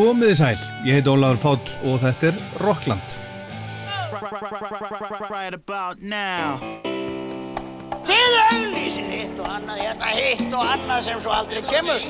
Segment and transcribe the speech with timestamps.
[0.00, 3.12] Komiði sæl, ég heit Ólaður Páll og þetta er Rockland.
[5.28, 6.56] Right about now
[8.08, 12.08] Þið auðlýsið hitt og annað, hérna hitt og annað sem svo aldrei kemur.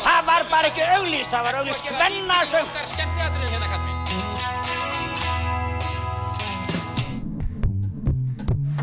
[0.00, 2.74] Það var bara ekki auðlýst, það var auðlýst hvennasöng.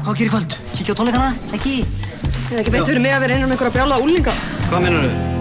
[0.06, 0.60] Hvað gerir kvöld?
[0.76, 1.34] Kikki á tónleikana?
[1.58, 1.80] Ekki?
[1.82, 4.44] Ég hef ekki beint fyrir mig að vera einan um einhverja brjála úlinga.
[4.70, 5.35] Hvað meinar þau?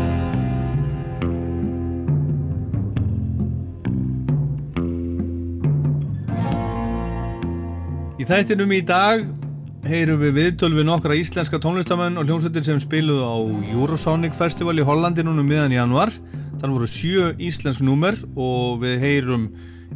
[8.25, 9.27] Í þættinum í dag
[9.85, 13.37] heyrum við viðtöl við nokkra íslenska tónlistamenn og hljómsveitir sem spiluðu á
[13.75, 16.09] Eurosonic Festival í Hollandi núna miðan í januar.
[16.57, 19.45] Þar voru sjö íslensk númer og við heyrum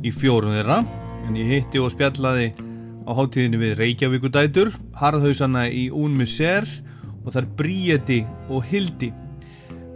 [0.05, 0.77] í fjórun þeirra.
[1.25, 2.51] En ég hitti og spjallaði
[3.09, 6.69] á hátíðinu við Reykjavíkudætur, Harðhausana í Unmiser
[7.23, 8.21] og það er Bríeti
[8.53, 9.09] og Hildi.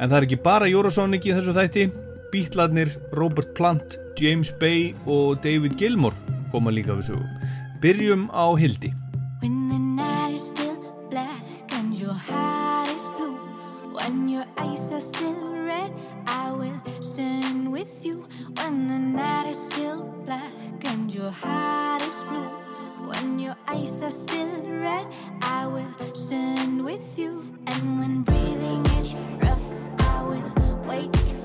[0.01, 1.91] En það er ekki bara Eurosonic í þessu þætti.
[2.33, 6.17] Bítlarnir Robert Plant, James Bay og David Gilmour
[6.49, 7.42] koma líka við sögum.
[7.83, 8.95] Byrjum á Hildi.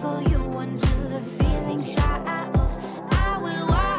[0.01, 2.21] For you until the feelings dry
[2.53, 2.73] off.
[3.11, 3.96] I will walk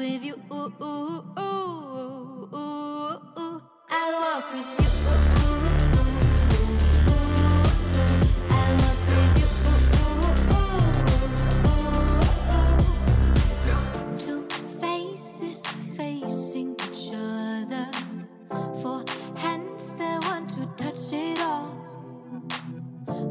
[0.00, 0.34] with you.
[0.50, 3.62] Ooh, ooh, ooh, ooh, ooh.
[3.90, 4.88] I'll walk with you.
[5.10, 5.60] Ooh,
[14.30, 14.48] ooh,
[15.96, 17.86] facing each other.
[18.80, 19.04] Four
[19.36, 21.68] hands that want to touch it all.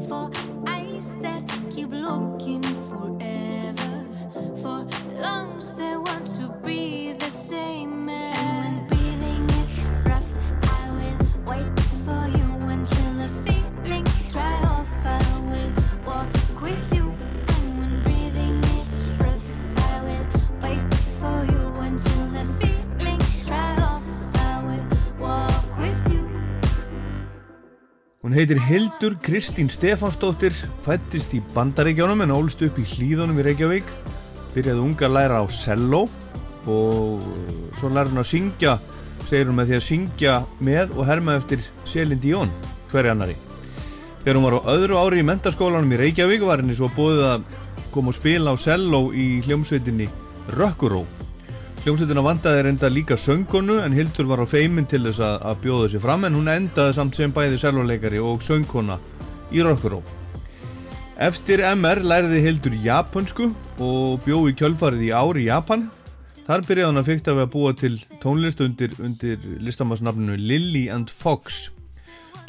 [0.06, 0.30] Four
[0.68, 4.06] eyes that keep looking forever.
[4.62, 4.86] Four
[5.20, 6.19] lungs that want
[28.22, 30.52] Hún heitir Hildur Kristín Stefánsdóttir,
[30.84, 33.86] fættist í Bandaríkjónum en ólst upp í Hlíðunum í Reykjavík,
[34.52, 36.02] byrjaði unga að læra á cello
[36.68, 37.22] og
[37.78, 38.74] svo lærði hún að syngja,
[39.24, 42.52] segir hún með því að syngja með og herma eftir Selin Dion,
[42.92, 43.38] hverja annari.
[44.20, 47.48] Þegar hún var á öðru ári í mentaskólanum í Reykjavík var henni svo búið að
[47.94, 50.10] koma og spila á cello í hljómsveitinni
[50.60, 51.06] Rökkuró.
[51.80, 55.86] Hljómsveitina vandaði reynda líka söngkonu en Hildur var á feimin til þess að, að bjóða
[55.88, 58.98] sér fram en hún endaði samt sem bæði selvoleikari og söngkona
[59.48, 60.02] í Rökkuró.
[61.16, 63.48] Eftir MR læriði Hildur japansku
[63.80, 65.88] og bjóði kjölfarið í ári í Japan.
[66.44, 71.08] Þar byrjaði hann að fykta við að búa til tónlist undir, undir listamannsnafninu Lily and
[71.08, 71.70] Fox.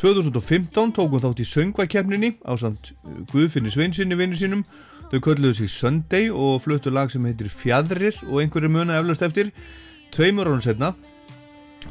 [0.04, 2.92] 2015 tók hún þátt í söngvakefninni á samt
[3.32, 4.68] Guðfinni Sveinsinni vinnu sínum
[5.12, 9.50] Þau kölluðu sig Sunday og fluttu lag sem heitir Fjadrir og einhverju muna eflaust eftir.
[10.16, 10.94] Tveimur árun setna,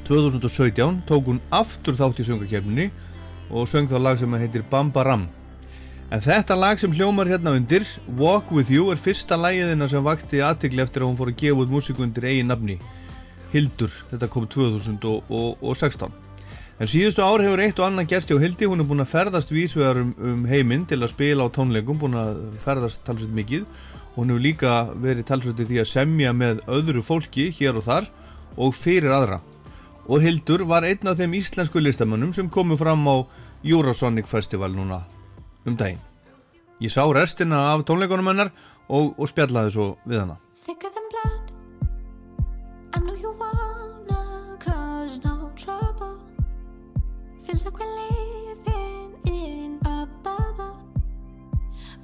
[0.09, 2.87] 2017, tók hún aftur þátt í söngakefninni
[3.51, 5.27] og söng þá lag sem heitir Bambaram.
[6.11, 7.85] En þetta lag sem hljómar hérna undir,
[8.19, 11.67] Walk With You, er fyrsta lagiðina sem vakti aðtikli eftir að hún fór að gefa
[11.67, 12.81] út músiku undir eigin nafni.
[13.53, 16.20] Hildur, þetta kom 2016.
[16.81, 19.51] En síðustu ár hefur eitt og annan gerst hjá Hildi, hún er búin að ferðast
[19.53, 24.17] vísvegar um, um heiminn til að spila á tónleikum, búin að ferðast talsveit mikið og
[24.17, 28.09] hún hefur líka verið talsveit í því að semja með öðru fólki hér og þar
[28.57, 29.43] og fyrir aðra.
[30.09, 33.29] Og Hildur var einn af þeim íslensku listamönnum sem komu fram á
[33.61, 35.03] Eurosonic Festival núna
[35.69, 36.01] um daginn.
[36.81, 38.55] Ég sá restina af tónleikunum hennar
[38.89, 40.41] og, og spjallaði svo við hana.
[47.61, 50.79] Feels like we're living in a bubble.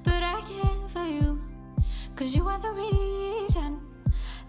[0.02, 1.40] But I care for you,
[2.14, 3.80] cause you are the reason,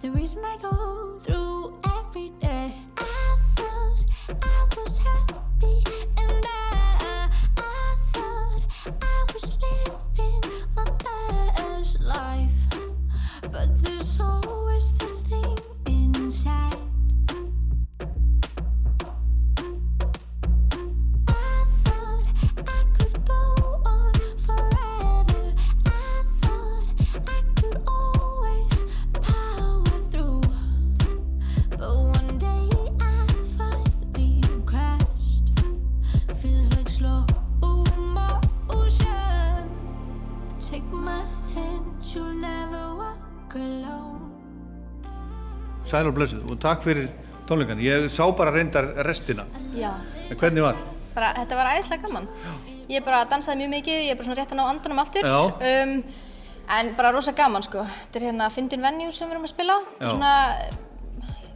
[0.02, 2.74] the reason I go through every day.
[2.98, 4.06] I thought
[4.44, 5.84] I was happy,
[6.18, 8.62] and I, I thought
[9.02, 12.52] I was living my best life.
[13.44, 15.47] But there's always this thing
[45.88, 47.08] sæl og blessuð og takk fyrir
[47.48, 47.80] tónleikan.
[47.84, 49.46] Ég sá bara reyndar restina.
[49.76, 49.94] Já,
[50.30, 50.76] En hvernig var?
[51.16, 52.28] bara, þetta var æðislega gaman.
[52.92, 55.26] Ég bara dansaði mjög mikið, ég er bara svona rétt að ná andanum aftur.
[55.26, 55.40] Já.
[55.84, 56.04] Um,
[56.78, 57.84] en bara rosa gaman sko.
[57.84, 59.80] Þetta er hérna Fyndin Venue sem við erum að spila á.
[59.98, 60.08] Þetta Já.
[60.08, 60.34] er svona,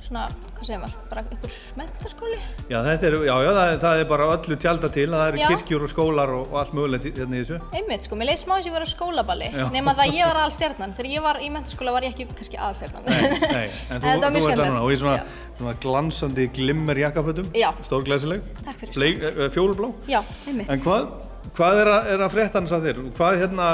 [0.08, 0.26] svona,
[0.62, 2.36] hvað segir maður, bara einhver mentaskóli.
[2.70, 5.40] Já, þetta er, já, já, það, er- það er bara öllu tjálta til, það eru
[5.52, 7.58] kirkjur og skólar og, og allt mögulegt hérna í þessu.
[7.80, 9.48] Einmitt sko, mér leið smá eins og ég var á skólaballi.
[9.74, 10.94] Nema það að ég var aðalstjarnan.
[11.00, 13.10] Þegar ég var í mentaskóla var ég ekki kannski aðalstjarnan.
[13.10, 13.66] Nei, nei,
[13.98, 15.18] en þú, þú ert það núna og í svona,
[15.58, 17.50] svona glansandi glimmer jakkafötum,
[17.90, 18.96] stórglæsileg, Takk fyrir.
[19.00, 19.90] Bleik, eh, fjólublá.
[20.12, 20.70] Já, einmitt.
[20.70, 21.10] En hvað,
[21.58, 23.02] hvað er að, að frétta hans að þér?
[23.18, 23.72] Hvað hérna,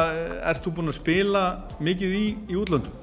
[0.54, 1.44] ert þú búinn að spila
[1.84, 2.96] mikið í, í útlöndum?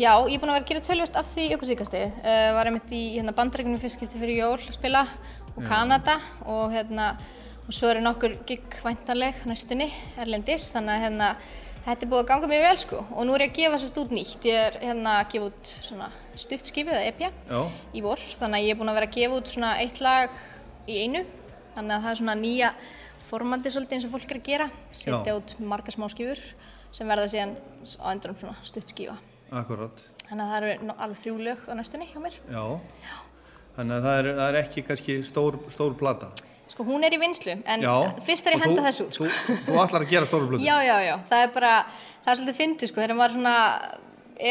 [0.00, 2.14] Já, ég er búin að vera að gera tölvört af því ykkur síkastið.
[2.24, 5.02] Uh, var einmitt í hérna, bandarækjunum fyrst skipti fyrir jól að spila
[5.52, 6.14] og Kanada
[6.48, 7.10] og hérna
[7.66, 9.90] og svo eru nokkur gig væntanleg næstunni
[10.22, 10.70] erlendis.
[10.72, 11.26] Þannig að hérna
[11.84, 13.02] þetta er búið að ganga mjög vel sko.
[13.12, 14.46] Og nú er ég að gefa sérst út nýtt.
[14.48, 16.08] Ég er hérna að gefa út svona
[16.40, 17.60] stuttskifu eða EP Já.
[17.92, 18.22] í vor.
[18.40, 20.38] Þannig að ég er búin að vera að gefa út svona eitt lag
[20.88, 21.26] í einu.
[21.74, 22.72] Þannig að það er svona nýja
[23.28, 24.70] formandi svolítið eins og fólk er að gera.
[25.04, 26.40] Setja út margar smá skifur
[26.92, 27.54] sem verða síðan
[28.00, 29.18] á endurum svona stuttskifa
[29.52, 32.36] Akkurat, Þannig að það eru alveg þrjú lög á næstunni hjá mér.
[32.48, 32.64] já.
[33.76, 36.28] Þannig að það er, það er ekki kannski stór, stór plata.
[36.72, 37.92] Sko hún er í vinslu, en Já.
[38.24, 39.16] fyrst er ég að henda þessu út.
[39.16, 39.24] Sko.
[39.28, 40.64] Þú, þú ætlar að gera stóru plötu?
[40.64, 41.14] Já, já, já.
[41.28, 41.72] Það er bara,
[42.24, 43.54] það er svolítið fyndið sko, þegar maður svona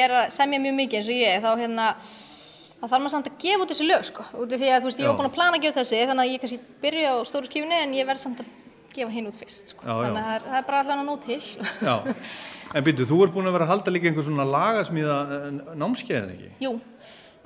[0.01, 3.37] er að semja mjög mikið eins og ég, þá hérna, þá þarf maður samt að
[3.45, 4.25] gefa út þessi lög sko.
[4.37, 5.09] Út af því að þú veist, ég Já.
[5.11, 7.79] var búin að plana að gefa þessi, þannig að ég kannski byrja á stóru skífunni
[7.81, 8.53] en ég verð samt að
[8.95, 9.85] gefa hinn út fyrst sko.
[9.85, 10.05] Já, já.
[10.05, 11.39] Þannig að það er, er bara allavega nóg til.
[11.89, 11.95] Já.
[12.71, 15.45] En byrju, þú ert búinn að vera að halda líka einhver svona lagasmíða eh,
[15.81, 16.51] námskeið, eða ekki?
[16.63, 16.73] Jú,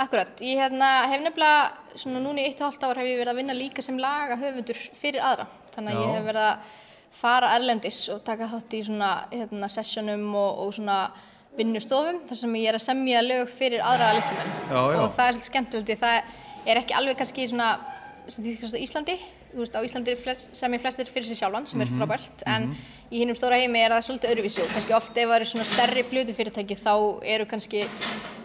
[0.06, 0.44] akkurat.
[0.46, 4.02] Ég hérna, hef nefnilega, svona og halvt ár hef ég verið að vinna líka sem
[4.02, 5.48] laga höfundur fyrir aðra.
[5.76, 6.06] Þannig að Já.
[6.06, 6.74] ég hef verið að
[7.16, 11.00] fara erlendis og taka þátt í svona hérna, sessjónum og, og svona
[11.56, 14.76] vinnustofum þar sem ég er að semja lög fyrir aðra já.
[14.76, 16.34] Og það er svolítið skemmtilegt það
[16.66, 17.70] er ekki alveg kannski svona
[18.26, 19.16] á Íslandi.
[19.56, 21.96] Þú veist, á Íslandi er flest, semja flestir fyrir sig sjálfan sem er Mhm.
[22.02, 22.76] frábært en
[23.10, 25.66] í hinnum stóra heimi er það svolítið öðruvísi og kannski oft ef það eru svona
[25.66, 27.88] stærri blötufyrirtæki þá eru kannski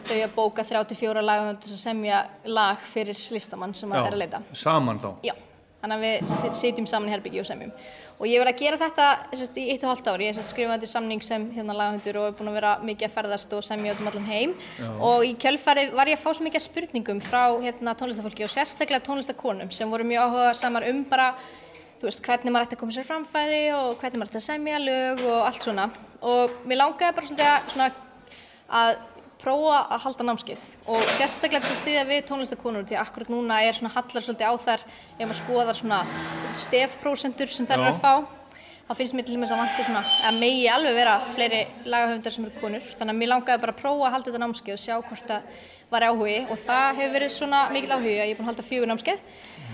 [0.06, 4.18] þau að bóka 34 lagum til að semja lag fyrir listamann sem að er að
[4.22, 4.42] leita.
[4.54, 5.14] Saman þá?
[5.24, 5.34] Já,
[5.82, 7.72] þannig að við sitjum saman í herbyggi og semjum.
[8.20, 10.26] Og ég hef verið að gera þetta sérst, í eitt og hálft ári.
[10.28, 13.14] Ég hef skrifað þetta samning sem hérna lagahundur og hef búin að vera mikið að
[13.14, 14.52] ferðast og semja út um allan heim.
[15.08, 19.00] Og í kjölfarið var ég að fá svo mikið spurningum frá hérna, tónlistafólki og sérstaklega
[19.08, 21.30] tónlistakonum sem voru mjög áhuga samar um bara
[22.04, 25.24] veist, hvernig maður ætti að koma sér framfæri og hvernig maður ætti að semja lög
[25.24, 25.88] og allt svona.
[26.20, 27.98] Og mér langaði bara svolítið
[28.70, 28.98] að
[29.40, 33.62] prófa að halda námskeið og sérstaklega til að styðja við tónlistakonur því að akkurat núna
[33.66, 36.02] er svona hallar svolítið á þar ef maður skoðar svona
[36.66, 38.14] stefprósentur sem þær eru að fá
[38.90, 42.46] þá finnst mér til dæmis að vanti svona að megi alveg vera fleiri lagahöfundar sem
[42.48, 42.88] eru konur.
[42.98, 45.60] Þannig að mér langaði bara að prófa að halda þetta námskeið og sjá hvort það
[45.90, 48.66] var áhugi og það hefur verið svona mikil áhugi að ég er búin að halda
[48.66, 49.22] fjögur námskeið.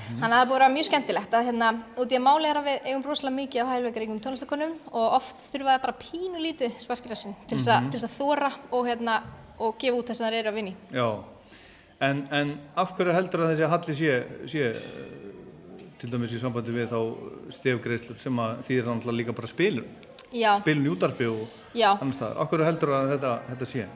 [0.07, 2.61] Þannig að það búin að vera mjög skemmtilegt að hérna út í að máli er
[2.61, 6.79] að við eigum rosalega mikið af hægveikaríkum tónlistakonum og oft þurfa það bara pínu lítið
[6.85, 9.17] sparkirassin til þess til þess að þóra og hérna
[9.59, 11.09] og gefa út þess að það eru að vinni Já.
[12.07, 14.17] En, en af hverju heldur að þessi halli sé,
[14.53, 16.99] sé eh, til dæmis í sambandi við þá
[17.57, 19.87] stefgreislur sem að þýðir náttúrulega líka bara spilun,
[20.37, 21.95] Já, spilun í útarpi og já.
[21.95, 22.43] annars staðar.
[22.43, 23.87] Af hverju heldur að þetta, þetta sé?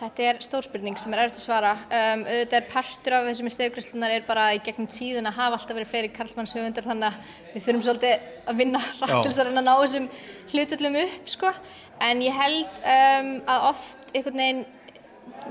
[0.00, 1.70] Þetta er stór spurning sem er erfitt að svara.
[1.92, 5.76] Um, auðvitað er partur af þessum stegugræslunar er bara í gegnum tíðin að hafa alltaf
[5.76, 9.60] verið fleiri karlmannshöfundar þannig að við þurfum svolítið að vinna rætt til þess að reyna
[9.60, 10.06] að ná þessum
[10.54, 11.52] hlutullum upp sko.
[12.08, 14.64] En ég held um, að oft einhvern veginn,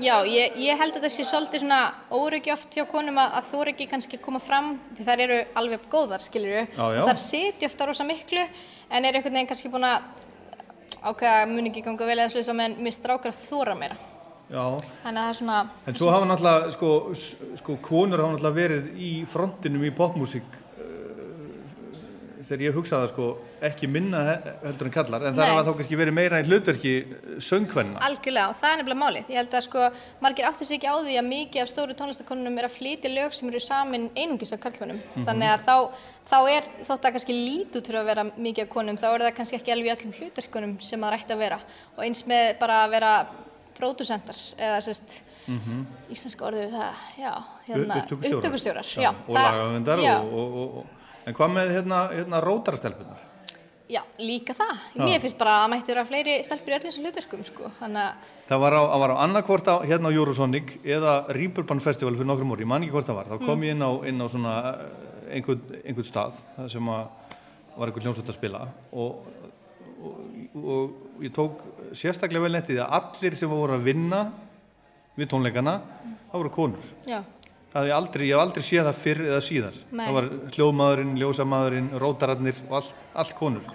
[0.02, 1.80] já, ég, ég held að þetta sé svolítið svona
[2.10, 5.40] óryggi oft hjá konum að, að þú er ekki kannski koma fram því þær eru
[5.62, 7.04] alveg góðar, skiljur Já, já.
[7.06, 10.10] Þar sitja ofta rosa miklu en er einhvern veginn kannski búin að
[11.00, 14.09] ákveða muni ekki ganga vel eða slúðis að menn mist rákar að þóra meira.
[14.50, 14.64] Já.
[15.04, 16.88] Þannig að það er svona, En svo hafa náttúrulega, sko,
[17.60, 23.26] sko, konur hafa náttúrulega verið í frontinum í popmusík uh, þegar ég hugsaði það, sko,
[23.68, 25.52] ekki minna he- heldur en kallar, en það Nei.
[25.52, 26.94] hafa þá kannski verið meira í hlutverki
[27.46, 28.00] söngvenna.
[28.08, 29.28] algjörlega, og það er nefnilega málið.
[29.30, 29.84] Ég held að sko,
[30.24, 33.36] margir átti sig ekki á því að mikið af stóru tónlistakonunum er að flytja lög
[33.38, 34.98] sem eru samin einungis af karlmönnum.
[35.28, 35.76] Þannig að þá,
[36.32, 39.26] þá er, þótt að kannski lít út fyrir að vera mikið af konum, þá er
[39.28, 41.60] það kannski ekki alveg í öllum hlutverkunum sem það ætti að vera.
[41.96, 43.12] Og eins með bara að vera
[43.80, 45.16] pródusentar, eða sérst,
[46.12, 47.32] íslenska orðið við það, já,
[47.70, 48.92] hérna, Upptökustjórar.
[48.94, 49.10] Já, já.
[49.26, 50.14] og já.
[50.20, 53.26] og, og, og, og, en hvað með hérna, hérna rótarastelpunar?
[53.90, 54.82] Já, líka það.
[55.02, 57.70] Mér finnst bara að mætti vera fleiri stelpur í öllum þessum hlutverkum, sko.
[57.80, 62.28] Þannig að Það var á, á annarkvort á, hérna á Eurosonic eða Reeperbahn Festival fyrir
[62.30, 63.32] nokkrum orði, ég man ekki hvort það var.
[63.32, 66.38] Þá kom ég inn á, inn á svona eh, einhvern, einhvern stað
[66.70, 67.10] sem var
[67.88, 69.26] einhvern hljómsveit að spila og,
[70.00, 70.14] og,
[70.60, 71.60] og ég tók
[71.96, 74.22] sérstaklega vel nettið að allir sem voru að vinna
[75.18, 75.76] við tónleikana,
[76.30, 76.88] það voru konur.
[77.10, 77.20] Já,
[77.70, 79.76] Það hef ég aldrei, ég hef aldrei séð það fyrr eða síðar.
[79.94, 80.00] Nei.
[80.08, 80.24] Það var
[80.56, 83.68] hljóðmaðurinn, ljósamadurinn, rótararnir og allt, allt konur.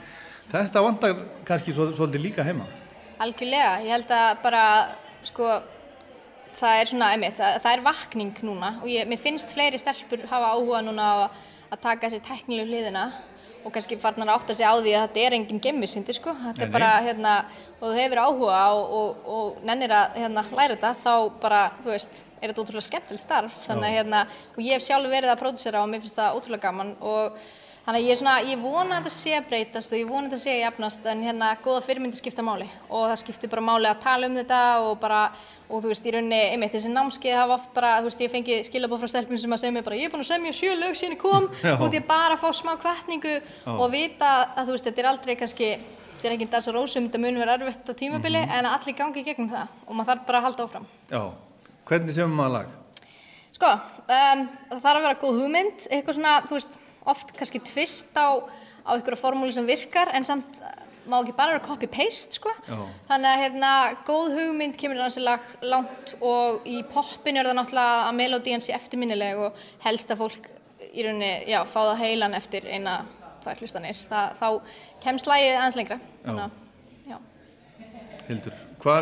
[0.51, 1.13] Þetta vantar
[1.48, 2.65] kannski svo, svolítið líka heima.
[3.24, 3.70] algjörlega.
[3.86, 4.63] Ég held að bara,
[5.24, 5.48] sko,
[6.60, 10.27] það er svona, einmitt, að, það er vakning núna og ég, mér finnst fleiri stelpur
[10.27, 11.39] hafa áhuga núna að,
[11.72, 13.05] að taka þessi teknilegu hliðina
[13.65, 16.36] og kannski farnar að átta sig á því að þetta er engin gemmisindi, sko.
[16.38, 17.34] Þetta er bara, hérna,
[17.79, 21.91] og þú hefur áhuga og, og, og nennir að hérna, læra þetta, þá bara, þú
[21.91, 23.60] veist, er þetta ótrúlega skemmtilegt starf.
[23.65, 26.67] Þannig að, hérna, og ég hef sjálf verið að pródusera og mér finnst það ótrúlega
[26.67, 27.39] gaman og
[27.86, 30.25] Þannig að ég, er svona, ég vona að þetta sé að breytast og ég vona
[30.25, 32.65] að þetta sé að jafnast en hérna góða fyrirmyndi skipta máli.
[32.89, 35.20] Og það skiptir bara máli að tala um þetta og bara,
[35.70, 38.56] og þú veist, í rauninni, einmitt, þessi námskeið hafa oft bara, þú veist, ég fengi
[38.65, 40.98] skilabóð frá stelpum sem að segja mér bara, ég er búin að semja sjö lög
[40.98, 43.36] síðan ég kom og ég bara fá smá kvartningu
[43.75, 45.70] og vita að, þú veist, þetta er aldrei kannski,
[46.15, 48.98] þetta er ekki dans að rósum, þetta mun vera erfitt á tímabili en að allir
[48.98, 50.42] gangi gegnum það og maður þarf bara
[56.65, 57.12] að Já.
[57.14, 58.42] Oft kannski tvist á,
[58.86, 60.74] á einhverja formúli sem virkar en samt uh,
[61.06, 62.52] má ekki bara vera copy-paste, sko.
[62.66, 62.78] Já.
[63.10, 63.72] Þannig að hérna,
[64.08, 69.42] góð hugmynd kemur lag langt og í poppin er það náttúrulega að melodían sé eftirminnileg
[69.48, 70.50] og helst að fólk
[70.96, 73.00] í rauninni, já, fá það heilan eftir eina,
[73.44, 74.00] tvær hlustanir.
[74.10, 74.48] Það, þá
[75.06, 76.00] kemst lagið aðeins lengra.
[76.24, 76.58] Þannig að,
[77.12, 77.18] já.
[78.30, 78.98] Hildur, hva,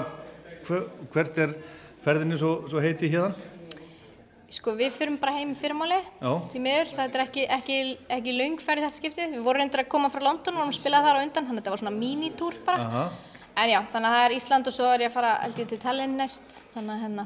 [0.68, 0.84] hva,
[1.16, 1.58] hvert er
[2.04, 3.52] ferðinni svo, svo heiti hérna?
[4.54, 6.08] Sko við fyrum bara heim í fyrramálið,
[6.54, 7.78] því miður, það er ekki, ekki,
[8.18, 9.32] ekki löng ferð í þetta skiptið.
[9.38, 11.58] Við vorum reyndir að koma frá London og vorum að spila þar á undan, þannig
[11.58, 12.90] að þetta var svona mínitúr bara.
[12.90, 13.06] Aha,
[13.54, 15.78] En já, þannig að það er Ísland og svo er ég að fara ég til
[15.82, 17.26] Tallinn næst, þannig að hérna,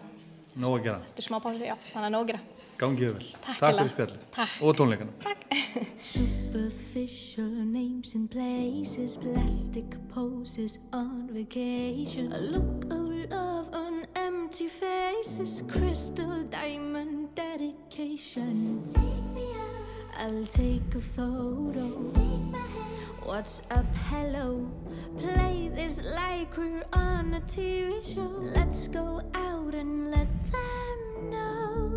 [1.08, 2.57] eftir smá pásu, já, þannig að nóg að gera.
[2.78, 3.30] Gangið vel.
[3.42, 4.26] Takk Takk fyrir spjallið.
[4.36, 4.52] Takk.
[4.62, 5.12] Og tónleikana.
[6.14, 12.32] Superficial names and places, plastic poses on vacation.
[12.34, 18.84] A look of love on empty faces, crystal diamond dedication.
[18.86, 20.28] Take me out.
[20.28, 22.04] I'll take a photo.
[22.06, 23.26] Take my hand.
[23.26, 24.70] What's up, hello?
[25.18, 28.38] Play this like we're on a TV show.
[28.54, 31.97] Let's go out and let them know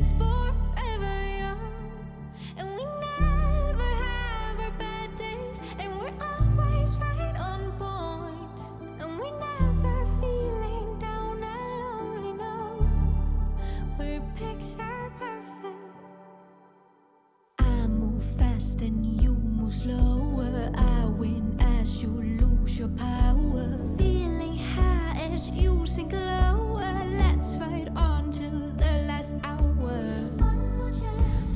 [19.71, 20.69] slower.
[20.75, 23.79] I win as you lose your power.
[23.97, 26.93] Feeling high as you sink lower.
[27.07, 30.29] Let's fight on till the last hour.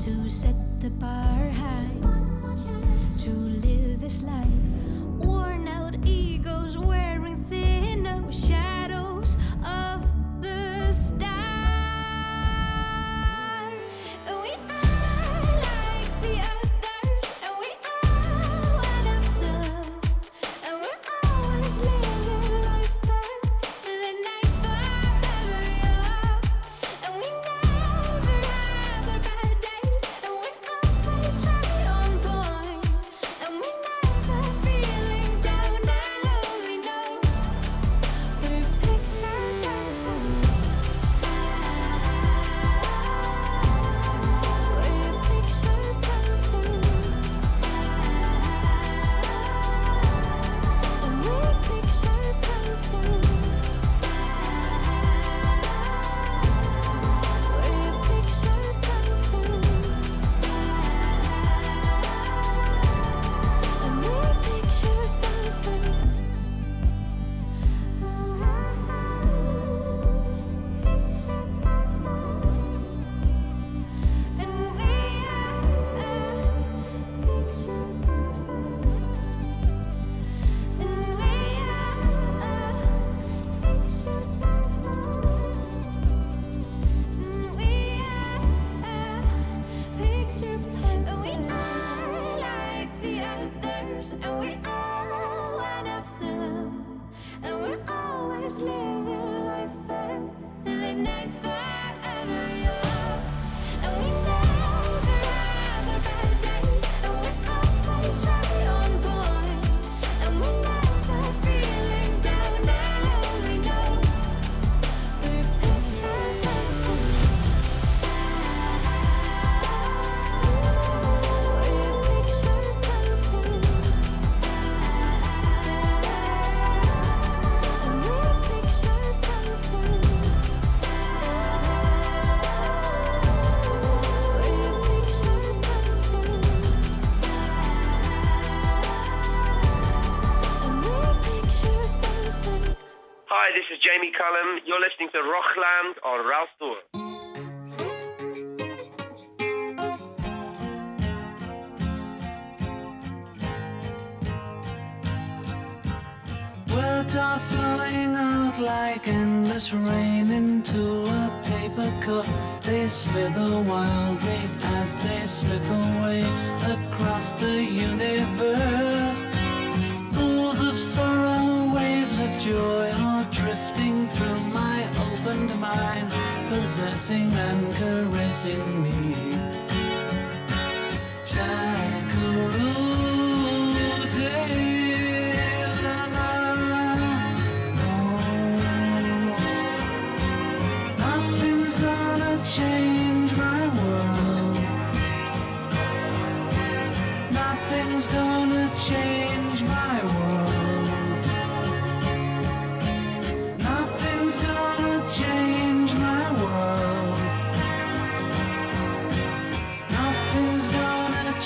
[0.06, 1.90] To set the bar high.
[3.26, 5.05] To live this life.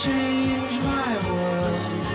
[0.03, 2.06] Change my world.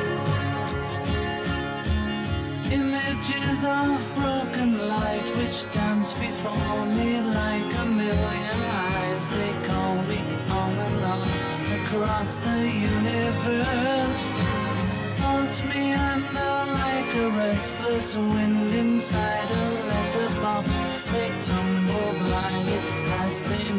[2.73, 9.29] Images of broken light which dance before me like a million eyes.
[9.29, 10.21] They call me
[10.61, 11.23] on and on
[11.79, 12.61] across the
[12.95, 14.21] universe.
[15.19, 20.69] Thoughts meander like a restless wind inside a letterbox.
[21.13, 22.81] They tumble blindly
[23.21, 23.73] as they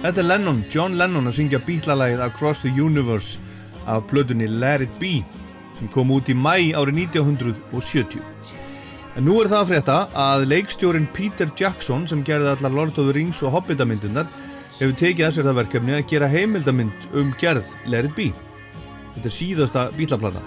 [0.00, 3.36] Þetta er Lennon, John Lennon að syngja bítlalagið Across the Universe
[3.84, 5.18] af plötunni Let It Be
[5.76, 8.22] sem kom út í mæ árið 1970.
[9.18, 13.10] En nú er það að frétta að leikstjórin Peter Jackson sem gerði allar Lord of
[13.10, 14.30] the Rings og Hobbitamindunar
[14.78, 18.30] hefur tekið að sér það verkefni að gera heimildamind um gerð Let It Be.
[19.18, 20.40] Þetta er síðasta bítlaplata.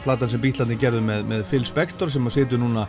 [0.00, 2.86] Platan sem bítlandi gerði með, með Phil Spector sem að setja núna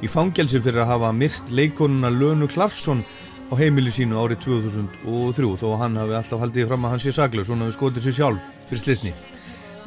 [0.00, 3.04] í fangelsi fyrir að hafa myrt leikonuna Lönu Clarkson
[3.52, 7.12] á heimili sínu árið 2003 þó að hann hafi alltaf haldið fram að hann sé
[7.12, 9.12] saglaus svona við skotið sér sjálf fyrir slisni.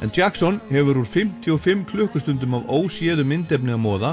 [0.04, 4.12] En Jackson hefur úr 55 klukkustundum af óséðu myndefni að móða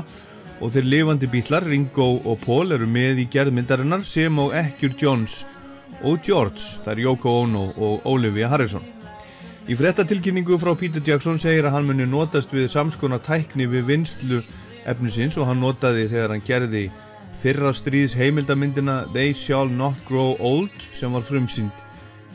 [0.58, 5.44] og þeir lifandi bítlar Ringo og Paul eru með í gerðmyndarinnar sem á ekkjur Jones
[6.02, 8.84] og George, það er Yoko Ono og Olivia Harrison.
[9.70, 14.42] Í frettatilkynningu frá Peter Jackson segir að hann muni notast við samskona tækni við vinslu
[14.90, 16.88] efnisins og hann notaði þegar hann gerði
[17.44, 21.82] fyrra stríðs heimildamyndina They Shall Not Grow Old sem var frumsýnd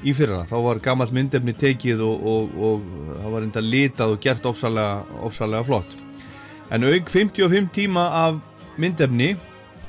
[0.05, 0.43] í fyrra.
[0.45, 2.85] Þá var gammalt myndefni tekið og, og, og
[3.23, 5.97] það var enda litað og gert ofsalega, ofsalega flott.
[6.69, 8.43] En auk 55 tíma af
[8.77, 9.33] myndefni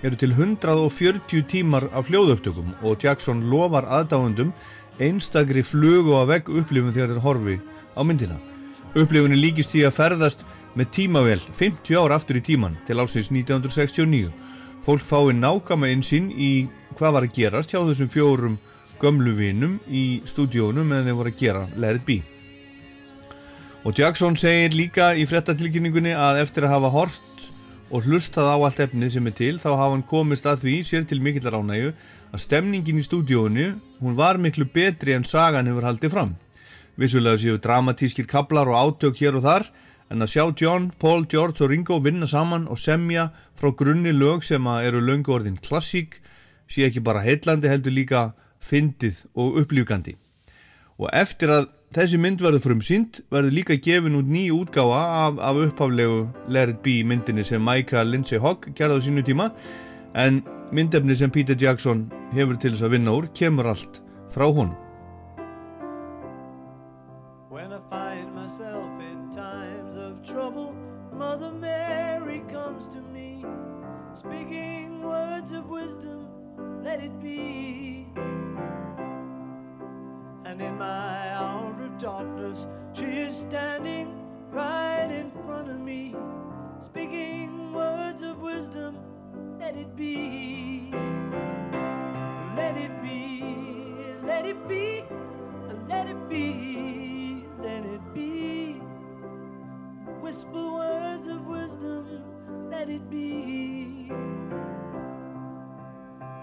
[0.08, 4.53] eru til 140 tímar af hljóðupptökum og Jackson lofar aðdáðundum
[5.03, 7.58] einstakri flugu á vegg upplifun þegar þeir horfi
[7.91, 8.39] á myndina.
[8.95, 10.47] Upplifunni líkist því að ferðast
[10.79, 14.32] með tímavel 50 ár aftur í tíman til ásins 1969.
[14.86, 18.60] Fólk fái nákama einsinn í hvað var að gerast hjá þessum fjórum
[19.00, 22.20] gömlu vinum í stúdíónu meðan þeir voru að gera Let It Be.
[23.88, 27.46] Og Jackson segir líka í frettatilkynningunni að eftir að hafa hort
[27.89, 31.08] og hlustað á allt efnið sem er til þá hafa hann komist að því sér
[31.10, 31.94] til mikillar ánægju
[32.30, 36.36] að stemningin í stúdíónu hún var miklu betri en sagan hefur haldið fram.
[37.00, 39.70] Vissulega séu dramatískir kablar og átök hér og þar
[40.10, 44.43] en að sjá John, Paul, George og Ringo vinna saman og semja frá grunni lög
[44.48, 46.19] sem eru löngu orðin klassík
[46.69, 48.24] sé ekki bara heillandi heldur líka
[48.65, 50.15] fyndið og upplýfgandi.
[51.00, 55.62] Og eftir að þessi mynd verður frumsýnd verður líka gefin út ný útgáfa af, af
[55.65, 59.50] upphaflegu Let It Be myndinni sem Michael Lindsay Hogg gerði á sínu tíma
[60.17, 60.43] en
[60.74, 64.02] myndefni sem Peter Jackson hefur til þess að vinna úr kemur allt
[64.34, 64.88] frá honum.
[89.69, 90.89] Let it be.
[92.55, 93.43] Let it be,
[94.23, 95.03] let it be,
[95.88, 98.82] let it be, let it be.
[100.21, 102.23] Whisper words of wisdom,
[102.71, 104.08] let it be.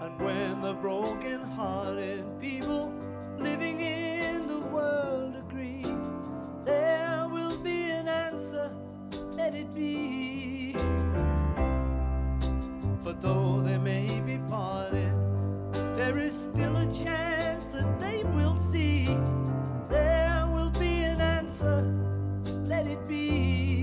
[0.01, 2.93] And when the broken hearted people
[3.37, 5.83] living in the world agree,
[6.63, 8.71] there will be an answer,
[9.33, 10.77] let it be.
[13.07, 15.13] For though they may be parted,
[15.95, 19.05] there is still a chance that they will see.
[19.87, 21.83] There will be an answer,
[22.65, 23.76] let it be.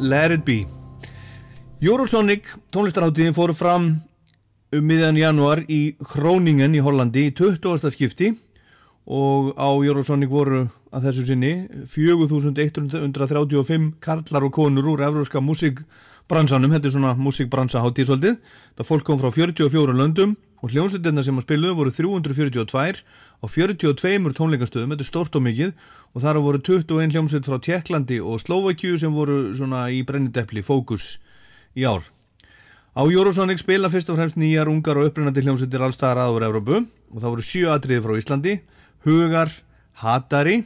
[0.00, 0.64] Let It Be
[1.84, 4.00] Eurosonic tónlistarháttíðin fór fram
[4.72, 7.90] um miðjan januar í Hróningen í Hollandi í 20.
[7.92, 8.30] skipti
[9.04, 11.52] og á Eurosonic voru að þessu sinni
[11.92, 18.34] 4135 karlar og konur úr evróska músikbransanum, þetta er svona músikbransa háttíð svolítið,
[18.80, 23.04] það fólk kom frá 44 löndum og hljómsveitirna sem að spiluðu voru 342
[23.40, 25.72] á 42 tónleikastöðum, þetta er stort og mikið
[26.12, 31.18] og þar voru 21 hljómsveit frá Tjekklandi og Slovakíu sem voru svona í brennidepli fókus
[31.72, 32.04] í ár.
[32.92, 37.18] Á Eurosonic spila fyrst og fremst nýjar ungar og upprennandi hljómsveitir allstaðar aður Európu og
[37.22, 38.56] það voru sjö atriði frá Íslandi,
[39.06, 39.52] Hugar,
[40.02, 40.64] Hatari,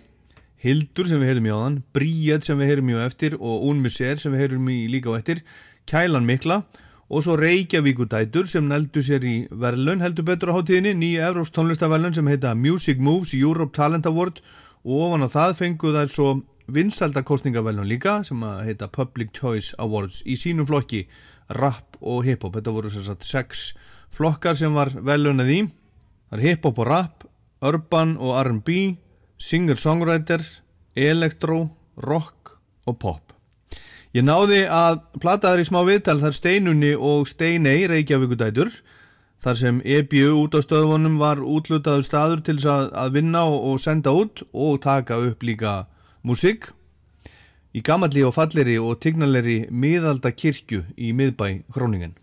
[0.65, 4.19] Hildur sem við heyrum í áðan, Bríet sem við heyrum í á eftir og Unmiser
[4.19, 5.45] sem við heyrum í líka á eftir,
[5.85, 11.29] Kælan Mikla og svo Reykjavíkudætur sem neldu sér í verðlun heldur betur á hátíðinni, nýja
[11.29, 14.41] Evróps tónlistaverlun sem heita Music Moves Europe Talent Award.
[14.85, 16.31] Og ofan á það fengu þær svo
[16.73, 21.05] vinsaldakostningaverlun líka sem heita Public Choice Awards í sínum flokki
[21.53, 23.75] rap og hip-hop, þetta voru sagt sex
[24.15, 25.61] flokkar sem var velunað í.
[26.31, 27.29] Það er hip-hop og rap
[27.65, 28.97] urban og R&B
[29.41, 30.45] singer-songwriter,
[30.97, 31.69] elektro
[32.01, 32.57] rock
[32.89, 33.34] og pop
[34.15, 38.71] Ég náði að plata þær í smá viðtal þar Steinunni og Steinei Reykjavíkudætur
[39.43, 44.15] þar sem EBU út á stöðvonum var útlutaður staður til að, að vinna og senda
[44.15, 45.75] út og taka upp líka
[46.23, 46.71] músík
[47.75, 52.15] í gamalli og falleri og tignaleri miðalda kirkju í miðbæ Hróningen.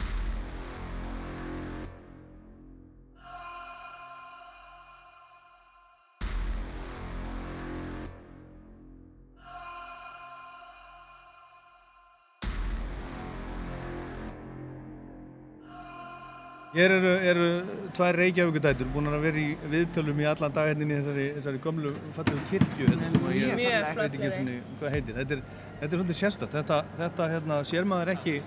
[16.72, 17.46] Hér eru, eru
[17.92, 21.90] tvær Reykjavíkudætur búin að vera í viðtölum í allan dag hérna í þessari, þessari gömlu
[22.16, 23.58] fallegu kirkju hérna, sem ég
[23.98, 24.30] veit ekki
[24.78, 25.18] hvað heitir.
[25.18, 25.42] Þetta er,
[25.82, 26.56] þetta er svolítið sérstætt.
[26.56, 28.38] Þetta, þetta hérna, sér maður ekki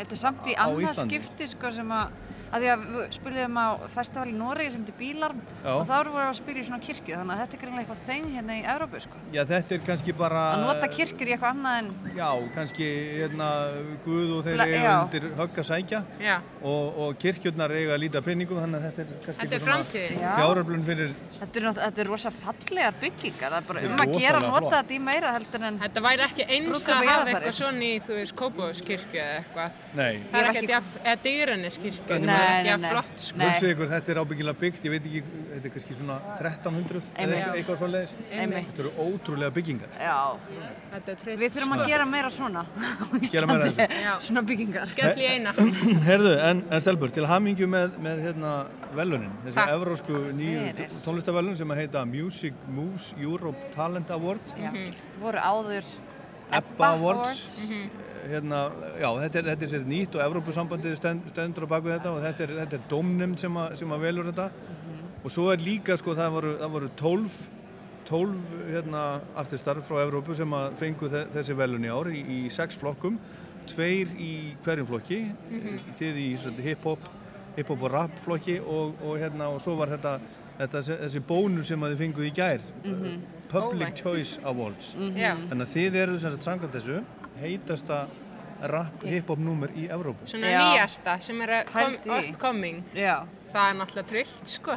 [0.00, 2.14] Þetta er samt í annað skipti sko sem að,
[2.54, 5.70] að því að við spiliðum á festival í Noregi sem til Bílarm Já.
[5.74, 8.02] og þá erum við að spila í svona kirkju þannig að þetta er greinlega eitthvað
[8.08, 9.22] þeng hérna í Európu sko.
[9.34, 10.44] Já, þetta er kannski bara...
[10.54, 13.48] Að nota kirkjur í eitthvað annað en Já, kannski hérna,
[14.04, 16.02] Guð og þeir eiga undir högg að sækja
[16.62, 20.20] og, og kirkjurnar eiga að líta peningum þannig að þetta er kannski Þetta er framtíðin.
[20.24, 20.30] Já.
[20.38, 24.48] fjáröflun fyrir þetta er, er rosa fallegar byggingar, það er bara um að gera að
[24.50, 27.84] nota þetta í meira heldur en Þetta væri ekki eins að og hafa eitthvað svona
[27.84, 29.83] í, þú veist, Kópavóðskirkju eða eitthvað.
[29.94, 30.20] Nei.
[30.30, 32.90] Það er ekkert ekki- jafn, eða Dýraniskirkju, það Nei, er nei, ekki jafn nei.
[32.94, 33.36] flott, sko.
[33.38, 33.46] Nei.
[33.48, 37.22] Hugsið ykkur, þetta er ábyggilega byggt, ég veit ekki, þetta er kannski svona 1300 eða
[37.24, 37.36] Einmitt.
[37.36, 38.14] eitthvað- eitthvað svo leiðis.
[38.32, 38.68] Einmitt.
[38.68, 39.88] Þetta eru ótrúlega byggingar.
[40.00, 40.38] Já,
[40.94, 41.40] Þetta er treyst.
[41.44, 44.86] við þurfum að gera meira svona á Gera meira af Íslandi, svona byggingar.
[44.86, 45.52] Skell í eina.
[46.08, 49.70] Herðu, en, en Stelbur, til hamingju með, með hérna velunin, þessi Takk.
[49.76, 54.70] evrósku nýju tónlistavelun sem að heita Music Moves Europe Talent Award, Já.
[55.20, 55.84] voru áður
[56.52, 57.68] EBBA Awards.
[58.24, 58.58] Hérna,
[59.00, 62.22] já, þetta er, þetta er sér nýtt og Evrópusambandið stend, stendur á baku þetta og
[62.24, 64.46] þetta er, þetta er domnum sem, að- sem að velur þetta.
[65.24, 67.36] Og svo er líka, sko, það voru, það voru 12,
[68.08, 68.40] 12
[68.72, 69.02] hérna,
[69.40, 73.18] artistar frá Evrópu sem að fengu þe þessi velun í ár í, í sex flokkum,
[73.68, 74.32] tveir í
[74.64, 75.20] hverjum flokki,
[76.00, 76.28] þið í
[76.66, 77.06] hip-hop,
[77.56, 80.18] hip-hop og rap flokki og, og, hérna, og svo var þetta,
[80.58, 82.60] þetta þessi bónus sem að þið fengu í gær,
[83.48, 84.02] Public Óvænt.
[84.02, 84.92] Choice Awards.
[85.14, 85.34] Já.
[85.50, 87.00] Þannig að þið eru sem sagt samkvæmt þessu
[87.40, 88.06] heitasta
[88.70, 90.26] rap hip-hop númer í Evrópu.
[90.26, 90.58] Svona Já.
[90.62, 92.82] nýjasta sem er upcoming.
[92.94, 94.76] Já, Það er náttúrulega trillt, sko.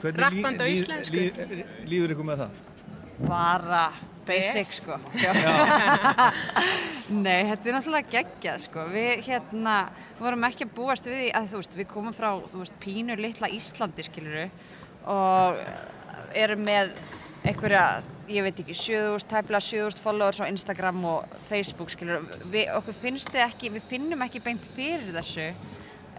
[0.00, 1.16] Hvernig Rappandi á lí- íslensku.
[1.16, 2.50] lí- líður ykkur með það?
[3.28, 3.92] bara
[4.26, 4.96] basic sko.
[7.10, 8.84] Nei, þetta er náttúrulega geggjað sko.
[8.92, 9.76] Við hérna
[10.20, 13.20] vorum ekki að búast við því að þú veist, við komum frá þú veist, pínur
[13.20, 14.46] litla Íslandi skiluru
[15.10, 15.60] og
[16.38, 16.92] erum með
[17.44, 17.84] einhverja,
[18.28, 22.26] ég veit ekki, 7000, tæplega 7000 followers á Instagram og Facebook skiluru.
[22.52, 25.48] Við, okkur finnst þið ekki, við finnum ekki beint fyrir þessu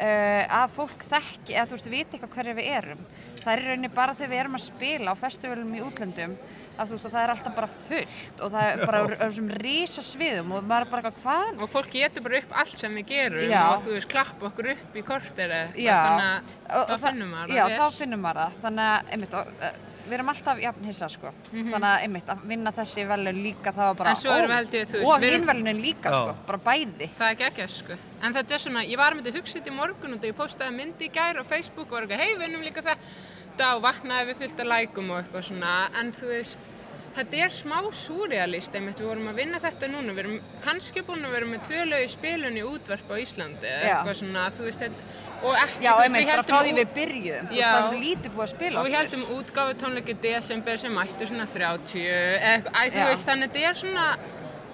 [0.02, 3.06] uh, að fólk þekki, eða þú veist, viti eitthvað hverju við erum.
[3.42, 6.34] Það er rauninni bara þegar við erum að spila á festivalum í útlöndum
[6.82, 9.50] að þú veist, og það er alltaf bara fullt og það er bara á þessum
[9.62, 11.62] rísa sviðum og maður er bara eitthvað, hvað?
[11.62, 13.62] Og fólk getur bara upp allt sem við gerum Já.
[13.68, 17.56] og þú veist, klappa okkur upp í kortir eða Já, þannig að þá finnum maður
[17.58, 17.98] Já, það þá vel.
[18.00, 18.60] finnum maður það.
[18.66, 21.32] Þannig að, einmitt, og, uh, við erum alltaf jafn hissa, sko.
[21.52, 24.10] Þannig að, einmitt, að vinna þessi velun líka, það var bara.
[24.16, 26.18] En svo erum við held ég, þú veist, og hinn velunin líka, Já.
[26.22, 27.10] sko, bara bæði.
[27.20, 27.98] Það er geggjast, sko.
[28.24, 31.08] En þetta er svona, ég var með þetta hugsið í morgun og ég postaði myndi
[31.10, 34.60] í gær á Facebook og var eitthvað, hei, vinnum líka þetta og vaknaði við fullt
[34.66, 36.70] af lækum og eitthvað svona, en þú veist,
[37.18, 41.26] þetta er smá súrealist, einmitt, við vorum að vinna þetta núna, við erum kannski búin
[41.28, 44.86] að vera með tvö lög í spilun í útvarp á Íslandi, eitthvað svona, þú veist,
[44.86, 47.48] þetta- og ekki, Já, þú veist, einmitt, við bara héldum frá því við byrjuðum.
[47.50, 50.78] Þú veist, það er svo lítið búið að spila Og við heldum útgáfu tónleiki desember
[50.78, 52.06] sem mættu svona 30,
[52.52, 54.06] eða æ, þú veist, þannig að þetta er svona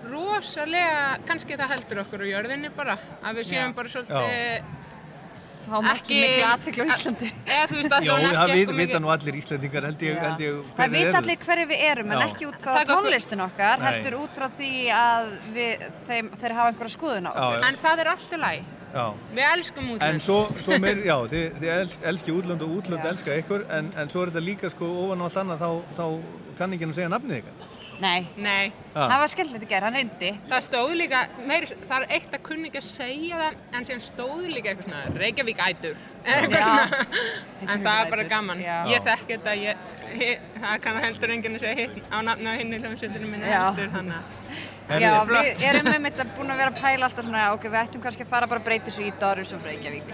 [0.07, 3.77] rosalega, kannski það heldur okkur á jörðinni bara, að við séum Já.
[3.79, 4.75] bara svolítið,
[5.67, 7.27] Fáum ekki miklu aðtekla á Íslandi.
[7.43, 9.01] eða þú veist, allavega það ekki vit, eitthvað vita mikið.
[9.03, 11.17] nú allir Íslandingar held ég, held ég Það eru.
[11.19, 12.27] allir hverju við erum, en Já.
[12.29, 15.27] ekki út frá tónlistin okkar, heldur út frá því að
[15.57, 17.59] við, þeim, þeir hafa einhverja skoðun á Já, okkur.
[17.59, 17.67] já.
[17.67, 18.63] En það er alltaf læg.
[18.97, 19.05] Já.
[19.37, 20.07] Við elskum útlönd.
[20.09, 23.11] En svo, svo meir, já, þið, þið els, elski útlönd og útlönd Já.
[23.13, 26.05] elska ykkur, en, en svo er þetta líka sko ofan á allt annað, þá, þá
[26.57, 27.73] kann ekki að segja nafnið ykkar.
[27.97, 29.03] Nei, Nei, Ha.
[29.09, 30.29] það var skemmtilegt í gerð, hann reyndi.
[30.49, 34.03] það stóð líka, meir, það er eitt að kunni ekki að segja það, en síðan
[34.05, 37.05] stóð líka eitthvað svona Reykjavík ætur, eitthvað svona.
[37.67, 38.61] En það er bara gaman.
[38.61, 38.75] já.
[38.93, 39.87] Ég þekki þetta, ég,
[40.21, 43.89] ég, það kann heldur enginn að segja hitt á nafna á hinni hljómsveitinu minni heldur,
[43.97, 44.46] þannig að.
[44.87, 47.79] Já, við erum með mitt að búin að vera að pæla alltaf svona, ok, við
[47.81, 50.13] ættum kannski að fara bara að breyta þessu í Doris og Reykjavík.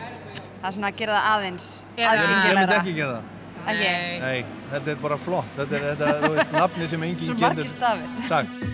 [0.63, 3.29] Það er svona að gera það aðeins Eða- Ég myndi ekki gera það.
[3.63, 4.19] Nei.
[4.19, 5.51] Nei, þetta er bara flott.
[5.57, 8.09] Þetta er, þetta, þú veist, nafni sem enginn Svo margir stafir.
[8.27, 8.65] sagt.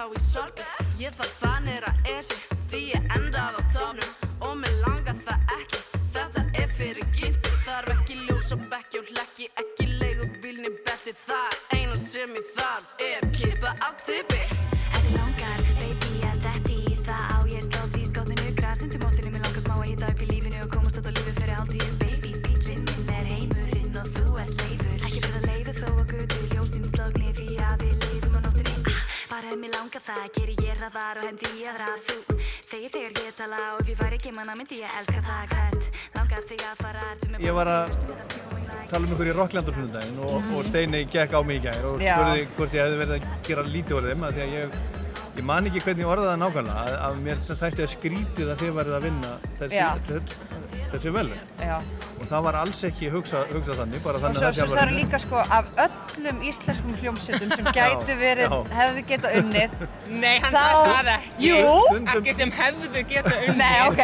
[0.00, 0.60] Ennþá í sorg?
[0.96, 2.38] Ég þarf þannig að esi
[2.70, 3.59] Því ég endað á
[39.10, 41.98] um ykkur í Rockland á sunnudaginn og, og Steini gekk á mig í gær og
[42.00, 44.76] spurði hvort ég hefði verið að gera lítið úr þeim því að ég,
[45.40, 48.98] ég man ekki hvernig það nákvæmlega að, að mér þætti að skrítið að þið værið
[49.00, 49.74] að vinna þessi.
[50.94, 51.38] Þessi, velun
[52.20, 54.74] og það var alls ekki hugsa, hugsa þannig bara Og þannig svo, að svo það
[54.74, 59.76] sagði líka sko af öllum íslenskum hljómsveitum sem gætu verið, hefðu geta unnið
[60.10, 61.46] Nei, hann Þá- sagði það ekki.
[61.46, 62.00] Jú.
[62.14, 63.60] Ekki sem hefðu geta unnið.
[63.60, 64.02] Nei, ok.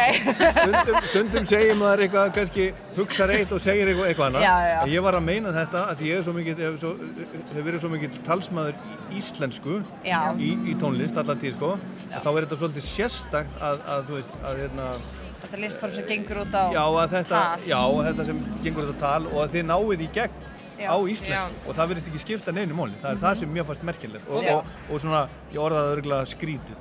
[0.57, 4.79] stundum, stundum segir maður eitthvað kannski hugsa reitt og segir eitthvað, eitthvað annað Já, já.
[4.87, 6.93] en ég var að meina þetta að ég er svo hef, svo,
[7.53, 9.77] hef verið svo mikið talsmaður í íslensku
[10.41, 14.37] í, í tónlist allar tíð sko að þá er þetta svolítið sérstakt að, að veist
[14.47, 14.89] að hérna
[15.41, 17.65] Þetta listform sem gengur út á já þetta tal.
[17.69, 20.45] já þetta sem gengur þetta tal og að þið náið í gegn
[20.77, 20.91] Já.
[20.93, 23.85] á íslensku og það verðist ekki skipta neinu máli það er það sem mér fannst
[23.87, 26.75] merkilegt og, og, og svona ég orðaði örgulega skrítið.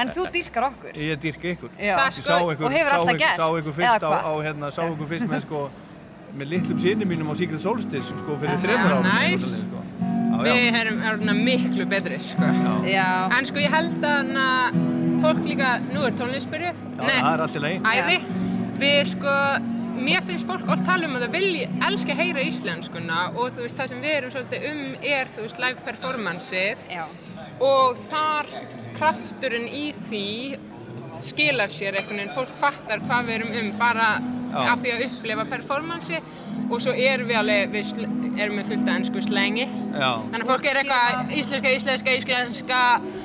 [0.00, 1.74] En þú dýrkar okkur Ég dýrka ykkur.
[1.76, 4.70] Það sko- sá ykkur, og hefur sá alltaf gert, sá ykkur fyrst á, á hérna,
[4.72, 5.60] sá ykkur fyrst með sko,
[6.40, 9.83] með litlum sinni mínum á Secret Solstice sko fyrir Aha, þreymur árum.
[10.42, 12.48] Við erum orðina miklu betri, sko.
[12.88, 13.06] Já.
[13.36, 14.48] En sko, ég held að na,
[15.22, 16.82] fólk líka, nú er tónlistbyrjuð.
[16.98, 17.80] Já, það er allt í lagi.
[17.94, 18.18] Æði.
[18.82, 19.36] Við sko,
[19.94, 23.64] mér finnst fólk oft tala um að það vilji elska að heyra íslenskuna og þú
[23.64, 26.86] veist, það sem við erum svolítið um er, þú veist, live performanceið.
[26.98, 27.04] Já.
[27.64, 28.50] Og þar
[28.98, 30.24] krafturinn í því
[31.22, 34.08] skilar sér einhvern veginn, fólk fattar hvað við erum um bara
[34.54, 34.60] Já.
[34.72, 36.20] af því að upplifa performansi
[36.70, 40.10] og svo erum við alveg, við erum með fullt af ennsku slengi Já.
[40.30, 42.80] þannig að fólk er eitthvað íslenska, íslenska, íslenska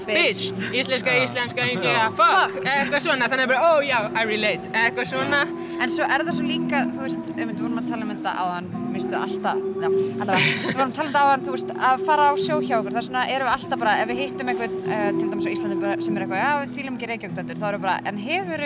[0.10, 5.10] bitch, íslenska, íslenska, íslenska fuck, eitthvað svona, þannig að bara, oh já, I relate, eitthvað
[5.13, 5.41] svona.
[5.80, 8.69] En svo er það svo líka, þú veist, við vorum að tala um þetta áðan,
[8.93, 12.30] minnstu alltaf, já, alltaf, við vorum að tala um þetta áðan, þú veist, að fara
[12.30, 14.78] á sjó hjá okkur, það er svona, erum við alltaf bara, ef við hittum einhvern,
[14.89, 17.87] uh, til dæmis á Íslandi bara, sem er eitthvað, já, við fýlum ekki Reykjavík-döndur, við
[17.87, 18.65] bara, en hefur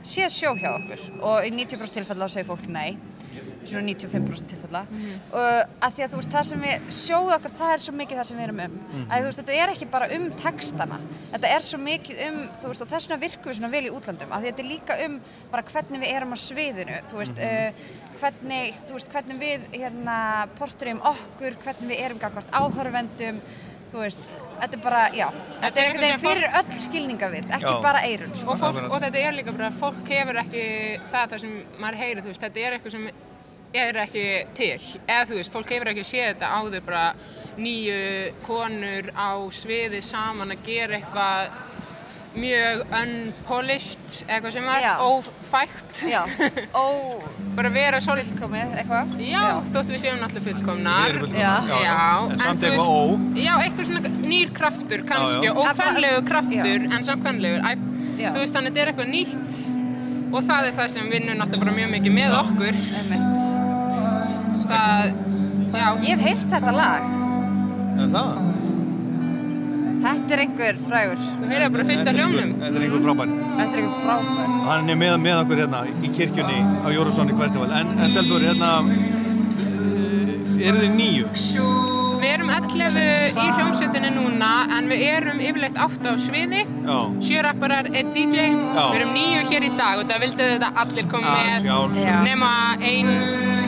[0.00, 1.06] séð sjó hjá okkur?
[1.20, 2.96] Og í 90% tilfella segir fólk nei,
[3.68, 4.82] svona 95% tilfella,
[5.36, 8.20] og að því að þú veist, það sem við sjóðu okkur, það er svo mikið
[8.20, 11.00] það sem við erum um, að þú veist, þetta er ekki bara um textana,
[11.34, 13.94] þetta er svo mikið um, þú veist, og þess vegna virkum við svona vel í
[13.98, 15.16] útlandum, að því þetta er líka um
[15.52, 17.88] bara hvernig við erum á sviðinu, þú veist, uh,
[18.20, 20.20] hvernig, þú veist, hvernig við hérna
[20.56, 23.44] portræum okkur, hvernig við erum gagvart áhörvendum,
[23.90, 24.28] þú veist,
[24.60, 25.26] þetta er bara, já,
[25.56, 27.80] þetta er einhvern veginn fyrir öll skilningavind, ekki Já.
[27.84, 28.52] bara eirun, sko.
[28.52, 30.64] og, fólk, og þetta er líka bara, fólk hefur ekki
[31.10, 33.10] það sem maður heyrir, þú veist, þetta er eitthvað sem
[33.80, 34.24] er ekki
[34.58, 37.04] til, eða þú veist, fólk hefur ekki séð þetta áður bara
[37.60, 38.00] nýju
[38.46, 41.52] konur á sviði saman að gera eitthvað
[42.38, 44.92] mjög unpolished, eitthvað sem er Já.
[45.02, 46.20] ófægt Já,
[46.78, 46.84] ó...
[47.56, 49.14] bara vera svolítið Fullkomið, eitthvað?
[49.26, 51.80] Já, þóttu við séum náttúrulega fullkomnar já, já.
[51.82, 51.96] já,
[52.30, 53.18] En samt eitthvað ó.
[53.34, 55.58] Já, eitthvað svona nýr kraftur kannski, Já, já.
[55.64, 57.66] ókvæmlegu kraftur en samt kvæmlegur
[58.20, 58.30] Já.
[58.34, 59.60] Þú veist, þannig þetta er eitthvað nýtt
[60.30, 62.74] og það er það sem vinnur náttúrulega bara mjög mikið með okkur
[64.70, 65.12] Það,
[65.74, 67.08] já Ég hef heyrt þetta lag
[68.00, 68.59] Er það?
[70.00, 71.18] Þetta er einhver frægur.
[71.40, 73.28] Þú heyrði bara fyrsta er einhver- Þetta er einhver frábær.
[73.58, 74.46] Þetta er einhver frábær.
[74.70, 77.70] Hann er með, með okkur hérna í kirkjunni á Eurosonic Festival.
[77.72, 78.70] En, en Telbur, hérna,
[79.60, 81.26] eh, eru þið nýju?
[82.20, 82.96] Við erum 11
[83.32, 86.64] í hljómsveitinu núna en við erum yfirleitt 8 á sviði.
[86.84, 86.98] Já.
[87.24, 88.84] Sjö rapparar, einn DJ Já.
[88.92, 92.24] Við erum nýju hér í dag og það vildu þetta allir koma Já, með.
[92.28, 93.08] nema ein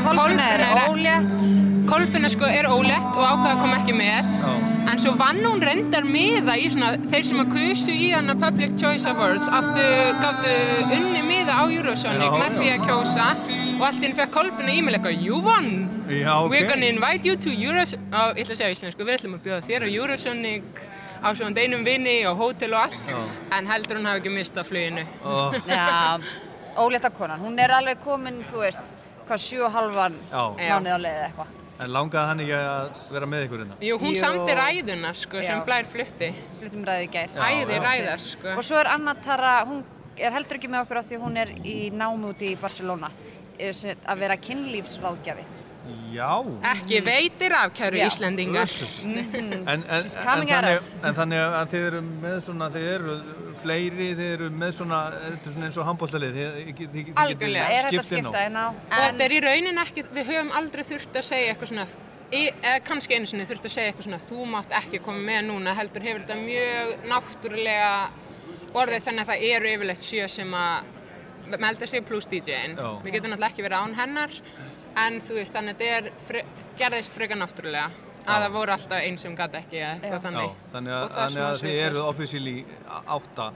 [0.04, 1.48] Kolfinna er ólétt.
[1.88, 6.54] Kolfinna sko er ólétt og ákveða kom ekki með en svo vann hún reyndar miða
[6.58, 9.84] í svona þeir sem að kusu í hana Public Choice Awards áttu,
[10.22, 10.52] gáttu
[10.96, 13.28] unni miða á Eurosonic með því að kjósa
[13.78, 15.70] og allt inn fekk Kolfinna e-mail eitthvað You won!
[16.12, 16.50] Já, ok.
[16.52, 19.46] We're gonna invite you to Eurosonic og ég ætla að segja íslensku, við ætlum að
[19.46, 20.82] bjóða þér á Eurosonic
[21.22, 23.18] á svona einum vinni og hótel og allt Já.
[23.56, 25.54] en heldur hún hafi ekki mistað fluginu Ó.
[25.70, 26.18] Já,
[26.82, 28.82] ólétta konan Hún er alveg komin, þú veist
[29.28, 30.42] hvað, sjú og halvan Já.
[30.58, 33.76] mánuð á leið eða eitthvað En langaði hann ekki að vera með ykkur hérna?
[33.82, 34.20] Jú, hún Jú.
[34.20, 35.62] samti ræðuna sko sem.
[35.66, 36.28] Blær flutti
[36.60, 39.82] Fluttum ræði í gær Æði ræðar sko Og svo er Anna Tara, hún
[40.16, 43.10] er heldur ekki með okkur af því hún er í námi úti í Barcelona
[43.72, 45.44] sem- að vera kynlífsráðgjafi
[46.12, 46.28] Já.
[46.72, 48.06] Ekki veitir af kæru Já.
[48.06, 48.68] Íslendingar
[49.02, 49.34] Mhm.
[49.34, 50.96] En, en, en, She's coming at þannig, us.
[51.02, 53.16] en þannig að þið eru með svona, þið eru
[53.62, 57.66] fleiri, þið eru með svona, þetta er svona eins og handbóltalið, þið, þið, þið, Algjörlega.
[57.78, 58.30] Er þetta skipt inn á.
[58.30, 61.52] skipta inn á Og þetta er í raunin ekki, við höfum aldrei þurft að segja
[61.52, 61.86] eitthvað svona,
[62.32, 65.44] í- eða kannski einu sinni þurft að segja eitthvað svona, þú mátt ekki koma með
[65.50, 67.92] núna, heldur hefur þetta mjög náttúrulega
[68.72, 70.84] orðið þannig að það eru yfirleitt sjö sem að
[71.58, 72.76] melda sig pluss DJ-in.
[73.04, 74.30] Við getum náttúrulega ekki verið án hennar,
[74.96, 76.44] en þú veist, þannig að þetta er, fre,
[76.78, 77.90] gerðist frekar náttúrulega,
[78.22, 80.56] að það voru alltaf einn sem gæti ekki eða eitthvað Já, þannig.
[80.72, 82.08] þannig að, er þannig að þið switch eru fyrst.
[82.08, 82.64] officially
[83.16, 83.52] átta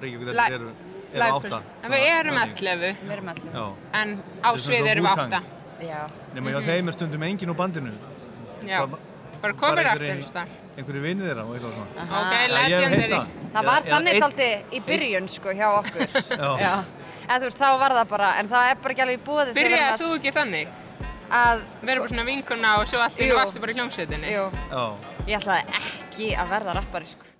[0.00, 0.70] Reykjavík þetta eru
[1.10, 1.58] Eða Live átta.
[1.82, 3.54] En við erum 11, Við erum 11.
[3.54, 3.64] Já.
[4.00, 4.10] en
[4.46, 5.32] á er svið erum við Wu-Tang.
[5.34, 5.86] 8.
[5.88, 6.02] Já.
[6.34, 7.92] Nefnum hjá þeim er stundum engin úr bandinu.
[8.62, 8.84] Já,
[9.40, 10.46] Bara- komir aftur þar.
[10.78, 12.04] Einhverju vinnir þeirra og eitthvað svona.
[12.20, 13.20] Ok, legendary.
[13.54, 13.64] það.
[13.70, 16.06] Var þannig taldi í byrjun sko hjá okkur.
[16.60, 16.84] Já.
[17.30, 19.52] En þú veist, þá var það bara, en það er bara ekki alveg í búið
[19.54, 20.72] Byrjaði þú ekki þannig?
[21.30, 23.28] Að vera bara svona vinkona og svo allt í Jú.
[23.28, 24.32] einu varstu bara í hljómsveitinni?
[24.34, 24.46] Jú.
[24.72, 24.82] Já.
[25.28, 27.30] Ég ætlaði ekki að verða rappari sko.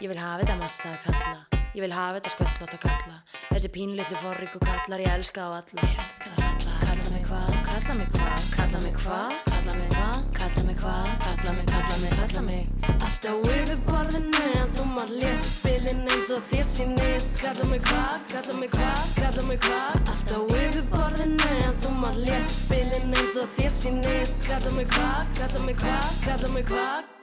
[0.00, 3.16] Ég vil hafa þetta massaða kalla Ég vil hafa þetta sköllóta kalla
[3.50, 6.65] Þessi pínlillu forríku kallar Ég elska á alla Ég elska á alla
[6.96, 11.08] Kalla mig hvað, kalla mig hvað Kalla mig hvað, kalla mig hvað Kalla mig hvað,
[11.24, 12.68] kalla mig, kalla mig, kalla mig
[13.06, 18.24] Alltaf yfir borðinu en þú mátt lesa spilin eins og þér sýnist Kalla mig hvað,
[18.32, 23.36] kalla mig hvað, kalla mig hvað Alltaf yfir borðinu en þú mátt lesa spilin eins
[23.42, 27.15] og þér sýnist Kalla mig hvað, kalla mig hvað, kalla mig hvað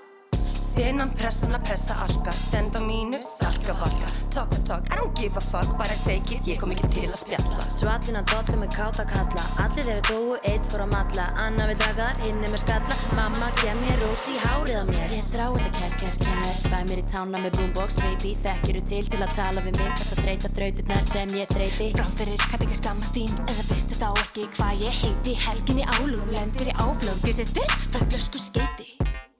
[0.74, 2.32] Senan pressan að pressa alka.
[2.34, 4.08] Stend á mínu, salka valka.
[4.34, 7.12] Talk the talk, I don't give a fuck Bara take it, ég kom ekki til
[7.12, 7.66] að spjalla.
[7.70, 9.44] Svallin að dollu með káta kalla.
[9.62, 12.98] Allir þeirra dóu, eitt fór á matla Anna vil dragar, hinn er með skalla.
[13.20, 15.14] Mamma gef mér rós í hárið á mér.
[15.14, 16.66] Ég þrá þetta cash, cash, cash.
[16.74, 18.34] Fæ mér í tána með boombox, baby.
[18.48, 19.94] Þekkir þú til til að tala við mig?
[20.02, 23.38] Þetta þreita þrautirnar sem ég þreiti Framfyrir, kann ekki skammast þín.
[23.46, 25.38] Eða veistu þá ekki hvað ég heiti.
[25.46, 27.22] Helgin í álugum, lendir í áflögum.
[27.28, 28.90] Bjössi þurr, frá flösku skeiti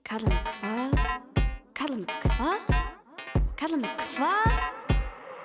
[0.06, 1.03] Kalla mig hvað?
[1.94, 2.70] Kalla mig hvað?
[3.54, 4.54] Kalla mig hvað?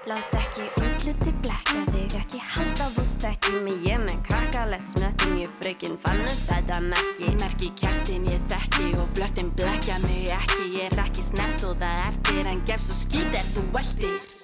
[0.08, 5.52] Lát ekki útliti blekka þig Ekki halda þú þekki mig Ég með krakkalett snöttin Ég
[5.58, 10.88] frökin fann upp þetta merki Merki kjartin ég þekki og flörtin blekja mig ekki Ég
[10.88, 14.37] er ekki snert og það ertir En gef svo skít er þú veldir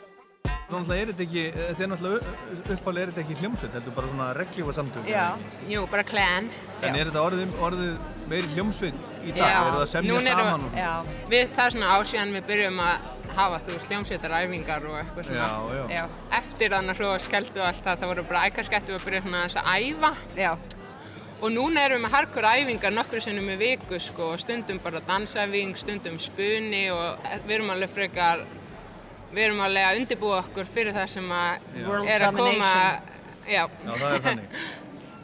[0.64, 4.28] Náttúrulega er þetta ekki, þetta er náttúrulega uppálega er þetta ekki hljómsveit, heldur bara svona
[4.38, 5.08] reglífa samtök.
[5.10, 5.24] Já,
[5.68, 6.48] jú, bara clan.
[6.82, 7.90] En er þetta orðið, orðið
[8.30, 9.44] meiri hljómsveit í dag?
[9.44, 10.64] Er það að semja saman?
[10.64, 11.18] við- svona?
[11.34, 15.50] Við, það er svona ársíðan við byrjum að hafa þú hljómsveitaræfingar og eitthvað svona.
[15.74, 16.08] Já, já.
[16.40, 19.60] Eftir þannig að svo skelltu allt það, það voru bara ækarskettu að byrja svona þess
[19.60, 20.12] að æfa.
[20.40, 20.56] Já.
[21.44, 25.00] Og núna erum við með hardcore æfingar nokkru sinnum í viku sko og stundum bara
[25.04, 28.46] dansæfing, stundum spuni og við erum alveg frekar,
[29.34, 33.04] við erum alveg að undirbúa okkur fyrir það sem að er að koma, já.
[33.44, 34.58] Já, það er þannig.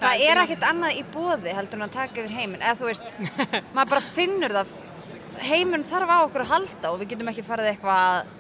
[0.00, 2.62] Það er ekkert annað í bóði heldur en að taka yfir heiminn.
[2.62, 3.11] Eða þú veist,
[3.76, 4.74] maður bara finnur það,
[5.50, 8.32] heiminn þarf á okkur að halda og við getum ekki farið eitthvað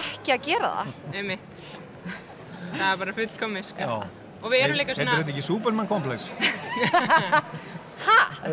[0.00, 0.92] ekki að gera það.
[1.14, 1.64] Einmitt.
[2.76, 3.88] Það er bara fullkomið sko.
[3.88, 4.26] Já.
[4.42, 5.16] Og við erum líka svona...
[5.16, 6.28] Heitir þetta ekki Superman komplex?
[8.46, 8.52] En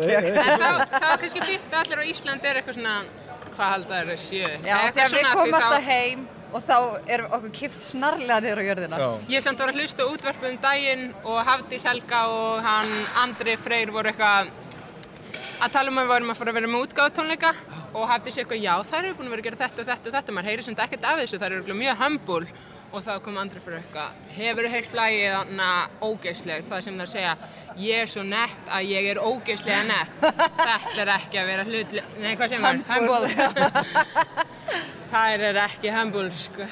[0.58, 2.94] þá, þá er kannski að allir á Íslandi er eitthvað svona,
[3.54, 4.48] hvað halda þeir að séu?
[4.64, 6.24] Já, þegar við svona, komum alltaf heim
[6.54, 6.76] og þá
[7.10, 8.98] er okkur kipt snarlega niður á jörðina.
[9.32, 12.92] Ég samt var að hlusta á útvarpu um daginn og Hafdís Helga og hann
[13.24, 14.52] Andri Freyr voru eitthvað
[15.64, 17.50] að tala um að við varum að fara að vera með útgáðutónleika
[17.94, 20.16] og Hafdís eitthvað, já þær eru búin að vera að gera þetta og þetta og
[20.18, 22.46] þetta, maður heyri samt ekkert af þessu, þær eru mjög humble
[22.94, 25.68] og þá kom Andri Freyr eitthvað, hefur þú heyrt lagið þarna
[26.06, 27.32] ógeðsleg, það sem þær segja,
[27.82, 32.06] ég er svo nett að ég er ógeðslega nett, þetta er ekki að vera hlutlega,
[32.22, 34.14] nei hvað sem er, Humble.
[35.14, 36.68] þær er ekki humble, sko.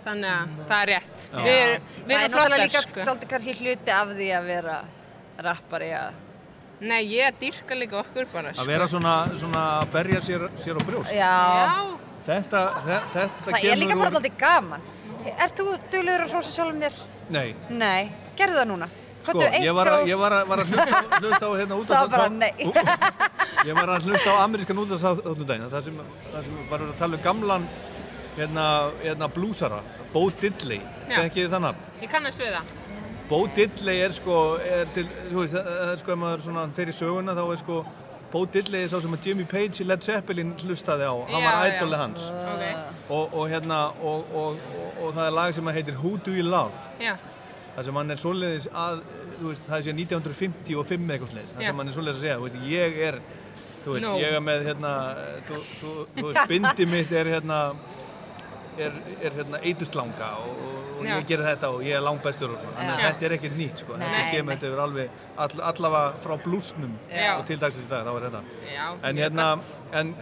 [0.00, 1.24] Þannig að það er rétt.
[1.28, 1.40] Já.
[1.44, 3.04] Við erum, við Það er erum náttúrulega flottar, líka sko.
[3.04, 4.76] stolti kannski hluti af því að vera
[5.44, 6.20] rappari að...
[6.80, 8.64] Nei, ég dýrka líka okkur bara, sko.
[8.64, 11.12] Að vera svona, svona að berja sér, sér á brjóst?
[11.12, 11.34] Já.
[12.30, 14.88] Þetta, þe- þetta Það er líka bara alltaf gaman.
[15.28, 16.98] Ert þú duglegur að hrósa sjálfum þér?
[17.34, 17.46] Nei.
[17.70, 18.10] Nei.
[18.38, 18.90] Gerðu það núna.
[19.20, 22.12] Sko, ég var, ég var, að, var að hlusta, hlusta á hérna út Það var
[22.14, 22.52] bara nei.
[23.68, 25.98] Ég var að hlusta á amerískan út af þáttum daginn, það sem,
[26.30, 27.66] það sem var að tala um gamlan
[28.38, 28.66] hérna,
[29.02, 29.80] hérna blúsara,
[30.14, 31.18] Bo Diddley, Já.
[31.18, 31.82] þekkið þið þannig?
[32.00, 32.72] Ég kannast við það.
[33.28, 36.96] Bo Diddley er sko, er til, þú veist, það það er sko, ef maður í
[36.96, 37.82] söguna þá er sko,
[38.30, 41.48] Bo Diddley er sá sem að Jimmy Page í Led Zeppelin hlustaði á, hann Já,
[41.50, 42.26] var ædolið hans.
[42.30, 42.62] Ok.
[43.16, 46.46] Og, og hérna, og, og, og, og það er lag sem heitir Who Do You
[46.46, 46.86] Love?
[47.74, 49.02] Það sem hann er svoleiðis að,
[49.40, 51.52] veist, það er síðan 1955 eða eitthvað svoleiðis.
[51.56, 53.20] Það sem hann er svoleiðis að segja, veist, ég er,
[53.84, 54.14] þú veist, No.
[54.20, 54.92] ég er með, hérna,
[55.48, 57.60] þú, þú, þú veist, bindi mitt er, hérna,
[58.78, 60.62] er, er hérna, eiturslanga og,
[61.00, 61.14] og Já.
[61.18, 62.76] ég ger þetta og ég er langbæstur og svona.
[62.78, 63.98] Þannig að þetta er ekkert nýtt, sko.
[64.00, 67.32] Þetta kemur, þetta er alveg, all, allavega frá blúsnum Já.
[67.38, 68.42] og til dagsins í dag, þá er þetta.
[68.70, 69.48] Já, En hérna,
[69.92, 70.14] en,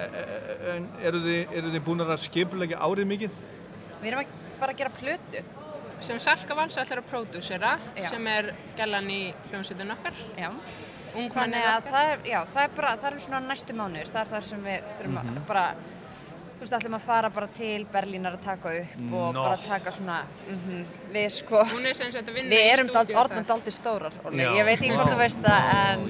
[0.74, 3.30] en eru þið, þið búin að skipulegja árið mikið?
[4.02, 5.44] Við erum að fara að gera plötu.
[6.00, 7.72] Sem Salka Vals ætlar að pródúsera,
[8.06, 10.14] sem er gellan í hljómsveitin okkar.
[10.38, 10.52] Já.
[11.18, 14.30] Þannig að það er, já, það er bara, það er svona næstu mánuður, það er
[14.34, 15.38] þar sem við þurfum Mhm.
[15.40, 15.64] að bara
[16.58, 19.42] þú veist, ætlum að fara bara til Berlínar að taka upp og Nó.
[19.44, 20.16] bara taka svona,
[20.50, 24.50] mm við sko, Hún er við erum orðnum daldi stórar, Óli, Já.
[24.58, 26.02] ég veit ekki hvort þú veist það, en.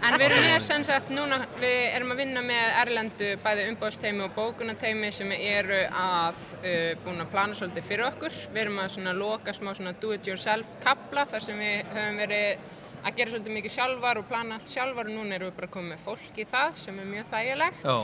[0.00, 4.24] En við erum með sem sagt núna, við erum að vinna með Erlendu bæði umbóðsteimi
[4.24, 8.40] og bókunateimi sem eru að uh, búin að plana svolítið fyrir okkur.
[8.54, 12.20] Við erum að svona loka smá svona do it yourself kapla þar sem við höfum
[12.24, 12.68] verið
[13.00, 15.94] að gera svolítið mikið sjálfar og plana allt sjálfar og núna erum við bara komið
[15.94, 17.84] með fólk í það sem er mjög þægilegt.
[17.84, 17.96] Já,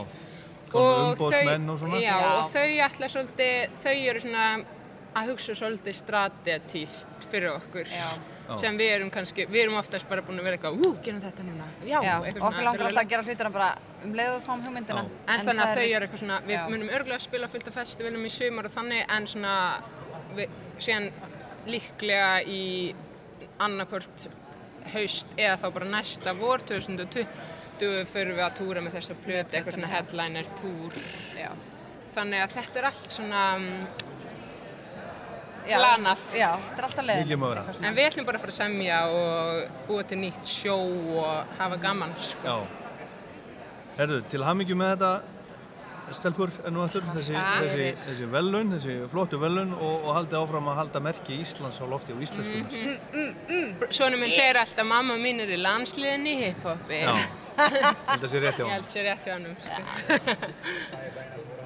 [0.71, 1.99] komið umbóðsmenn og svona.
[2.01, 2.31] Já, Já.
[2.37, 4.47] og þau ætla svolítið, þau eru svona
[5.17, 7.87] að hugsa svolítið strategíst fyrir okkur.
[7.93, 8.09] Já.
[8.55, 11.43] Sem við erum kannski, við erum oftast bara búin að vera eitthvað, ú, gerum þetta
[11.43, 11.65] núna.
[11.83, 13.67] Já, okkur langar alltaf að gera hlutina bara
[14.05, 15.01] um leiðu fáum hugmyndina.
[15.27, 16.61] En, þannig að þau er- eru eitthvað svona, við Já.
[16.71, 19.55] munum örgulega að spila fullt af festivalum í sumar og þannig en svona,
[20.37, 21.09] við, síðan
[21.67, 22.63] líklega í
[23.59, 24.27] annarkvört
[24.93, 27.27] haust eða þá bara næsta vor 2020
[28.09, 30.97] fyrir við að túra með þessa plötu, eitthvað svona headliner túr.
[31.37, 31.49] Já.
[32.13, 33.43] Þannig að þetta er allt svona
[35.67, 35.77] Já.
[35.77, 36.25] planað.
[36.37, 37.27] Já, þetta er alltaf leiðin.
[37.27, 37.63] Mikið mögura.
[37.83, 40.77] En við ætlum bara að fara að semja og búa til nýtt sjó
[41.21, 42.43] og hafa gaman, sko.
[42.47, 42.57] Já.
[43.97, 45.36] Herðu, til hamingju með þetta
[46.15, 50.69] stelpur ennú aftur, þessi, Takk þessi, þessi velun, þessi flottu velun og, og haldið áfram
[50.71, 52.67] að halda merki Íslands á lofti og íslenskunum.
[53.11, 57.03] Mm, Svonu minn segir alltaf mamma mín er í landsliðinni hip-hopi.
[57.03, 57.13] Já,
[57.57, 58.73] held að sé rétt hjá hann.
[58.77, 59.77] held sér rétt hjá hann sko.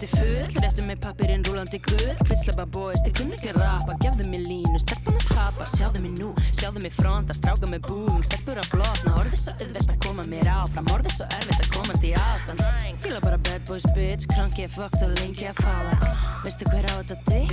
[0.00, 2.14] rúlandi full Réttu með pappirinn rúlandi gull.
[2.24, 3.96] Kvistlaba boys, þið kunni ekki rappa.
[4.00, 8.60] Gefðu mig línu, stelpunars pappa Sjáðu mig nú, sjáðu mig fronta Stráka með búing, stelpur
[8.60, 10.88] að blotna Orðið svo auðvelt að koma mér áfram.
[10.94, 12.64] Orðið svo erfitt að komast í aðstand.
[13.04, 14.28] Fíla bara bad boys bitch.
[14.32, 17.52] Kranki er fucked og lengi að fála Veistu hver á þetta dick?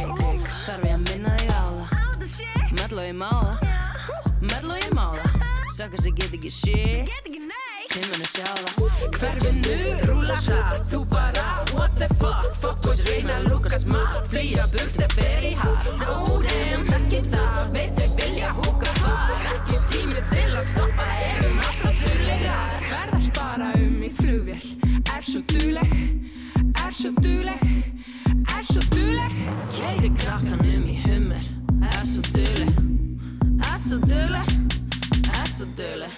[0.68, 2.72] Þarf ég að minna þig á það?
[2.78, 5.37] Medlo ég má það Medlo ég má það
[5.70, 7.10] Sökar sig get ekki shit
[7.92, 9.76] Fimmunni sjá það Hverfinu
[10.08, 11.44] rúla hratt Þú bara
[11.76, 12.46] what the fuck?
[12.84, 17.60] Boys reyna að lúka smart Flýja burt ef fer í hart Oh damn, ekki það
[17.76, 23.72] Veit þau vilja húka far Ekki tími til að stoppa Erum alltaf duglegar Ferðast bara
[23.82, 24.70] um í flugvél
[25.18, 25.98] Er svo dugleg
[26.86, 27.68] Er svo dugleg
[28.56, 29.36] Er svo dugleg
[29.76, 31.52] Keiri krakkan um í hummer
[31.92, 32.72] Er svo dugleg
[33.68, 34.57] Er svo dugleg
[35.58, 36.14] Dugleg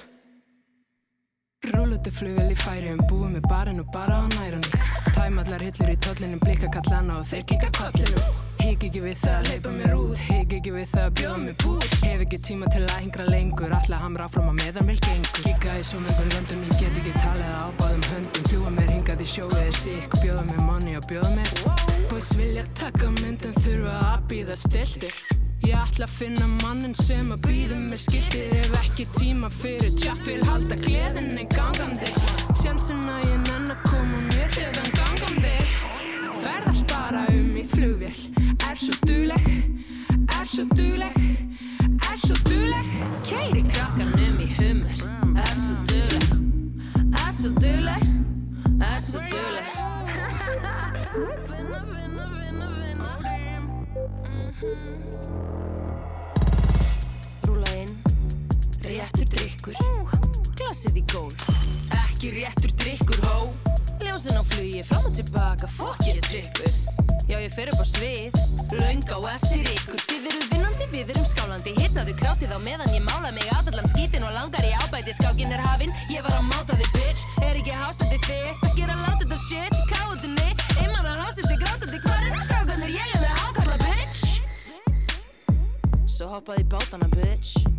[1.72, 6.42] Rúlutu flugvel í færium Búið með barinn og bara á nærunum Tæmallar hillur í tollinum
[6.44, 8.36] Blika kallana og þeir kika kollinum.
[8.60, 11.58] Hig ekki við það að leipa mér út Hig ekki við það að bjóða mér
[11.64, 11.88] búð.
[12.04, 15.44] Hef ekki tíma til að hingra lengur Alla hamra áfram að meðan vel gengur.
[15.48, 18.48] Gigga í svo mörgum löndum Ég get ekki talið á báðum höndum.
[18.52, 21.54] Fljúa mér hingað í sjóið er sikk Bjóða mér money og bjóða mér.
[22.12, 25.22] Boys vilja taka myndin þurfa að býða stiltir
[25.70, 28.54] Ég ætla að finna mannin sem að býða með skiltið.
[28.58, 32.10] Ef ekki tíma fyrir tjapp vil halda gleðinni gangandi.
[32.58, 35.52] Sjansinn að ég nenn að koma mér hérðan gangandi.
[36.40, 38.16] Ferðast bara um í flugvél.
[38.66, 39.46] Er svo dugleg,
[40.40, 41.22] er svo dugleg,
[42.10, 42.90] er svo dugleg.
[43.30, 45.06] Keiri krakkan um í hummer
[45.38, 46.26] Er svo dugleg
[47.14, 48.08] Er svo dugleg
[48.82, 49.70] Er svo dugleg.
[51.14, 53.14] Vinna, vinna, vinna, vinna.
[54.62, 55.09] Rúla
[60.70, 61.46] Glasið í gólf.
[61.98, 63.38] Ekki réttur drikkur hó.
[64.06, 66.76] Ljósin á flugi fram og tilbaka Fokk ég er trippuð
[67.26, 68.38] Já ég fer upp á svið
[68.78, 70.04] Laung á eftir ykkur.
[70.06, 71.74] Þið eruð vinnandi, við erum skálandi.
[71.74, 73.50] Hittaðu krátið á meðan ég mála mig.
[73.58, 77.26] Aðallan skítin Og langar í ábæti, skákin er hafin Ég var að máta þig bitch.
[77.42, 78.70] Er ekki hásandi þitt?
[78.70, 83.10] Að gera láta þetta shit káðunni Einmann að hásandi grátandi Hvar eru strákanir, ég
[86.06, 87.79] Svo hoppaði bátana bitch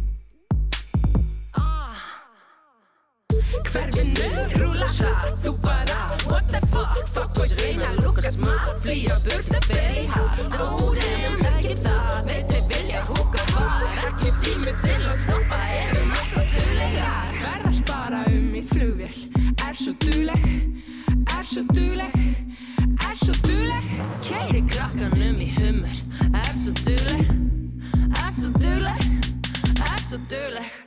[3.51, 4.29] Hverfinu
[4.61, 5.99] rúla hratt, þú bara
[6.31, 10.57] What the fuck, fuck boys reyna að lúka smart Flýja burt að fer í hart
[10.63, 13.87] Oh damn, ekki það, veit þau vilja húka far.
[14.09, 19.19] Ekki tími til að stoppa, erum alltaf duglegar Ferðast bara um í flugvél
[19.67, 20.47] Er svo dugleg,
[21.39, 22.21] er svo dugleg,
[23.07, 23.91] er svo dugleg.
[24.27, 27.27] Keiri krakkan um í hummer Er svo dugleg
[28.21, 29.11] Er svo dugleg
[29.81, 30.80] Er svo dugleg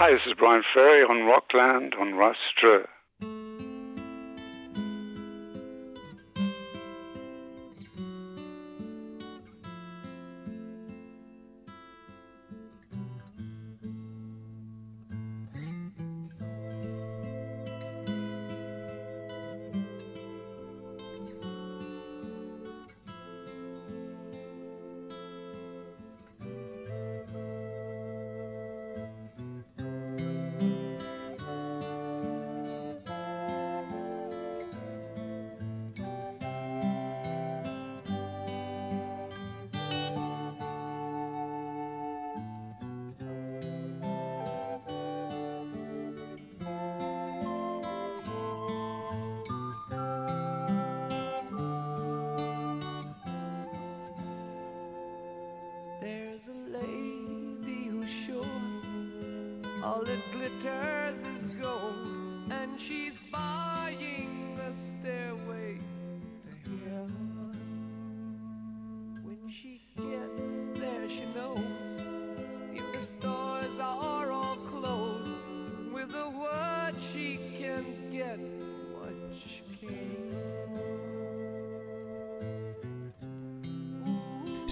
[0.00, 2.86] Hi, this is Brian Ferry on Rockland on Rustra.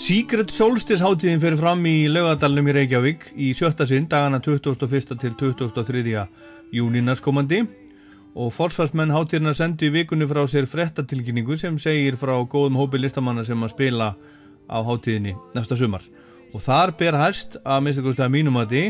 [0.09, 5.19] Secret Solstice hátíðin fyrir fram í laugadalunum í Reykjavík í sjötta sinn dagana 21.
[5.21, 6.23] til 23.
[6.73, 7.59] júni næstkomandi
[8.33, 13.45] og forsvarsmenn hátíðina sendu í vikunni frá sér frettatilkynningu sem segir frá góðum hópi listamanna
[13.45, 14.09] sem að spila
[14.73, 16.09] á hátíðinni næsta sumar
[16.55, 18.85] og þar ber hæst að minnst ekki að mínum að því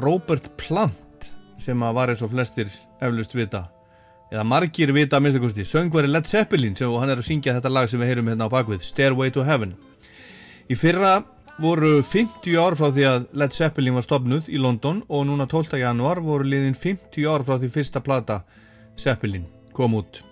[0.00, 1.28] Robert Plant
[1.60, 2.72] sem að var eins og flestir
[3.04, 3.66] eflust vita
[4.34, 7.70] eða margir vita að minnst ekki söngvari Led Zeppelin sem hann er að syngja þetta
[7.70, 9.76] lag sem við heyrum hérna á bakvið Stairway to Heaven
[10.66, 11.20] í fyrra
[11.62, 15.78] voru 50 ár frá því að Led Zeppelin var stopnud í London og núna 12.
[15.78, 18.40] januar voru liðin 50 ár frá því fyrsta plata
[18.98, 20.24] Zeppelin kom út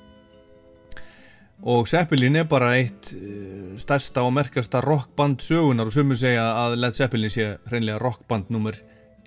[1.62, 6.80] og Zeppelin er bara eitt eh, stærsta og merkasta rockband sögunar og sumur segja að
[6.82, 8.74] Led Zeppelin sé hreinlega rockband nummer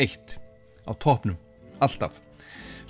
[0.03, 0.35] 1
[0.83, 1.39] á topnum,
[1.79, 2.24] alltaf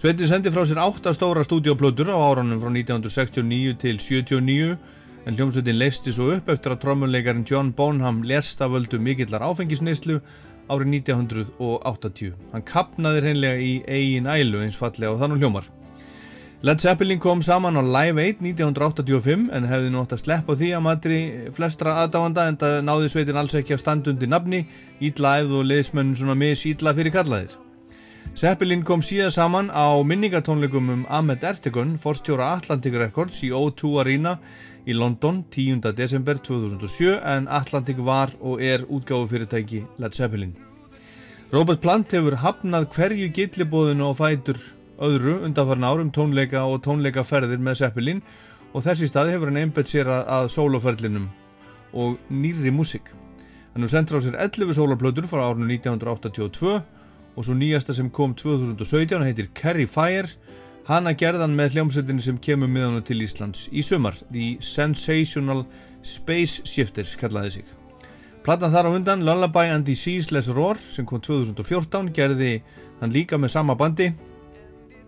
[0.06, 4.76] Sveitin sendi frá sér átta stóra stúdioplötur á árunum frá 1969 til 79
[5.26, 10.20] en hljómsveitin leisti svo upp eftir að trommunleikarin John Bonham lest af völdu mikillar áfengisneislu
[10.70, 12.38] árið 1980.
[12.53, 15.74] Hann kapnaði hreinlega í eigin ælu eins fallega og þannig hljómar.
[16.62, 20.86] Led Zeppelin kom saman á Live 8 1985 en hefði nótt að sleppa því að
[20.91, 24.68] matri flestra aðdáanda en það náði sveitin alls ekki að standa undir nafni,
[25.01, 27.64] ítla æfð og liðsmenn svona misítla fyrir kallaðir.
[28.34, 34.34] Zeppelin kom síðan saman á minningatónleikum um Ahmed Ertegun, forstjóra Atlantic Records í O2 Arena
[34.86, 35.94] í London 10.
[35.94, 40.56] desember 2007 en Atlantic var og er útgáfu fyrirtæki Led Zeppelin.
[41.54, 44.60] Robert Plant hefur hafnað hverju gillibóðinu og fætur
[44.98, 48.24] öðru undanfarn árum tónleika og tónleikaferðir með Zeppelin
[48.74, 51.30] og þessi staði hefur hann einbett sér að, soloferlinum
[51.96, 53.14] og nýri músik.
[53.72, 56.82] Hann hefur sendt frá sér 11 soloplötur frá árunum 1982
[57.36, 60.30] og svo nýjasta sem kom 2017 heitir Carrie Fire.
[60.86, 65.66] Hana gerðan með hljómsveitinni sem kemur með hann til Íslands í sumar The Sensational
[66.06, 67.72] Space Shifters kallaði sig.
[68.46, 72.60] Platan þar á undan Lullaby and the Ceaseless Roar sem kom 2014 gerði
[73.02, 74.12] hann líka með sama bandi.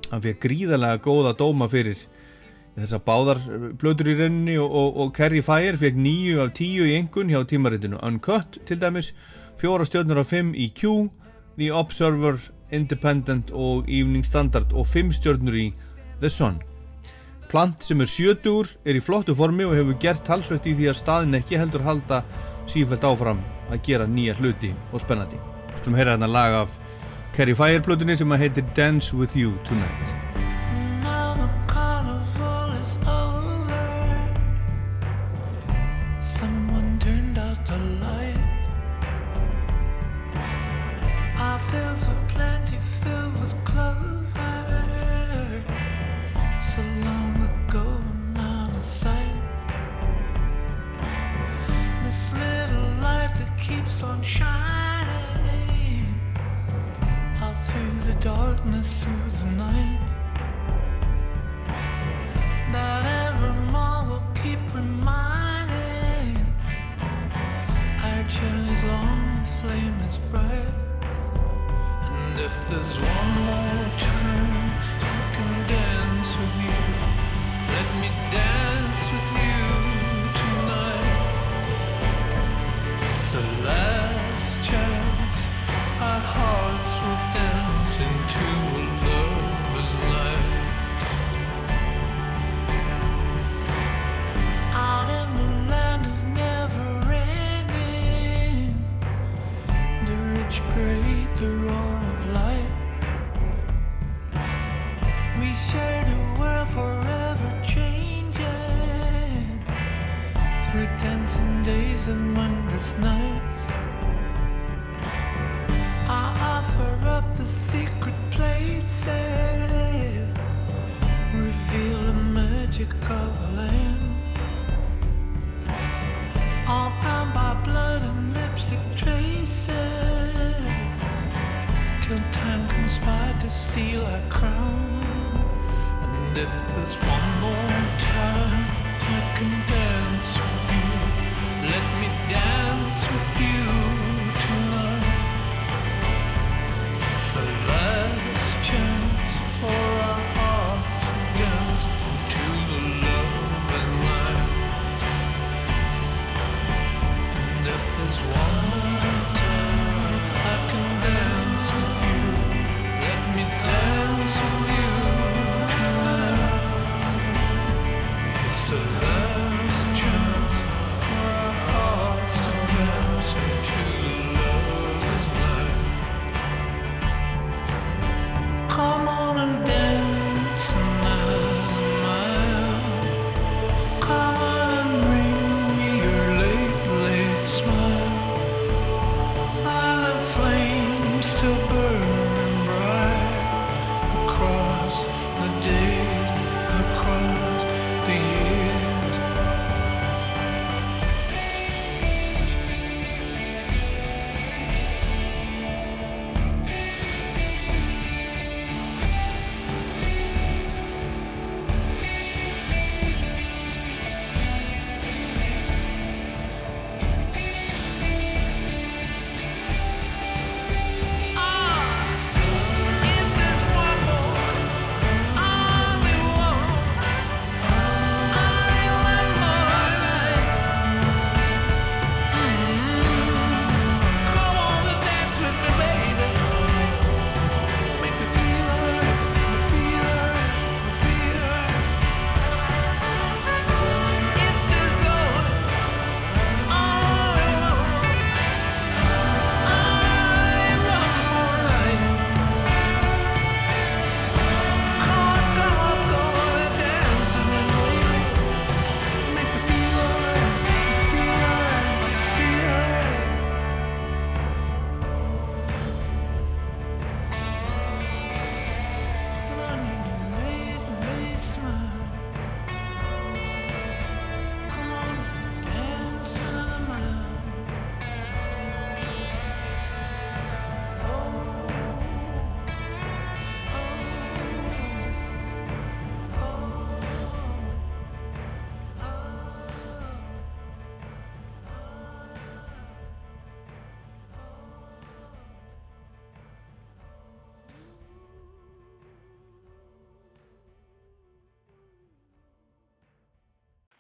[0.09, 2.01] Hann fekk gríðarlega góða dóma fyrir
[2.78, 3.39] þessar báðar
[3.78, 7.39] blöður í rauninni og, og, og Carrie Fire fekk 9 af 10 í engun hjá
[7.49, 9.13] tímaritinu Uncut til dæmis,
[9.61, 11.07] fjóra stjórnur af 5 í Q
[11.57, 12.37] The Observer,
[12.71, 15.67] Independent og Evening Standard og 5 stjórnur í
[16.21, 16.59] The Sun.
[17.47, 20.99] Plant sem er sjötur, er í flottu formi og hefur gert talsvert í því að
[20.99, 22.21] staðin ekki heldur halda
[22.67, 23.41] sífælt áfram
[23.71, 25.39] að gera nýja hluti og spennandi.
[25.79, 26.79] Skulum heyra hérna lag af
[27.37, 30.26] Carrie Fire plötunni sem heitir Dance With You Tonight.
[54.21, 55.07] Shining
[57.41, 59.99] out through the darkness, through the night.
[62.71, 66.45] That evermore will keep reminding
[68.03, 70.73] our journey's long, the flame is bright.
[72.11, 74.71] And if there's one more time
[75.01, 76.79] I can dance with you,
[77.73, 78.86] let me dance
[83.68, 84.06] land.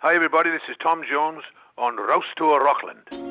[0.07, 0.49] Hi, everybody.
[0.51, 1.43] This is Tom Jones
[1.77, 3.26] on Rouse Tour Rockland.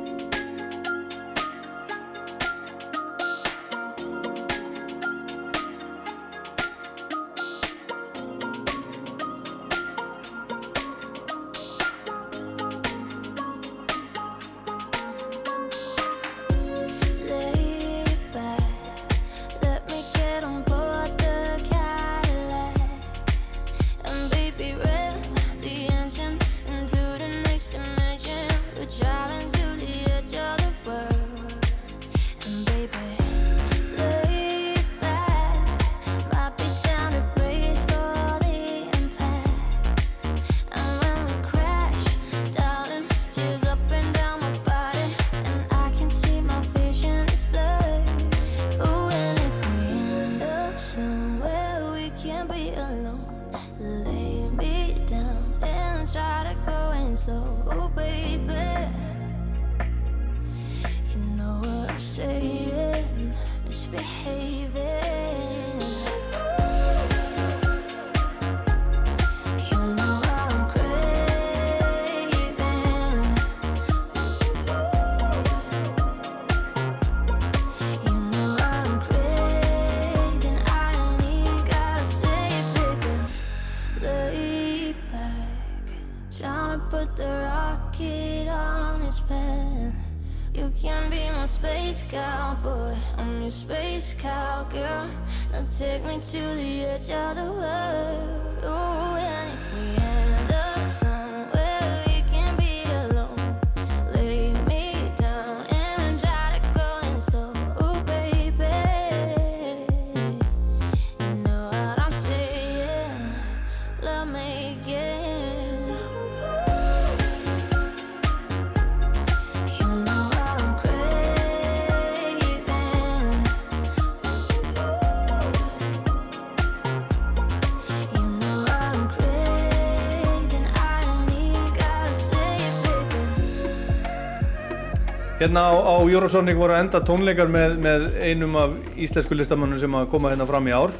[135.56, 139.94] Hérna á, á Eurosonic voru að enda tónleikar með, með einum af íslensku listamannum sem
[139.96, 140.92] að koma hérna fram í ár,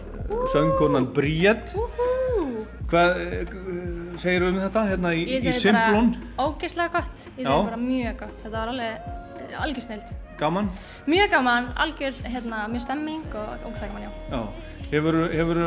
[0.48, 1.74] söngkonan Bríett.
[2.88, 3.52] Hvað eh,
[4.16, 6.08] segir um þetta hérna í, í Simplon?
[6.40, 7.52] ógeðslega gott, ég segi Já.
[7.68, 10.16] bara mjög gott, þetta var alveg algjör snild.
[10.40, 10.72] Gaman?
[11.12, 14.12] Mjög gaman, algjör, hérna, mjög stemming og ógeðslega gaman, já.
[14.32, 14.42] Já.
[14.96, 15.64] Hefur, hefur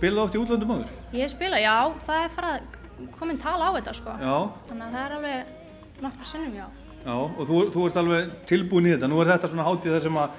[0.00, 1.00] spilað oft í útlöndum áður?
[1.14, 1.78] Ég spila, já,
[2.10, 2.78] það er farað,
[3.20, 4.18] komin tala á þetta, sko.
[4.18, 4.36] Já.
[4.72, 6.72] Þannig að það er alveg nokkur sinnum, já.
[7.02, 9.08] Já, og þú, þú ert alveg tilbúin í þetta.
[9.10, 10.36] Nú er þetta svona hátíð þar sem að,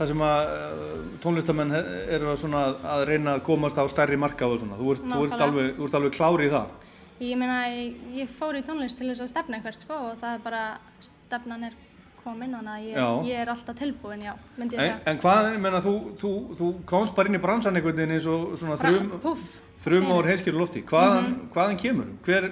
[0.00, 4.62] þar sem að uh, tónlistamenn eru að, að reyna að komast á stærri markað og
[4.64, 4.80] svona.
[4.80, 6.90] Þú ert, þú ert, alveg, þú ert alveg klár í það.
[7.22, 10.32] Ég meina, ég, ég fór í tónlist til þess að stefna eitthvað, sko, og það
[10.34, 10.62] er bara,
[11.06, 11.76] stefnan er
[12.24, 14.98] komin, þannig að ég, ég er alltaf tilbúin, já, myndi ég En, segja.
[15.12, 18.26] en hvað, ég menna, þú, þú, þú komst bara inn í bransan einhvern veginn eins
[18.30, 18.92] og svona Bara,
[19.22, 19.40] þrjum,
[19.86, 20.82] þrjum ár heiskir lofti.
[20.86, 21.48] Hvaðan, Mhm.
[21.54, 22.10] hvaðan kemur?
[22.26, 22.48] Hver,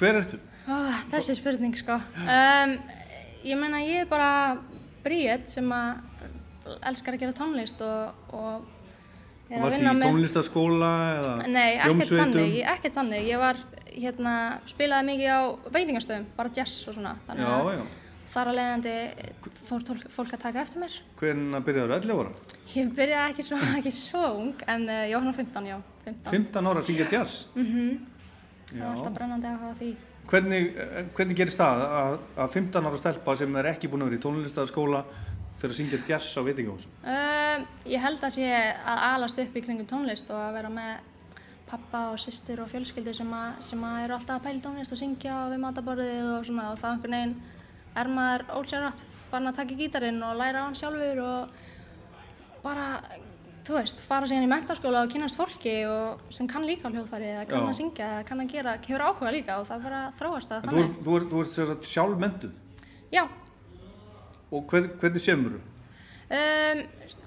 [0.00, 0.40] hver ertu?
[0.66, 0.76] Ó,
[1.12, 2.72] þessi spurning sko um,
[3.46, 4.30] Ég meina ég er bara
[5.04, 6.00] bríet sem að
[6.90, 8.64] elskar að gera tónlist og, og
[9.46, 10.88] er að Varst vinna í með tónlistaskóla
[11.20, 12.56] eða Nei, ekkert þannig,
[12.96, 13.60] þannig Ég var,
[13.92, 14.32] hérna,
[14.66, 15.40] spilaði mikið á
[15.76, 17.84] veitingastöðum, bara jazz og svona þannig Já, að já.
[18.32, 18.96] þar að leiðandi
[19.68, 22.34] fór tólk, fólk að taka eftir mér Hvernig byrjaður 11 ára?
[22.74, 26.34] Ég byrjaði ekki svo, ekki svo ung en uh, var hann á 15, já 15,
[26.34, 27.46] 15 ára að syngja jazz?
[27.54, 27.96] Mhm.
[28.66, 28.82] Það Já.
[28.82, 29.88] er alltaf brennandi að hafa því
[30.26, 34.10] Hvernig, eh, hvernig gerist það að, að 15 ára stelpa sem er ekki búin að
[34.10, 35.02] vera í tónlistaskóla
[35.56, 36.96] fyrir að syngja jazz á veitingahúsum?
[37.02, 40.96] Um, ég held að sé að alast upp í kringum tónlist og að vera með
[41.66, 44.94] pappa og systur og fjölskyldu sem, að, sem að eru alltaf að pæla í tónlist
[44.94, 47.36] og syngja við mataborðið og svona og þá einhvern veginn
[47.96, 51.56] er maður ósjárhátt farin að taka gítarinn og læra á hann sjálfur og
[52.62, 52.86] bara,
[53.66, 57.30] þú veist, fara síðan í mentaskóla og kynast fólki og sem kann líka á hljóðfæri
[57.34, 57.70] eða kann Já.
[57.72, 60.76] að syngja kann að gera, hefur áhuga líka og það bara þróast það En þú,
[60.76, 60.90] þannig.
[60.90, 62.54] ert- þú, ert- þú ert sjálf mentuð
[63.12, 63.24] Já,
[64.52, 65.62] og hver, hvernig semur þú?
[66.26, 66.80] Um,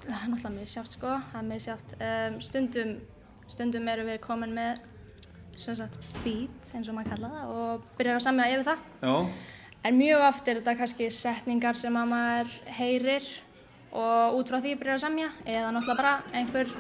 [0.04, 1.92] það er náttúrulega mjög sjátt sko, það er mjög sjátt.
[2.04, 2.90] Um, stundum,
[3.48, 4.82] stundum erum við komin með
[5.60, 8.84] sem sagt beat eins og maður kalla það og byrjar að samja yfir það.
[9.04, 9.16] Já,
[9.88, 13.28] En mjög oft er þetta kannski setningar sem að maður heyrir
[13.92, 16.72] og út frá því byrjar að samja eða náttúrulega bara einhver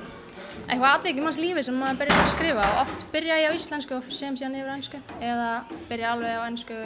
[0.70, 3.58] eitthvað atvik í manns lífi sem maður byrjar að skrifa og oft byrja ég á
[3.58, 5.52] íslensku og sem síðan yfir ennsku eða
[5.90, 6.80] byrja alveg á ennsku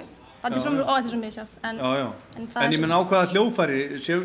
[0.43, 0.83] Já, er svo, já.
[0.83, 2.07] ó, þetta er svo mjög sjátt en, já, já.
[2.35, 3.77] en það En ég menn á hvaða hljóðfæri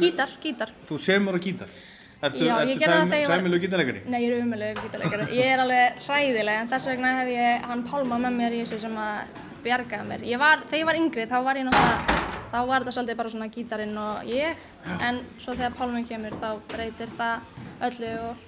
[0.03, 0.73] Gítar, gítar.
[0.89, 1.71] Þú semur á gítar?
[2.19, 4.01] Ertu, Já, ertu það sæm, sæmilu gítarleikari?
[4.11, 5.27] Nei, ég er umöluður gítarleikari.
[5.39, 8.81] Ég er alveg hræðileg en þess vegna hef ég hann Pálma með mér í þessu
[8.83, 10.25] sem að bjargaði mér.
[10.27, 13.33] Ég var, þegar ég var yngri þá var ég náttúrulega, þá var þetta svolítið bara
[13.35, 14.67] svona gítarinn og ég
[15.05, 17.41] en svo þegar Pálmi kemur þá breytir það
[17.89, 18.45] öllu og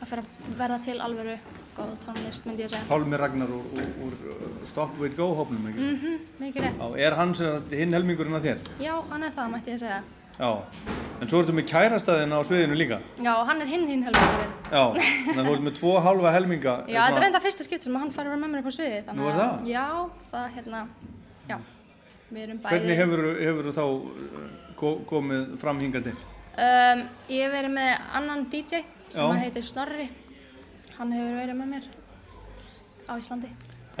[0.00, 1.36] það fyrir að verða til alvöru
[1.76, 2.86] góð tónlist myndi ég segja.
[2.90, 5.86] Pálmi Ragnar úr, úr, úr uh, Stop Wait Go hópnum, ekki?
[5.92, 6.80] Mhm, mikið rétt.
[6.80, 8.58] Já, er sagt hinn helmingurinn að þér?
[8.82, 10.00] Já, hann er það mætti ég segja.
[10.40, 10.50] Já,
[11.20, 12.98] en svo ertu með kærastæðin á sviðinu líka?
[13.22, 14.54] Já, hann er hinn hinn helmingurinn.
[14.72, 16.74] Já, þannig að þú ert með tvo halva helminga.
[16.88, 18.74] Já, þetta er enda fyrsta skipt sem hann fær að vera með mér upp á
[18.76, 19.00] sviði.
[19.14, 19.68] Nú er að- það?
[19.70, 19.86] Já,
[20.32, 20.80] það hérna,
[21.48, 21.76] já, við erum bæði.
[22.30, 23.84] Hvernig hefur, hefur þá
[24.78, 26.16] ko- komið fram hingað til?
[26.60, 30.08] Um, ég hef verið með annan DJ sem heitir Snorri.
[30.98, 31.90] Hann hefur verið með mér
[33.10, 33.50] á Íslandi.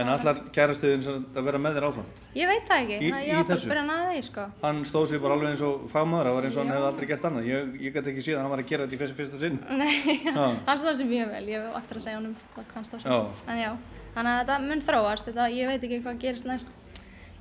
[0.00, 2.04] En allar kærastiðin að vera með þér áfram?
[2.38, 4.44] Ég veit það ekki, Í- ég átti að spyrja hann að því, sko.
[4.62, 6.74] Hann stóð sér bara alveg eins og fagmaður, það var eins og hann Já.
[6.76, 7.48] hefði aldrei gert annað.
[7.50, 9.58] Ég, ég gæti ekki séð að hann var að gera þetta í fyrsta, fyrsta sinn.
[9.82, 10.14] Nei,
[10.70, 13.10] hann stóð sér mjög vel, ég hef eftir að segja honum hvað hann stóð sér.
[13.10, 13.20] Já.
[13.50, 13.70] En já,
[14.14, 16.76] þannig að þetta mun þróast, þetta, ég veit ekki hvað gerist næst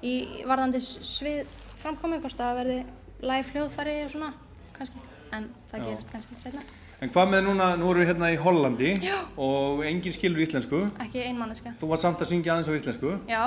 [0.03, 1.47] í varðandi svið
[1.79, 2.77] framkomi, hvort það verði
[3.21, 4.29] live hljóðfæri og svona,
[4.75, 5.01] kannski,
[5.35, 5.87] en það Já.
[5.89, 6.63] gerist kannski setna.
[6.99, 9.17] En hvað með núna, nú erum við hérna í Hollandi Já.
[9.39, 10.81] og enginn skilur íslensku.
[10.99, 11.71] Ekki ein manneska.
[11.79, 13.13] Þú var samt að syngja aðeins á íslensku.
[13.29, 13.43] Já,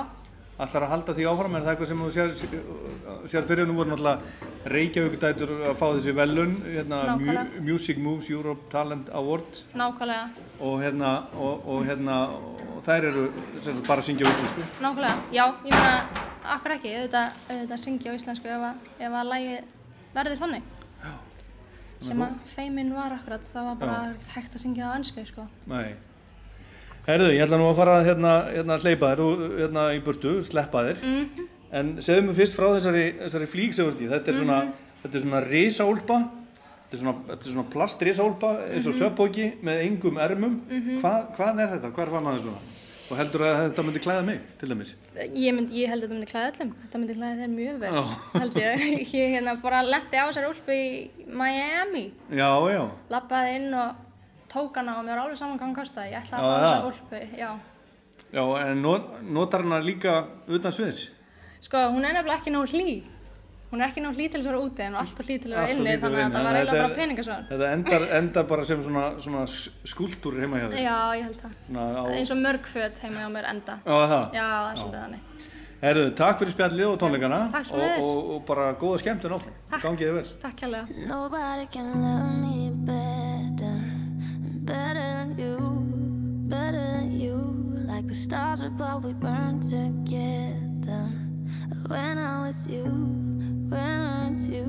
[0.62, 2.32] Ætlar að halda því áfram, er það eitthvað sem þú sér,
[3.32, 3.66] sér fyrir?
[3.66, 7.00] Nú voru náttúrulega Reykjavíkudætur að fá þessi velun, hérna.
[7.66, 10.28] Music Moves Europe Talent Award nákvæmlega,
[10.60, 12.18] og hérna, og, og hérna,
[12.76, 13.24] og þær eru
[13.58, 14.68] sem sagt, bara að syngja á íslensku.
[14.84, 16.22] nákvæmlega, já, ég meina,
[16.54, 19.58] akkur ekki, auðvitað, auðvitað syngja á íslensku ef að, ef að lægið
[20.14, 20.70] verður þannig.
[22.02, 24.30] Sem Þannig að feimin var akkurat, það var bara Já.
[24.34, 25.44] hægt að syngja á önsku, sko.
[25.70, 25.92] Nei.
[27.06, 30.36] Herðu, ég ætla nú að fara að hérna, hérna hleypa þér og hérna í burtu,
[30.46, 31.00] sleppa þér.
[31.02, 31.48] Mhm.
[31.72, 34.08] En segðu mér fyrst frá þessari, þessari flík sem þú ert í.
[34.12, 34.72] Þetta er svona, Mhm.
[35.02, 36.18] þetta er svona risaúlpa,
[36.90, 39.00] þetta er svona, svona plastrisaúlpa eins og Mhm.
[39.00, 40.60] svepphóki með engum ermum.
[40.68, 41.00] Mhm.
[41.00, 41.92] Hvað, hvað er þetta?
[41.92, 42.62] Hvar var maður svona?
[43.10, 44.94] Og heldur að þetta myndi klæða mig, til dæmis?
[45.34, 47.92] Ég, mynd, ég held að þetta myndi klæða öllum, þetta myndi klæða þér mjög vel,
[47.92, 48.40] Já.
[48.40, 48.78] held ég.
[49.20, 52.90] Ég hérna bara lendi á þessar úlpu í Miami, Já, já.
[53.10, 53.94] lappaði inn og
[54.52, 56.12] tók hana og mér var alveg saman hvað hann kostaði.
[56.12, 56.66] Ég ætlaði að fá það.
[56.66, 57.50] þessar úlpu, já.
[58.32, 60.12] Já, en not, notar hana líka
[60.48, 61.08] utan sviðs?
[61.62, 63.02] Sko, hún er nefnilega ekki nóg hlý.
[63.72, 65.56] Hún er ekki nóg hlý til þess að vera úti en alltaf hlý til að
[65.56, 67.46] vera inni, þannig að þetta var eiginlega bara þetta peningasvöðan.
[67.48, 70.76] Þetta endar, endar bara sem svona, svona skúltúr heima hjá þér?
[70.82, 71.52] Já, ég held það.
[71.70, 73.74] Svona á- Eins og mörg föt heima hjá mér enda.
[73.86, 74.24] Já, það?
[74.36, 75.22] Já, það er svolítið þannig.
[75.82, 79.56] Herðu, takk fyrir spjallið og tónleikana og, og, og bara góða skemmtun áfram.
[79.72, 79.82] Takk.
[79.88, 80.28] Gangið þið vel.
[80.44, 80.86] Takk kærlega.
[84.72, 85.56] Better than you,
[86.48, 87.36] better than you.
[87.86, 91.04] Like the stars above, we burn together.
[91.88, 92.84] When I'm with you,
[93.72, 94.68] when I'm with you,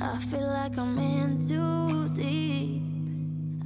[0.00, 2.82] I feel like I'm in too deep.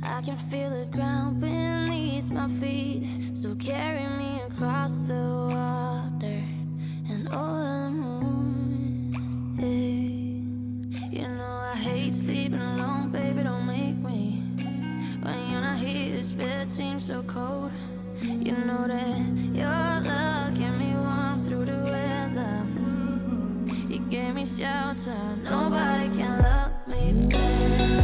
[0.02, 3.02] I can feel the ground beneath my feet,
[3.34, 5.24] so carry me across the
[5.54, 6.42] water
[7.10, 9.56] and over the moon.
[9.60, 10.14] Hey.
[11.16, 13.93] You know I hate sleeping alone, baby, don't make.
[15.24, 17.72] When you're not here, this bed seems so cold.
[18.20, 19.18] You know that
[19.54, 22.66] your love kept me warm through the weather.
[23.88, 28.03] You gave me shelter, nobody can love me better.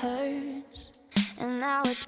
[0.00, 0.92] hurts,
[1.40, 2.07] and now it's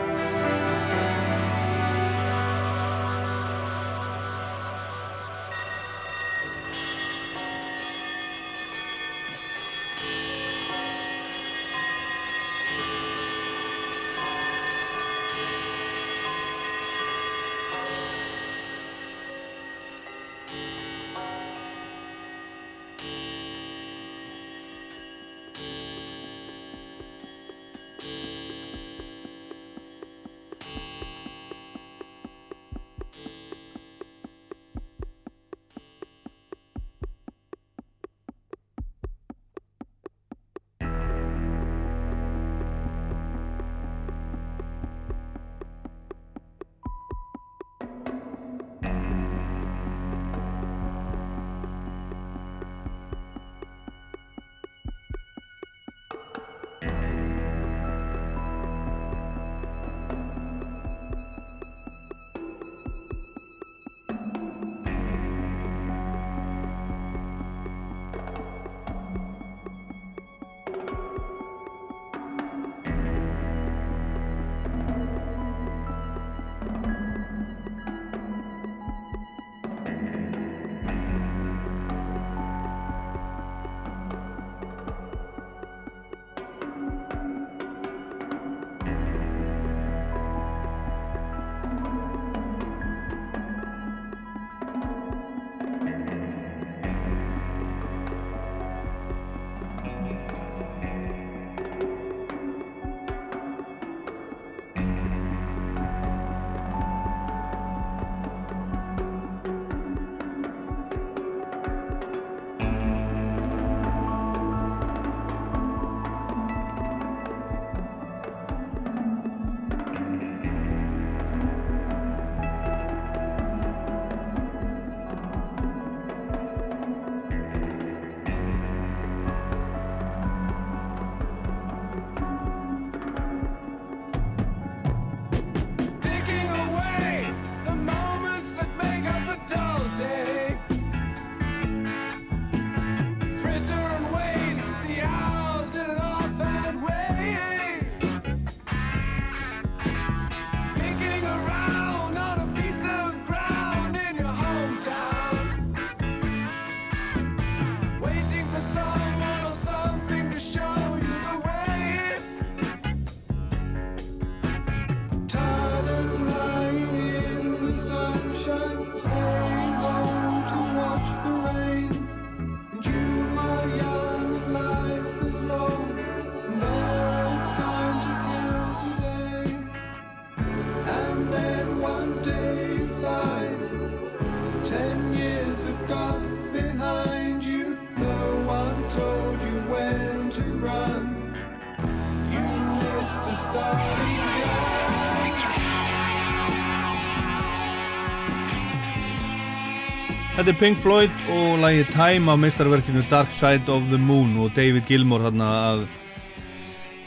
[200.41, 204.55] Þetta er Pink Floyd og lagið Time af meistarverkinu Dark Side of the Moon og
[204.55, 205.83] David Gilmour hann að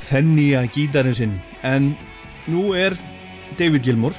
[0.06, 1.32] þennja gítarinn sinn.
[1.66, 1.88] En
[2.46, 2.94] nú er
[3.58, 4.14] David Gilmour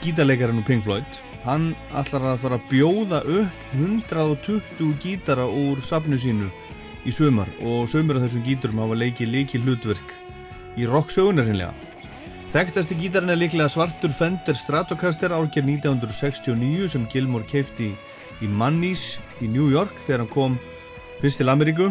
[0.00, 6.16] gítarleikarinn úr Pink Floyd hann ætlar að fara að bjóða upp 120 gítara úr safnu
[6.16, 6.48] sínu
[7.04, 10.14] í sömur og sömur af þessum gítarum hafa leikið leikið hlutverk
[10.80, 11.76] í rocksögunar hinnlega
[12.50, 17.98] Þekktasti gítarinn er líklega svartur Fender Stratocaster árgerð 1969 sem Gilmour keifti í
[18.48, 20.58] Mannis í New York þegar hann kom
[21.20, 21.90] fyrst til Ameríku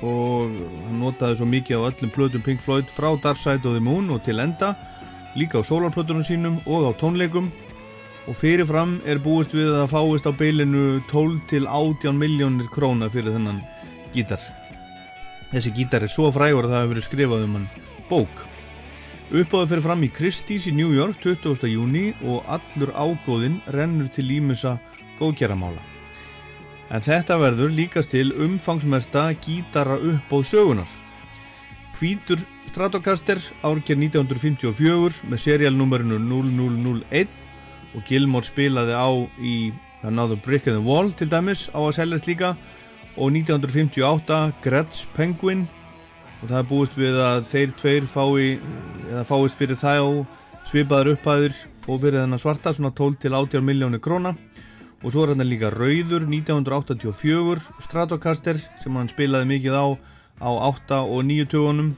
[0.00, 0.54] og
[0.86, 4.08] hann notaði svo mikið á öllum plötum Pink Floyd frá Dark Side of the Moon
[4.14, 4.72] og til enda
[5.36, 7.50] líka á sólarplötunum sínum og á tónleikum.
[8.28, 13.34] Og fyrirfram er búist við að fáist á beilinu 12 til 18 miljónir króna fyrir
[13.34, 13.62] þennan
[14.14, 14.40] gítar.
[15.50, 17.68] Þessi gítar er svo frægur að það hefur verið skrifað um hann.
[18.10, 18.44] Bók.
[19.30, 21.66] Uppáðu fyrir fram í Christie's í New York 20.
[21.70, 24.78] júni og allur ágóðinn rennur til límusa
[25.20, 25.82] góðgerramála.
[26.90, 30.88] En þetta verður líkast til umfangsmesta gítara uppbóð sögunar.
[32.00, 37.30] Hvítur Stratocaster árger 1954 með serialnúmerinu 0001
[37.94, 39.10] og Gilmore spilaði á
[39.42, 39.54] í
[40.06, 42.54] Another Brick in the Wall til dæmis á að seljast líka
[43.16, 45.66] og 1958 Gretsch Penguin
[46.40, 48.46] og það er búist við að þeir tveir fái
[49.10, 50.22] eða fáist fyrir og
[50.70, 51.58] svipaður upphæður
[51.90, 54.36] og fyrir þennan svarta svona 12 til 18 miljónir króna
[55.00, 59.86] og svo er hann líka Rauður 1984 Stratocaster sem hann spilaði mikið á
[60.40, 61.94] á 8 og 9 tögunum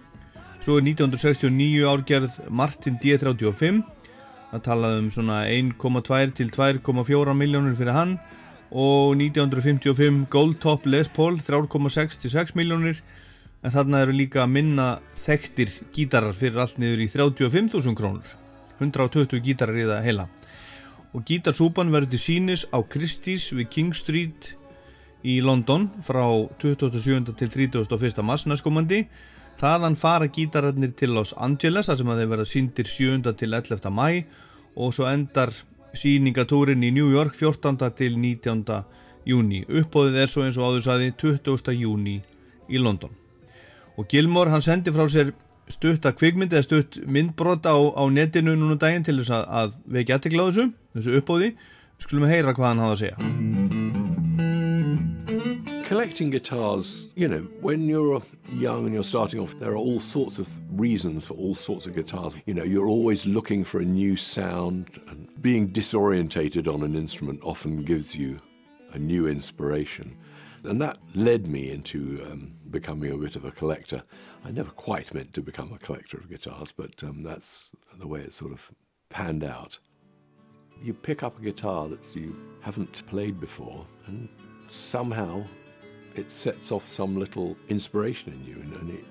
[0.62, 3.82] svo er 1969 árgerð Martin D35
[4.52, 8.18] það talaði um svona 1,2 til 2,4 miljónur fyrir hann.
[8.72, 13.00] Og 1955 Goldtop Les Paul 3,6 til 6 miljónir
[13.62, 18.28] en þarna eru líka minna þekktir gítarar fyrir allt niður í 35.000 krónur.
[18.80, 20.28] 120 gítarar í það heila
[21.12, 24.54] og gítarsúpan verður til sínis á Christie's við King Street
[25.22, 26.24] í London frá
[26.62, 27.34] 27.
[27.36, 28.24] til 31.
[28.24, 29.04] mars næstkomandi
[29.60, 33.36] þaðan fara gítararnir til Los Angeles þar sem að þeir verða síndir 7.
[33.36, 33.92] til 11.
[33.92, 34.24] mæ
[34.74, 35.52] og svo endar
[35.92, 37.76] síningatúrin í New York 14.
[37.96, 38.64] til 19.
[39.28, 41.76] júni uppbóðið er svo eins og áður saði 20.
[41.76, 42.22] júni
[42.72, 43.12] í London
[44.00, 45.34] og Gilmore hann sendi frá sér
[45.68, 49.44] stutt að kvikmynd eða stutt myndbrot á, á netinu núna um daginn til þess að,
[49.60, 51.52] að vekja aðtekla á þessu, uppbóði
[52.02, 53.16] skulum við heyra hvað hann að segja
[55.92, 60.38] Collecting guitars, you know, when you're young and you're starting off, there are all sorts
[60.38, 60.48] of
[60.80, 62.34] reasons for all sorts of guitars.
[62.46, 67.40] You know, you're always looking for a new sound, and being disorientated on an instrument
[67.42, 68.40] often gives you
[68.94, 70.16] a new inspiration.
[70.64, 74.02] And that led me into um, becoming a bit of a collector.
[74.46, 78.20] I never quite meant to become a collector of guitars, but um, that's the way
[78.20, 78.70] it sort of
[79.10, 79.78] panned out.
[80.82, 84.28] You pick up a guitar that you haven't played before, and
[84.68, 85.44] somehow
[86.16, 89.04] it sets off some little inspiration in you, and, and it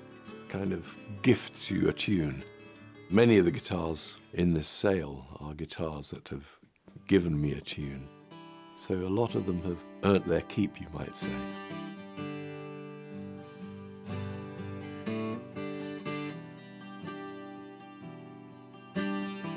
[0.50, 2.44] kind of gifts you a tune.
[3.10, 6.46] Many of the guitars in this sale are guitars that have
[7.08, 8.06] given me a tune.
[8.76, 11.30] So a lot of them have earned their keep, you might say.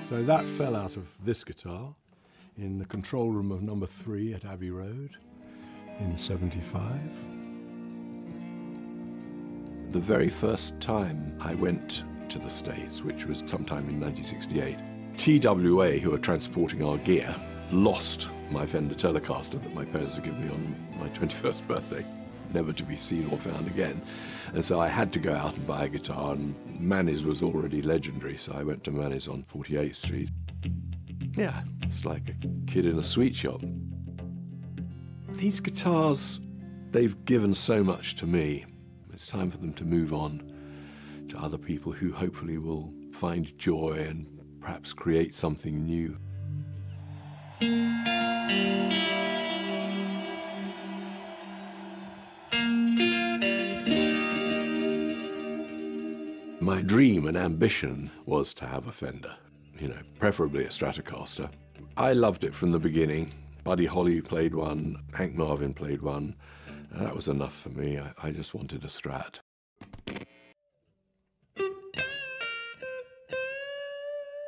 [0.01, 1.93] So that fell out of this guitar
[2.57, 5.17] in the control room of number three at Abbey Road
[5.99, 7.03] in 75.
[9.91, 14.77] The very first time I went to the States, which was sometime in 1968,
[15.43, 17.35] TWA, who were transporting our gear,
[17.71, 22.07] lost my Fender Telecaster that my parents had given me on my 21st birthday,
[22.53, 24.01] never to be seen or found again.
[24.53, 27.83] And so I had to go out and buy a guitar, and Manny's was already
[27.83, 30.29] legendary, so I went to Manny's on 48th Street.
[31.37, 32.35] Yeah, it's like a
[32.71, 33.61] kid in a sweet shop.
[35.31, 36.39] These guitars,
[36.93, 38.67] they've given so much to me.
[39.13, 40.53] It's time for them to move on
[41.29, 44.27] to other people who hopefully will find joy and
[44.61, 46.17] perhaps create something new.
[56.61, 59.37] My dream and ambition was to have a Fender,
[59.79, 61.51] you know, preferably a Stratocaster.
[61.97, 63.33] I loved it from the beginning.
[63.63, 66.37] Buddy Holly played one, Hank Marvin played one.
[66.95, 67.99] Uh, that was enough for me.
[67.99, 69.41] I, I just wanted a Strat.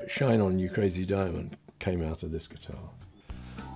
[0.07, 2.91] Shine On You Crazy Diamond came out of this guitar.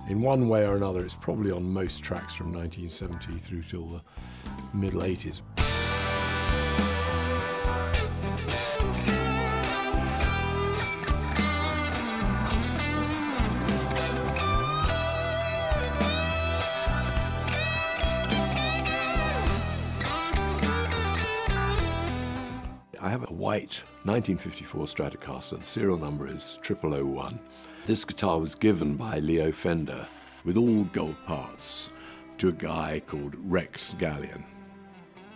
[0.09, 4.01] In one way or another, it's probably on most tracks from 1970 through till the
[4.73, 5.41] middle 80s.
[23.51, 25.59] White 1954 Stratocaster.
[25.59, 27.37] The serial number is 0001.
[27.85, 30.07] This guitar was given by Leo Fender
[30.45, 31.91] with all gold parts
[32.37, 34.45] to a guy called Rex Gallion.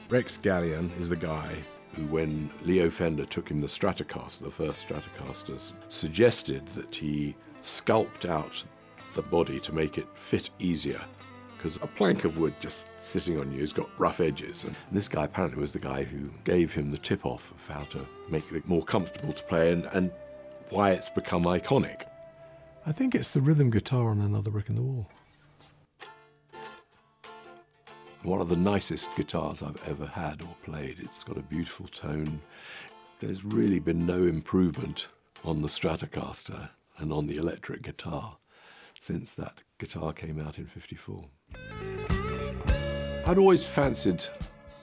[0.08, 1.58] Rex Gallion is the guy
[1.94, 8.30] who, when Leo Fender took him the Stratocaster, the first Stratocasters, suggested that he sculpt
[8.30, 8.64] out
[9.14, 11.02] the body to make it fit easier.
[11.66, 14.66] Because a plank of wood just sitting on you has got rough edges.
[14.66, 17.86] And this guy apparently was the guy who gave him the tip off of how
[17.86, 20.12] to make it more comfortable to play and, and
[20.70, 22.04] why it's become iconic.
[22.86, 25.10] I think it's the rhythm guitar on Another Brick in the Wall.
[28.22, 30.98] One of the nicest guitars I've ever had or played.
[31.00, 32.42] It's got a beautiful tone.
[33.20, 35.08] There's really been no improvement
[35.44, 36.70] on the Stratocaster
[37.00, 38.38] and on the electric guitar
[39.00, 41.26] since that guitar came out in 54.
[43.28, 44.24] I'd always fancied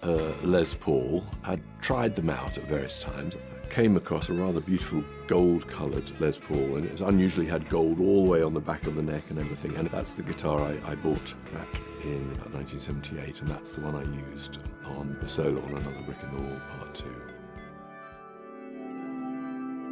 [0.02, 1.24] uh, Les Paul.
[1.44, 3.36] I'd tried them out at various times.
[3.70, 8.24] Came across a rather beautiful gold coloured Les Paul, and it unusually had gold all
[8.24, 9.76] the way on the back of the neck and everything.
[9.76, 11.68] And that's the guitar I, I bought back
[12.02, 14.58] in 1978, and that's the one I used
[14.98, 17.04] on the solo on Another Brick in the Wall Part 2.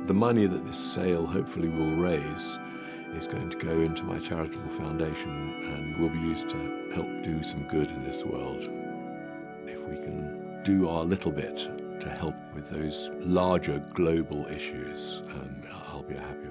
[0.06, 2.58] The money that this sale hopefully will raise
[3.16, 7.42] is going to go into my charitable foundation and will be used to help do
[7.42, 8.68] some good in this world.
[9.66, 11.68] If we can do our little bit
[12.00, 16.50] to help with those larger global issues, um, I'll be a happier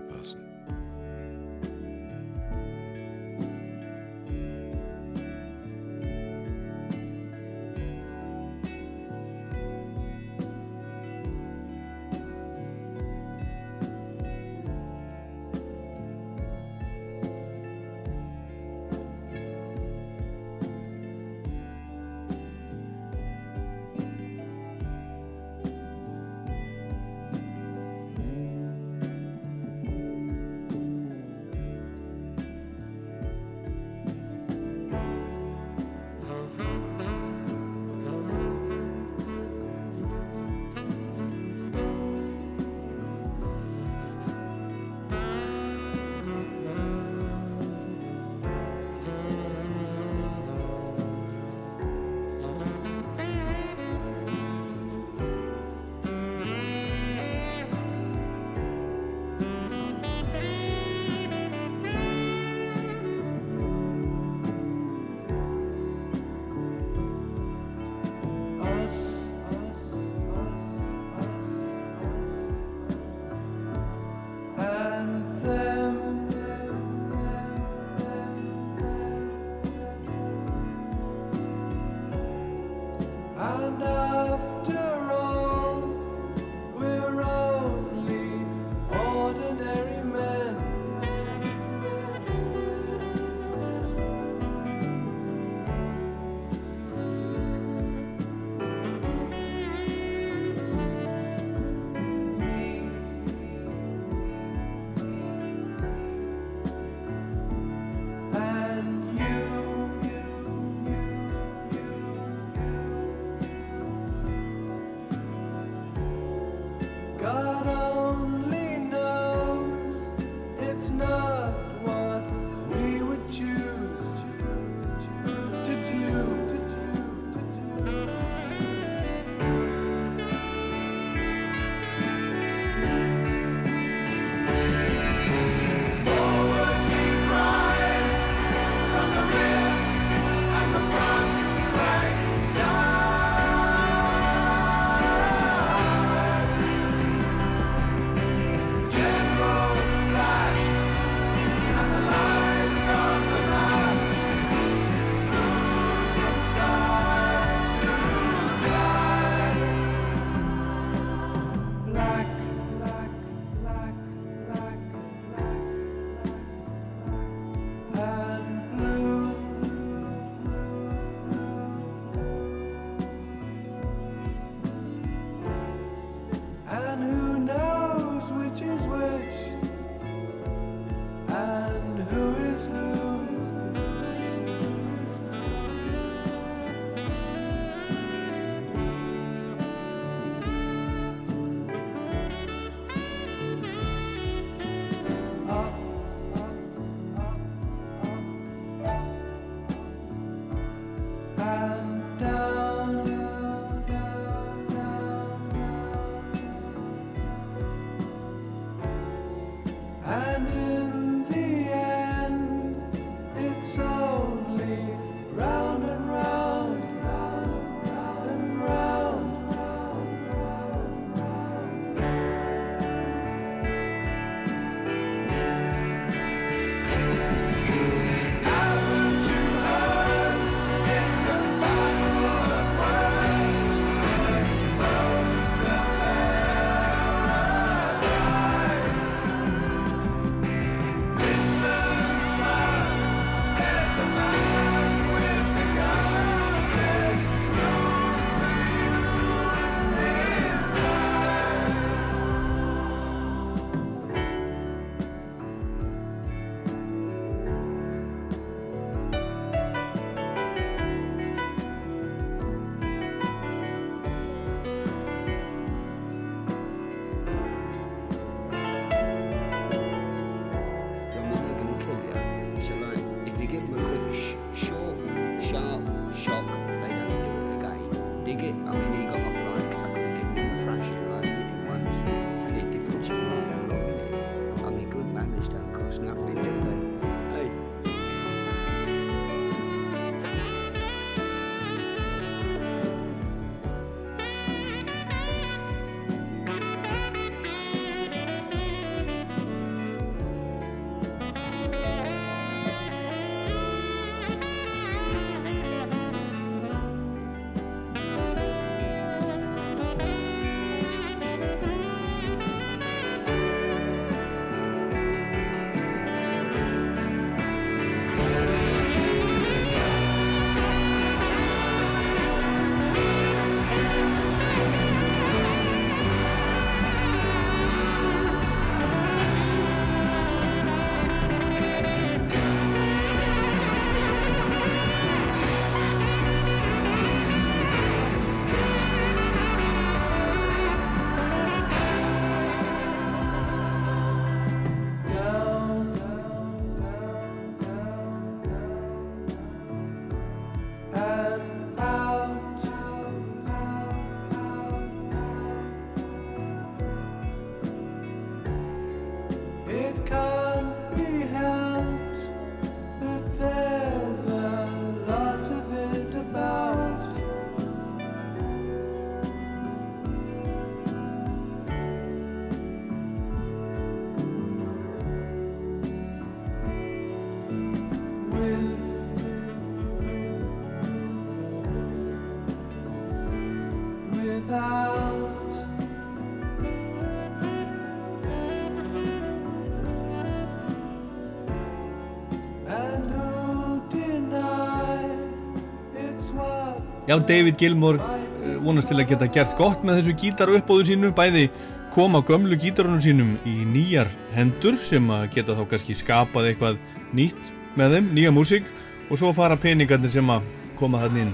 [397.09, 401.07] Já, David Gilmour eh, vonast til að geta gert gott með þessu gítar uppbóðu sínu,
[401.17, 401.47] bæði
[401.89, 406.77] koma gömlu gítarunum sínum í nýjar hendur sem að geta þá kannski skapað eitthvað
[407.17, 407.49] nýtt
[407.79, 408.69] með þeim, nýja músík
[409.09, 410.45] og svo fara peningarnir sem að
[410.77, 411.31] koma þannig inn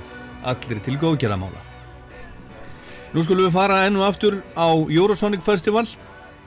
[0.47, 1.65] allir til góðgerðamála.
[3.11, 5.83] Nú skulum við fara enn og aftur á Eurosonic Festival.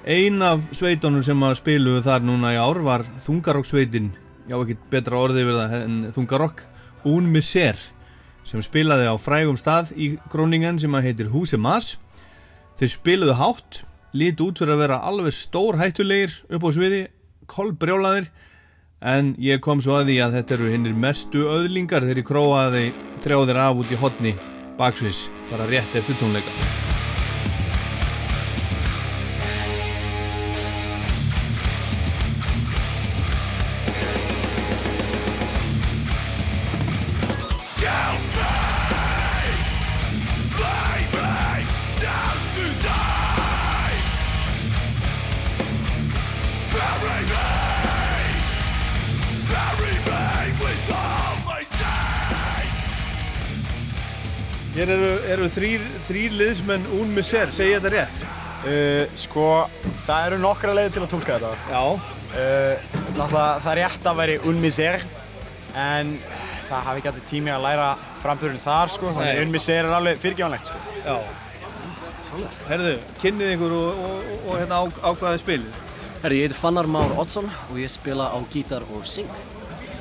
[0.08, 4.08] Ein af sveitunum sem að spiluðu þar núna í ár var Þungarokk-sveitin,
[4.48, 6.66] já ekkert betra orðið við það en Þungarokk,
[7.04, 7.76] Un Miser
[8.48, 11.96] sem spilaði á frægum stað í Gróningen sem að heitir Húsi Mas.
[12.80, 13.80] Þeir spiluðu hátt,
[14.16, 17.02] líti út fyrir að vera alveg stór hættulegir upp á sviði,
[17.50, 18.28] kolbrjólaðir,
[18.98, 22.84] en ég kom svo að því að þetta eru hinnir mestu öðlingar þegar ég króaði
[23.24, 24.36] þrjáðir af út í hotni
[24.78, 26.87] baksvis, bara rétt eftir tónleika.
[55.34, 58.22] Eru, þrýr, þrýr liðsmenn un miser, segi ég þetta rétt?
[58.58, 59.46] Uh, sko,
[60.04, 61.52] það eru nokkra leiðir til að tólka þetta.
[61.72, 61.82] Já.
[62.28, 65.04] Uh, náttúrulega það er rétt að veri un miser,
[65.78, 66.14] en
[66.68, 67.90] það hafi ekki allir tími að læra
[68.22, 69.12] frambjörðin þar, sko.
[69.16, 69.44] Þannig Nei.
[69.44, 70.96] un miser er alveg fyrirgjónlegt, sko.
[71.04, 71.16] Já.
[72.68, 75.78] Herðu, kynnið ykkur og, og, og, og hérna á, ákvaðið spilið.
[76.18, 79.30] Herri, ég heiti Fannar Már Oddsson og ég spila á gítar og syng.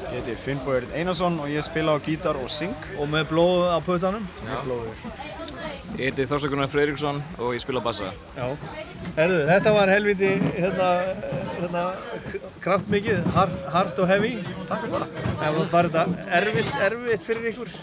[0.08, 2.76] Ég heiti Finnbóður Einarsson og ég spila á gítar og syng.
[2.96, 4.24] Og með blóð á puttanum?
[4.46, 5.02] Með blóður.
[5.98, 8.14] Ég heiti Þorsten Gunnar Freiriksson og ég spila bassa.
[8.38, 8.46] Já.
[9.18, 10.90] Herðu, þetta var helviti hérna,
[11.58, 11.84] hérna
[12.64, 14.34] kraftmikið, hard, hard og heavy.
[14.70, 15.34] Takk fyrir það.
[15.42, 17.74] Það var þetta erfitt, erfitt fyrir ykkur?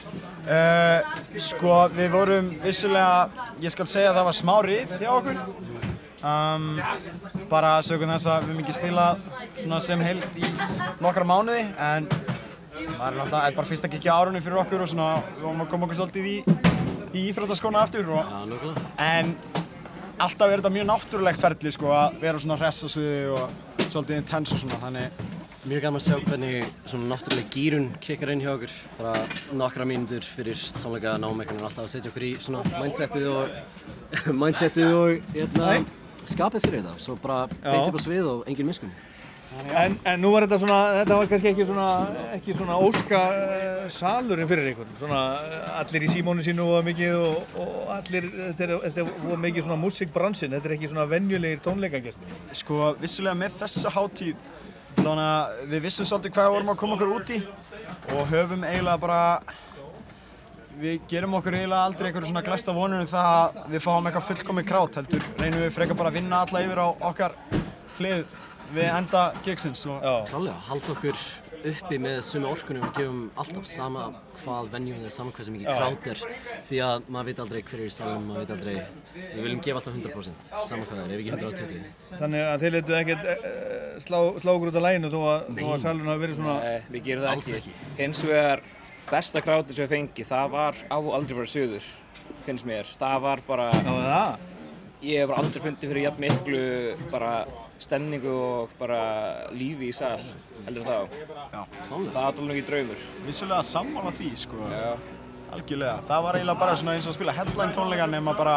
[0.44, 5.44] Uh, sko, við vorum vissulega, ég skal segja að það var smá rið hjá okkur.
[6.24, 6.78] Um,
[7.50, 9.24] bara sögum þess að við höfum ekki spilað
[9.58, 10.52] svona sem heild í
[11.04, 14.88] nokkra mánuði en það er náttúrulega er bara fyrsta giggi á árunni fyrir okkur og
[14.88, 16.36] svona við vorum að koma okkur svolítið í,
[17.12, 18.32] í íþróttaskóna aftur og,
[19.04, 19.34] en
[20.16, 24.20] alltaf er þetta mjög náttúrulegt ferli sko að vera svona hress á sviði og svolítið
[24.22, 25.24] intense og svona þannig
[25.64, 28.72] Mjög gaman að sjá hvernig svona náttúrulega gýrun kikkar inn hjá okkur.
[28.98, 29.22] Bara
[29.56, 34.92] nokkra mínútur fyrir tónleika námekkan er alltaf að setja okkur í svona mindsetið og mindsetið
[34.92, 35.70] og hérna,
[36.30, 37.02] skapið fyrir þetta.
[37.02, 38.94] Svo bara beint upp á svið og engin miskun.
[39.54, 41.88] En, en nú var þetta svona, þetta var kannski ekki svona,
[42.34, 44.88] ekki svona óska uh, salurinn fyrir ykkur.
[44.98, 49.42] Svona eh, allir í símónu sínu og mikið og, og allir, þetta er, þetta er
[49.44, 52.34] mikið svona músikbransin, þetta er ekki svona venjulegir tónleikagestir.
[52.58, 54.42] Sko, vissulega með þessa hátíð,
[54.98, 57.40] þannig að við vissum svolítið hvað við vorum að koma okkur út í
[58.14, 59.22] og höfum eiginlega bara,
[60.80, 64.68] við gerum okkur eiginlega aldrei einhverju svona glæsta vonunum það að við fáum eitthvað fullkomið
[64.70, 67.38] krát, heldur reynum við frekar bara að vinna alla yfir á okkar
[67.98, 68.26] hlið
[68.74, 69.86] við enda gigsins.
[69.86, 70.04] Og...
[70.30, 71.24] Klálega, halda okkur
[71.64, 74.08] uppi með sumi orkunum og gefum alltaf sama
[74.42, 75.70] hvað venjum við, sama hvað sem Já.
[75.70, 76.20] krát er
[76.68, 78.74] því að maður veit aldrei hver er salum, maður veit aldrei
[79.14, 82.76] við viljum gefa alltaf 100% sama hvað það er, ef ekki 120 Þannig að þeir
[82.76, 86.24] letu ekkert uh, slá, slá okkur út af læginu þó að, þó að salurinn hafi
[86.26, 86.60] verið svona...
[86.60, 87.76] Nei, við gerum það Alls ekki.
[89.10, 91.88] Besta krátið sem við fengi, það var á aldrei verið söður,
[92.46, 92.88] finnst mér.
[92.98, 93.66] Það var bara...
[93.76, 94.46] Já, það?
[95.04, 96.62] Ég hef bara aldrei fundið fyrir jafn miklu
[97.12, 97.32] bara
[97.84, 99.00] stemningu og bara
[99.52, 100.16] lífi í sal,
[100.64, 101.18] heldur þá.
[101.52, 101.60] Já,
[101.90, 103.04] Það var alveg ekki draumur.
[103.26, 104.60] Vissulega sammála því, sko.
[104.72, 104.94] Já.
[105.54, 105.98] Algjörlega.
[106.08, 108.56] Það var eiginlega bara svona eins og að spila headline tónleika nema bara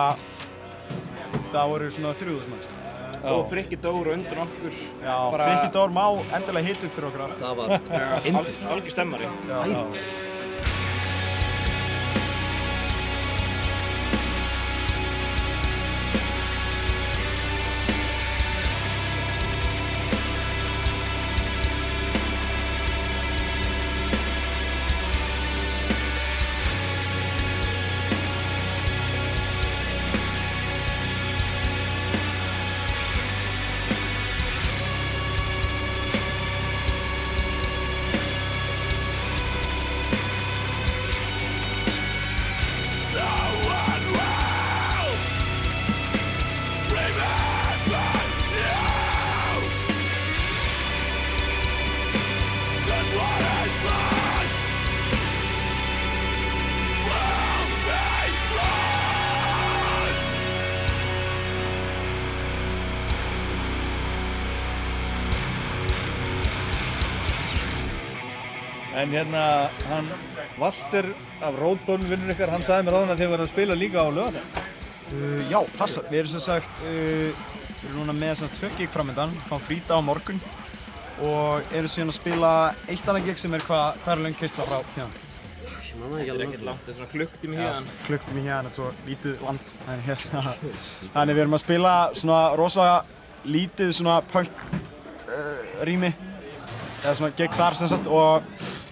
[1.51, 2.69] það voru svona þrjúðus manns.
[3.27, 4.79] Og Frikki Dór undan okkur.
[5.03, 6.05] Já, Frikki Dór má
[6.37, 7.43] endilega hita upp fyrir okkur aftur.
[7.43, 7.75] Það var.
[8.31, 9.29] Algjör stemmari.
[69.07, 70.07] En hérna, hann,
[70.59, 71.05] Valter
[71.39, 74.07] af Roadburn vinnur ykkar, hann sagði mér áðan að þið verða að spila líka á
[74.11, 74.47] lögðan.
[75.07, 76.01] Uh, já, passa.
[76.09, 79.95] Við erum sem sagt, uh, við erum núna með svona tvö gig framöndan, fáum frýta
[79.95, 80.41] á morgun
[81.23, 82.49] og erum síðan að spila
[82.91, 85.07] eitt annað gig sem er hvað, hvað er löng Kristla frá hérna?
[85.87, 87.93] Þetta er ekkert langt, þetta er svona klukktími hérna.
[88.09, 89.71] klukktími hérna, þetta er svo lítið land.
[89.93, 90.43] En hérna,
[91.13, 92.89] þannig við erum að spila svona rosa
[93.47, 96.11] lítið svona punk uh, rými,
[97.05, 98.51] eða svona gig þar sem sagt og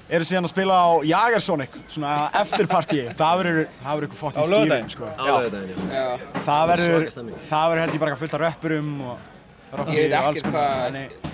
[0.10, 3.06] eru síðan að spila á Jagersonic, svona eftirpartíi.
[3.18, 5.14] Það verður, það eitthvað fokkin skýring, sko.
[5.16, 6.06] Á já.
[6.46, 7.08] Það verður,
[7.50, 9.32] það held ég bara eitthvað fullt af rappurum og
[9.76, 11.26] Ég veit ekkert hvað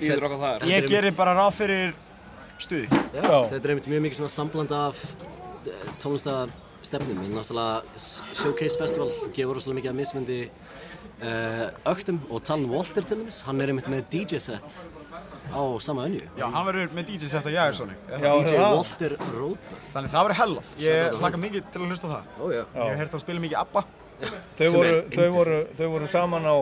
[0.00, 0.66] býður okkar þar.
[0.70, 1.94] Ég gerir bara ráð fyrir
[2.60, 2.88] stuði.
[3.14, 5.00] Já, þetta er einmitt mjög mikið svona sambland af
[6.02, 7.22] tónlistastefnum.
[7.22, 8.02] Við náttúrulega
[8.36, 13.42] Showcase Festival gefur rosalega mikið af mismundi uh, öktum og Talon Walter til dæmis.
[13.46, 14.78] Hann er einmitt með DJ set
[15.52, 16.24] á sama önju.
[16.38, 18.00] Já, hann verður með DJ set á Jagersonic.
[18.10, 19.84] Já, DJ Walter Roadburn.
[19.94, 22.34] Þannig það verður out Ég hlakka mikið til að hlusta á það.
[22.40, 22.62] Ó, já.
[22.64, 23.84] Ég hef heyrt að spila mikið ABBA.
[24.56, 26.56] Þau voru, er þau, voru, þau voru saman á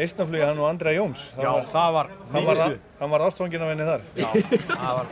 [0.00, 1.26] Eistnaflugi, hann og Andrea Jóns.
[1.36, 2.78] Já, það var hann mikið var, stuð.
[3.02, 4.06] hann var ástfangin af henni þar.
[4.16, 4.28] Já,
[4.70, 5.10] það var,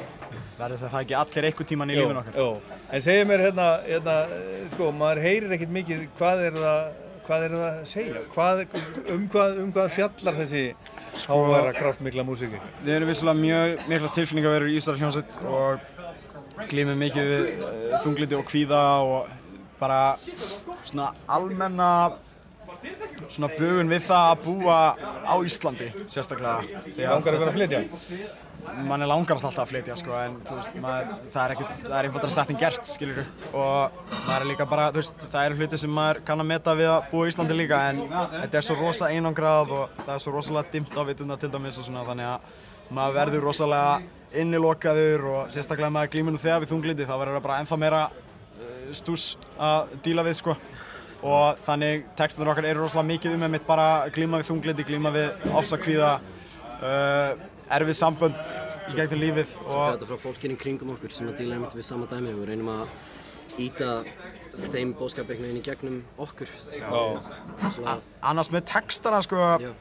[0.61, 2.39] verður það ekki allir einhver tíman í Jú, lífinu okkar.
[2.41, 2.79] jú.
[2.91, 6.81] En segja mér hérna, hérna, eh, sko, maður heyrir ekkert mikið hvað er það,
[7.29, 8.25] hvað er það að segja?
[8.35, 8.65] Hvað,
[9.13, 10.65] um, hvað, um hvað fjallar þessi
[11.15, 12.61] háværa kraftmikla músíki?
[12.85, 18.39] Við erum vissulega mjög mikla tilfinningaverur í Ísar hljómsveit og glímum mikið við uh, þunglindi
[18.39, 19.31] og kvíða og
[19.81, 20.01] bara
[20.85, 21.91] svona almenna
[23.29, 24.79] svona bugun við það að búa
[25.25, 26.83] á Íslandi sérstaklega.
[26.87, 27.83] Því Langar að vera að flytja?
[28.87, 32.09] Mann er langar alltaf að flytja sko en veist, maður, það er ekkert, það er
[32.09, 33.21] einfaldara sagt en gert skilur
[33.51, 36.77] og maður er líka bara, þú veist, það eru hluti sem maður kann að meta
[36.79, 38.03] við að búa í Íslandi líka en
[38.37, 41.81] þetta er svo rosa einangrað og það er svo rosalega dimmt á vitunda til dæmis
[41.81, 47.07] og svona þannig að maður verður rosalega innilokaður og sérstaklega með glíminu þegar við þunglindi
[47.09, 49.27] þá verður það bara ennþá meira uh, stús
[49.59, 50.57] að díla við sko.
[51.21, 55.51] Og þannig textanir okkar eru rosalega mikið um einmitt bara glíma við þunglindi, glíma við
[55.53, 58.41] ofsakvíða uh, erfið sambönd
[58.91, 61.77] í gegnum lífið Svo og þetta frá fólkinn í kringum okkur sem að díla einmitt
[61.79, 62.95] við sama dæmi og reynum að
[63.61, 63.91] íta
[64.73, 66.51] þeim bóðskap einhvern veginn í gegnum okkur.
[67.75, 67.99] Svona,
[68.31, 69.75] annars með textana sko uh,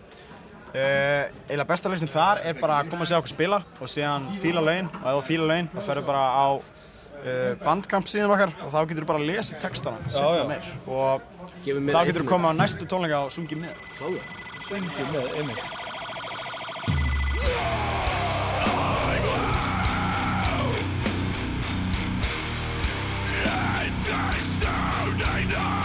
[0.76, 4.64] eiginlega besta lausnin þar er bara að koma að segja okkur spila og síðan fíla
[4.66, 8.74] laun og ef þú fíla laun þá ferðu bara á uh, bandkamp síðan okkar og
[8.76, 10.46] þá getur þú bara að lesa textana já.
[10.50, 11.28] meir og
[11.66, 12.34] Gefur mér þá getur þú einmitt.
[12.36, 14.40] komið á næstu tónleika og sungið með Klálega.
[14.70, 15.79] Sungið með, einmitt.
[25.40, 25.79] I die.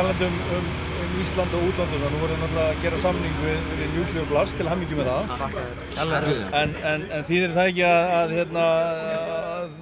[0.00, 0.68] Talandi um, um,
[1.04, 4.28] um Ísland og útland og svona, nú voruð náttúrulega að gera samning við, við Nuclear
[4.30, 5.42] Blast til hammingi með það.
[5.92, 6.44] Kærlega fyrir.
[6.56, 8.62] En, en, en þýðir það ekki að, að, hérna,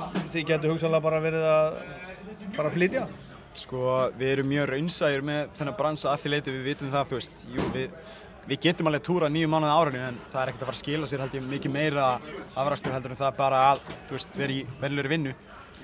[0.08, 1.68] að þið getur hugsanlega bara verið að
[2.56, 3.04] fara að flytja?
[3.62, 3.82] Sko,
[4.18, 7.44] við erum mjög raunsægir með þennan bransa að því leiti við vitum það, þú veist,
[7.54, 8.10] jú, við,
[8.50, 10.82] við getum alveg túra nýju mánuði á árinu en það er ekkert að fara að
[10.82, 12.08] skila sér held ég mikið meira
[12.58, 15.36] afrækstur heldur en það bara að, þú veist, vera í vennilegri vinnu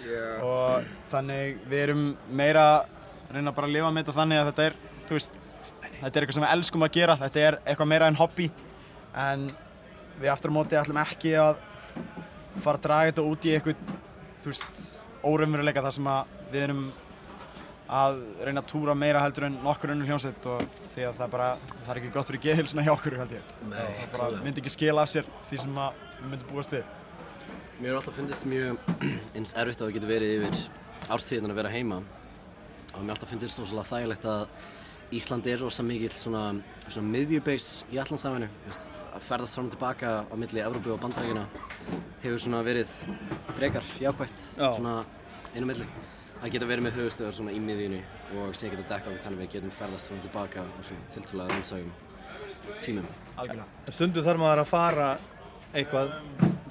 [0.05, 0.43] Yeah.
[0.44, 2.01] og þannig við erum
[2.36, 2.65] meira
[3.39, 4.78] reyna bara að lifa með þetta þannig að þetta er,
[5.09, 5.36] þú veist,
[6.01, 8.51] þetta er eitthvað sem við elskum að gera, þetta er eitthvað meira en hobby
[9.24, 9.47] en
[10.20, 11.62] við aftur á móti ætlum ekki að
[12.65, 13.94] fara að draga þetta út í eitthvað,
[14.44, 14.85] þú veist,
[15.24, 16.85] óraunveruleika þar sem að við erum
[17.94, 20.62] að reyna að túra meira heldur en nokkur önnur hljómsveit og
[20.94, 21.48] því að það bara,
[21.85, 23.51] það er ekki gott fyrir geðhilsuna hjá okkur held ég.
[23.69, 26.86] Nei, það bara myndi ekki skila af sér því sem að við myndum búast við.
[27.81, 28.78] Mér er alltaf fundist mjög
[29.36, 30.62] eins erfitt að það getur verið yfir
[31.12, 32.01] árstíðin að vera heima
[32.95, 34.47] og mér alltaf fundist svo svolítið þægilegt að
[35.15, 36.43] Ísland er rosa mikill svona,
[36.89, 38.49] svona miðjubeis í allansafinu
[39.15, 41.45] að ferðast fram og tilbaka á milli Evrópu og Bandarækina
[42.25, 42.91] hefur svona verið
[43.55, 44.71] frekar jákvætt Já.
[44.79, 44.95] svona
[45.55, 45.87] einu milli
[46.43, 48.01] að geta verið með höfustöðar svona í miðjunni
[48.41, 51.12] og síðan geta dekka okkur þannig að við getum ferðast fram og tilbaka á svona
[51.15, 51.93] tiltölulega rannsægum
[52.81, 53.69] tímum Algjörlega.
[53.95, 55.09] Stundu þarf maður að fara
[55.75, 56.12] eitthvað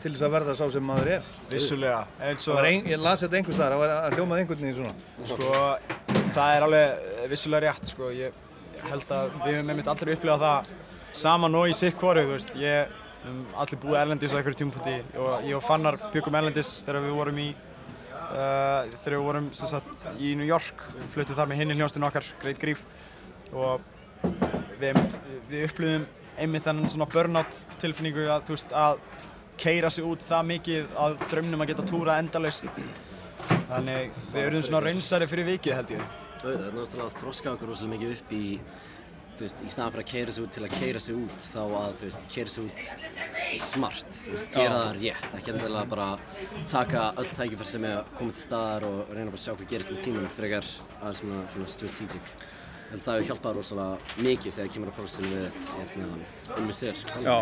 [0.03, 1.25] til þess að verða sá sem maður er.
[1.51, 4.75] Vissulega, eins og- Það var Ein, ég las þetta einhvers var að hljómað einhvern veginn
[4.75, 4.93] svona.
[5.27, 8.41] Sko, það er alveg vissulega rétt, sko, ég
[8.83, 10.71] ég held að við höfum einmitt allir upplifað það
[11.23, 12.95] saman og í sitt hvoru, þú veist, ég
[13.29, 17.17] um, allir búið erlendis á einhverju tímapunkti og ég og Fannar byggum erlendis þegar við
[17.19, 20.83] vorum í uh, þegar við vorum sem sagt í New York,
[21.13, 22.83] fluttum þar með hinni hljónstinn okkar, Great Grief.
[23.53, 23.83] Og
[24.79, 25.19] við, einmitt,
[25.51, 26.07] við upplifðum
[26.41, 29.03] einmitt þennan svona burnout tilfinningu að þú veist að
[29.61, 32.83] keira sig út það mikið að draumnum að geta túra endalaust.
[33.69, 37.93] Þannig við erum svona reynsari fyrir vikið held ég það er náttúrulega þroska okkur rosalega
[37.95, 38.43] mikið upp í,
[39.33, 41.61] þú veist, í staðan fyrir að keira sig út til að keira sig út, þá
[41.63, 42.85] að, þú veist, keira sig út
[43.63, 46.09] smart, þú veist, gera það rétt, ekki endilega bara
[46.69, 49.71] taka öll tækifæri sem er að koma til staðar og reyna bara að sjá hvað
[49.73, 51.71] gerist með tímanum frekar aðeins svona, svona
[52.93, 52.99] strategic.
[52.99, 56.07] En það hefur hjálpað rosalega mikið þegar kemur að prófessinu við, hérna,
[56.57, 57.01] unnið sér.
[57.23, 57.37] Já,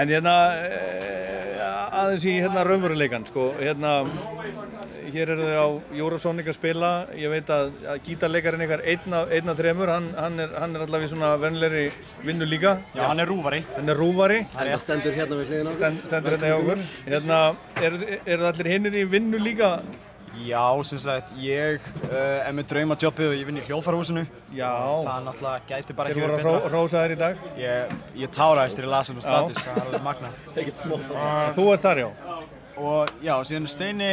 [0.00, 0.34] en hérna
[0.68, 1.64] eh,
[2.00, 3.92] aðeins í hérna raunveruleikan, sko, hérna,
[5.14, 5.68] hér eru þau á
[5.98, 10.08] Eurosonic að spila, ég veit að, að gítarleikarinn ykkar einn af, einn af þremur, hann,
[10.18, 11.84] hann er, hann er allavega í svona vennilegri
[12.24, 12.78] vinnu líka.
[12.96, 13.60] Já, hann er rúvari.
[13.76, 14.40] Hann er rúvari.
[14.54, 15.76] Það stendur hérna við hliðina.
[15.76, 16.82] Stend, stendur hérna hjá okkur.
[17.06, 17.42] Hérna,
[17.84, 19.76] eru er allir hinnir í vinnu líka?
[20.42, 22.14] Já, sem sagt, ég uh,
[22.48, 24.24] er með draumadjobbið og ég vinn í hljóðfarahúsinu.
[24.56, 24.70] Já.
[25.06, 26.64] Það náttúrulega gæti bara Þeir ekki voru verið að betra.
[26.64, 27.44] hró- hrósa þér í dag?
[27.60, 27.94] Ég,
[28.24, 29.28] ég táraðist þér í lasum og Já.
[29.30, 30.30] status, það er alveg magna.
[30.58, 30.96] Ekkert smá
[31.54, 32.08] Þú ert þar, já.
[32.74, 34.08] Og já, síðan Steini...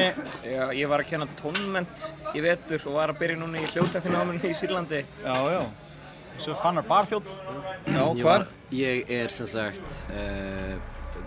[0.45, 2.03] Já, ég var að kenna tónment
[2.37, 4.99] í vetur og var að byrja núna í hljóðtæktináminu í Sýrlandi.
[5.25, 5.61] Já, já.
[6.41, 7.25] Svo fannar barþjótt.
[7.89, 10.77] Já, Ég var- Ég er sem sagt uh,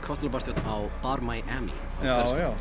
[0.07, 1.75] kotlubarþjótt á Bar Miami.
[2.07, 2.53] á já.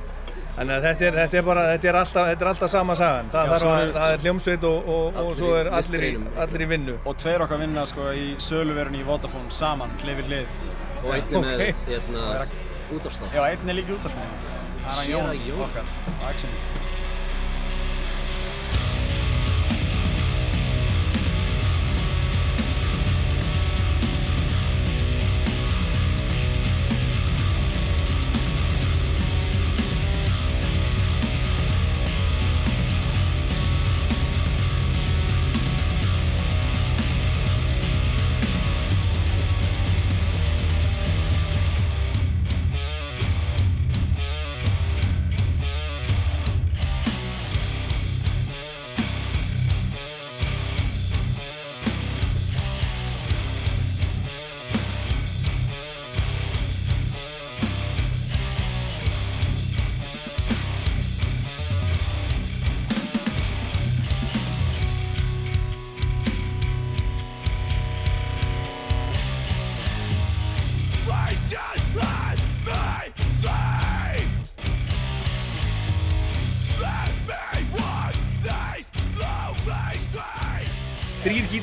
[0.54, 3.32] Þannig að þetta er, þetta er bara, þetta er alltaf, þetta er alltaf sama sagan.
[3.34, 6.12] Það, Já, að, eru- það er hljómsveit og, og, og svo er allir í,
[6.46, 6.98] allir í vinnu.
[7.10, 10.56] Og tveir okkar vinna sko í söluverunni í Vodafone saman, hlið við hlið.
[11.04, 12.28] Og einn er með, hérna,
[12.94, 13.34] útvarpsþátt.
[13.34, 14.50] Já, einn er líka í útvarpsþátt.
[14.84, 15.66] Það er hann Jón Jón.
[15.66, 15.86] okkar
[16.22, 16.83] á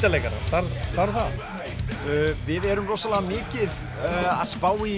[0.01, 1.40] Gítarleikarar, þarf, þarf það?
[2.09, 4.94] Uh, við erum rosalega mikið uh, að spá í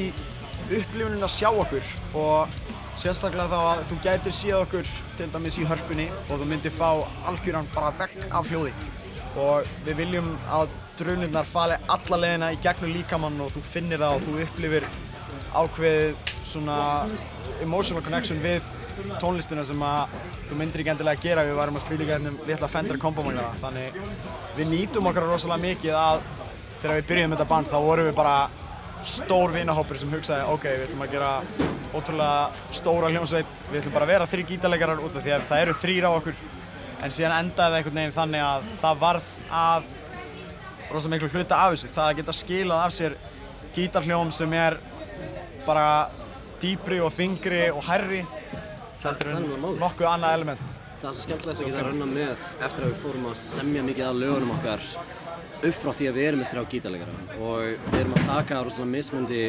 [0.76, 1.88] upplifunin að sjá okkur
[2.20, 2.52] og
[2.94, 6.86] sérstaklega þá að þú gætir séð okkur til dæmis í hörpunni og þú myndir fá
[7.32, 8.70] algjöran bara vekk af hljóði
[9.42, 14.20] og við viljum að drunirnar fali alla leiðina í gegnum líkamann og þú finnir það
[14.20, 14.86] og þú upplifir
[15.50, 16.78] ákveðið svona
[17.66, 18.70] emotional connection við
[19.22, 20.16] tónlistina sem að
[20.48, 23.52] þú myndir ekki endilega gera ef við varum að spila í gætnum litla Fender kombomagnara
[23.62, 24.00] þannig
[24.58, 26.26] við nýtum okkar rosalega mikið að
[26.82, 28.36] þegar við byrjuðum þetta band þá vorum við bara
[29.02, 31.30] stór vinahópur sem hugsaði ok, við ætlum að gera
[31.92, 35.62] ótrúlega stóra hljómsveit við ætlum bara að vera þrý gítarleikarar út af því að það
[35.64, 36.38] eru þrýr á okkur.
[37.02, 39.30] En síðan endaði það einhvern veginn þannig að það varð
[39.62, 39.88] að
[40.92, 41.90] rosalega miklu hluta af þessu.
[41.96, 43.16] Það að geta skilað af sér
[43.74, 44.78] gítarhljóm sem er
[45.66, 45.86] bara
[46.62, 48.22] dýpri og þingri og hærri
[49.06, 49.46] heldur en
[49.80, 50.78] nokkuð annað element.
[51.02, 52.32] Það er svo skemmtilegt að geta að runna með
[52.68, 54.88] eftir að við fórum að semja mikið af lögunum okkar
[55.62, 57.22] upp frá því að við erum með þrjá gítarleikara.
[57.38, 57.62] Og
[57.92, 59.44] við erum að taka rosalega mismöndi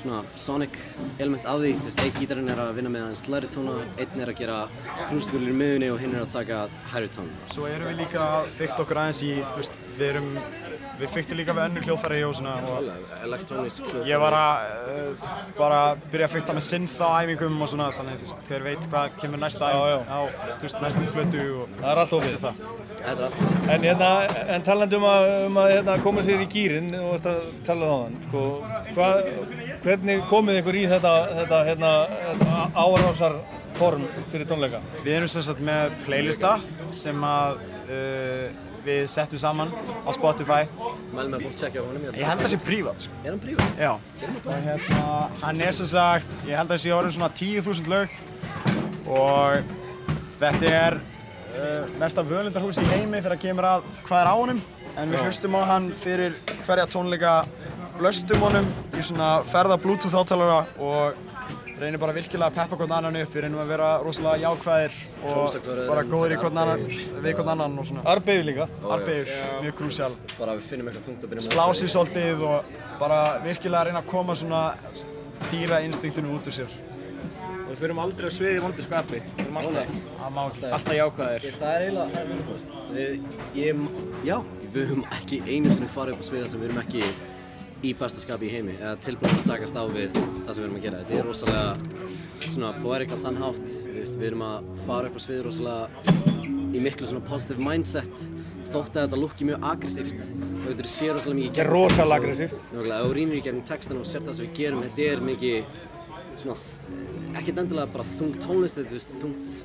[0.00, 0.76] svona sonic
[1.20, 4.24] element af því, þú veist, einn gítarinn er að vinna með aðeins læri tóna, einn
[4.24, 4.58] er að gera
[5.10, 6.60] krústúlir í miðunni og hinn er að taka
[6.94, 7.48] hæri tóna.
[7.52, 10.30] Svo erum við líka að fykta okkur aðeins í, þú veist, við erum,
[11.00, 15.24] við fyktum líka við önnur hljóðfæri og svona og ég var að uh,
[15.58, 15.80] bara
[16.12, 19.16] byrja að fykta með synth á æfingum og svona þannig, þú veist, hver veit hvað
[19.20, 20.20] kemur næsta æfing á,
[20.60, 22.36] þú veist, næstum plötu og Það er allt opið.
[22.44, 22.64] það.
[23.00, 24.10] Þetta er allt En, hérna,
[24.56, 27.90] en talandi um að, um að hérna, koma sér í gýrin, þú veist að tala
[27.90, 28.42] það á hann, sko,
[28.96, 29.30] hvað,
[29.84, 31.92] hvernig komið ykkur í þetta, þetta, hérna,
[32.26, 33.38] þetta árásar
[33.78, 34.02] form
[34.32, 34.82] fyrir tónleika?
[35.04, 36.56] Við erum sem sagt með playlista
[36.96, 40.64] sem að uh, við settum saman á Spotify.
[41.10, 42.08] Mælum með að fólk tjekkja á honum.
[42.08, 43.20] Ég held að það sé prívat, sko.
[43.24, 43.80] Er hann prívat?
[43.80, 43.92] Já.
[44.40, 45.04] Og hérna,
[45.44, 48.18] hann er sem sagt, ég held að það sé orðin svona 10.000 lög
[49.10, 49.76] og
[50.40, 54.62] þetta er uh, mesta völindarhús í heimi þegar kemur að hvað er á honum
[54.98, 56.36] en við hlustum á hann fyrir
[56.66, 57.34] hverja tónleika
[57.98, 61.29] blöstum honum í svona ferða bluetooth átalara og
[61.84, 63.32] reynum bara virkilega að peppa hvern annan upp.
[63.34, 64.98] Við reynum að vera rosalega jákvæðir
[65.30, 65.56] og
[65.88, 68.04] bara góðir í hvern annan við hvern annan og svona.
[68.14, 68.68] Arbegur líka.
[68.96, 69.34] Arbegur,
[69.64, 70.12] mjög krúsjál.
[70.36, 71.50] Bara við finnum eitthvað þungt að byrja með.
[71.54, 74.62] Slási svolítið og bara virkilega reyna að koma svona
[75.50, 76.78] dýra instinktinu út úr sér.
[77.70, 79.20] Og við förum aldrei á sviði í vondu skapi.
[79.38, 80.70] Við erum alltaf, Það ekki.
[80.74, 80.94] Alltaf.
[80.98, 81.44] Jákvæðir.
[81.60, 82.72] Það er eiginlega, það er eiginlega best.
[82.96, 83.10] Við,
[83.60, 83.84] ég,
[84.26, 84.36] já,
[84.74, 87.04] við höfum ekki einu sinni farið upp á sviða sem við erum ekki
[87.86, 90.78] í besta skapi í heimi eða tilbúin að takast á við það sem við erum
[90.80, 90.98] að gera.
[91.04, 91.70] Þetta er rosalega
[92.50, 93.66] svona poetic á þann hátt.
[93.86, 95.88] Við, við erum að fara upp á svið rosalega
[96.70, 98.20] í miklu svona positive mindset
[98.70, 102.60] þótt að þetta lukki mjög aggressíft og þetta sé rosalega mikið er gegnum rosalega aggressíft.
[102.70, 105.24] Nákvæmlega, ef þú rýnir í gegnum textan og sér það sem við gerum, þetta er
[105.26, 105.56] mikið
[106.44, 106.56] svona,
[107.40, 109.56] ekkert endilega bara þungt tónlist, þetta er þungt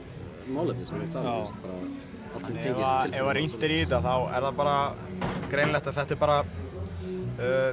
[0.55, 1.93] málefni sem við erum að tala um,
[2.35, 4.75] allt sem tengist að- til ef að rýnt er í þetta þá er það bara
[5.53, 6.39] greinlegt að þetta er bara
[7.45, 7.71] uh,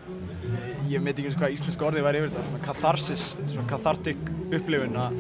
[0.93, 2.63] ég veit ekki eins og hvað íslenska orðið væri yfir þetta svona
[3.43, 5.11] er svona cathartic upplifun að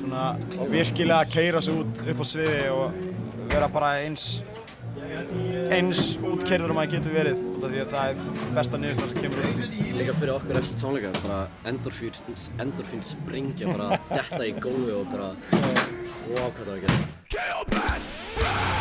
[0.00, 0.24] svona
[0.72, 2.86] virkilega keira sig út upp á sviði og
[3.50, 4.40] vera bara eins
[5.70, 8.16] eins útkeirður og maður getur verið út af því að það er
[8.56, 9.56] besta niðurstaðan sem kemur út.
[10.00, 11.40] Líka fyrir okkur eftir tónleika, bara
[11.70, 12.14] endorfín,
[12.62, 15.32] endorfín springja, bara detta í gólfi og bara
[16.32, 18.79] wow, hvað það er að gera.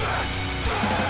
[0.00, 1.09] Ég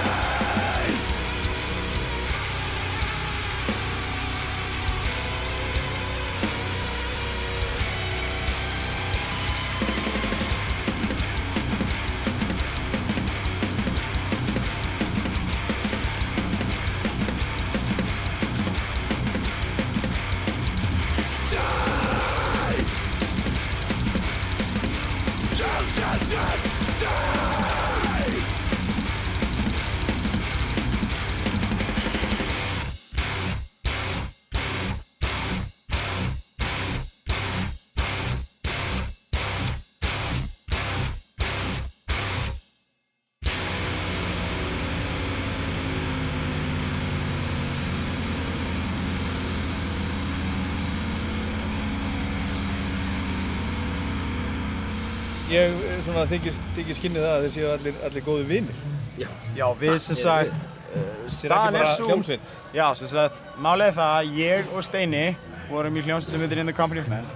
[56.31, 58.85] eh, svona þykist, þykist kynni það að þeir séu allir, allir góðu vinnir.
[59.19, 59.29] Já.
[59.57, 62.07] Já, við sem sagt, uh, staðan er bara svo...
[62.09, 62.41] hljómsveit?
[62.75, 65.25] Já, sem sagt, málið er það að ég og Steini
[65.71, 67.27] vorum í hljómsveit sem heitir In the Company of Men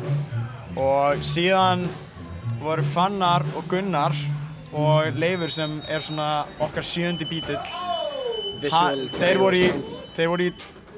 [0.74, 1.84] og síðan
[2.58, 4.14] voru Fannar og Gunnar
[4.74, 7.60] og Leifur sem er svona okkar sjöndi bítill.
[8.62, 9.68] Visual Þeir voru í,
[10.16, 10.52] þeir í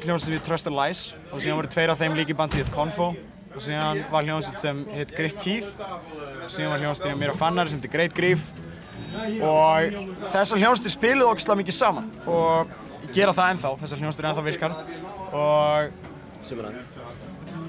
[0.05, 1.03] hljómsveit sem heit Trust and Lies
[1.33, 3.13] og síðan voru tveir af þeim líki band sem heit Confo
[3.57, 7.39] og síðan var hljómsveit sem heit Grit Teeth og síðan var hljómsveit sem mér og
[7.41, 8.43] Fannar sem heit Great Grief
[9.43, 9.95] og
[10.33, 12.11] þessar hljómsveitir spiluðu ógeðslega mikið saman.
[12.29, 12.75] Og
[13.15, 14.73] gera það ennþá, þessar hljómsveitir ennþá virkar.
[15.33, 15.79] Og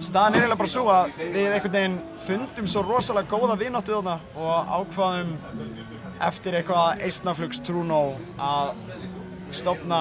[0.04, 4.16] staðan er eiginlega bara svo að við einhvern veginn fundum svo rosalega góða vináttu þarna
[4.36, 5.32] og ákvaðum
[6.28, 8.02] eftir eitthvað eistnaflugs trúnó
[8.42, 8.68] að
[9.56, 10.00] stopna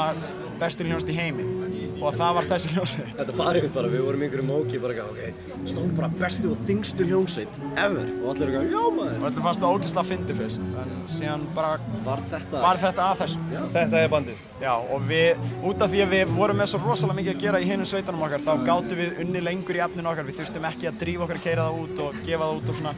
[0.61, 1.45] bestu hljómsveit í heimi
[1.97, 5.07] og það var þessi hljómsveit Þetta var einhvern bara, við vorum í einhverju móki bara
[5.07, 5.21] ok,
[5.65, 9.17] stóðum bara bestu og þingstu hljómsveit ever og allir eitthvað, já maður.
[9.17, 11.73] og allir fannst það ógeðslega fyndi fyrst en síðan bara
[12.07, 13.61] var þetta, var þetta að þessu Já.
[13.77, 14.41] Þetta er bandið.
[14.61, 17.61] Já, og við, út af því að við vorum með svo rosalega mikið að gera
[17.63, 20.91] í hinum sveitunum okkar, þá gáttum við unni lengur í efninu okkar, við þurftum ekki
[20.91, 22.95] að drífa okkur að keira það út og gefa það út og svona.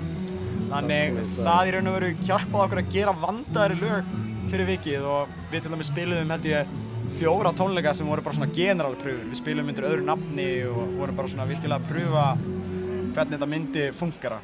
[0.69, 4.13] Þannig það í raun og veru hjálpaði okkur að gera vandaðri lög
[4.49, 6.77] fyrir vikið og við til dæmis spiluðum held ég
[7.19, 9.27] fjóra tónleika sem voru bara svona generalpröfur.
[9.31, 13.87] Við spiluðum undir öðru nafni og vorum bara svona virkilega að pröfa hvernig þetta myndi
[13.97, 14.41] funkara.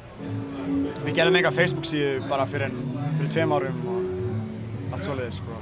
[1.05, 2.73] Við gerðum enga Facebook síðu bara fyrir,
[3.19, 5.59] fyrir tveim árum og allt svoleiðis sko.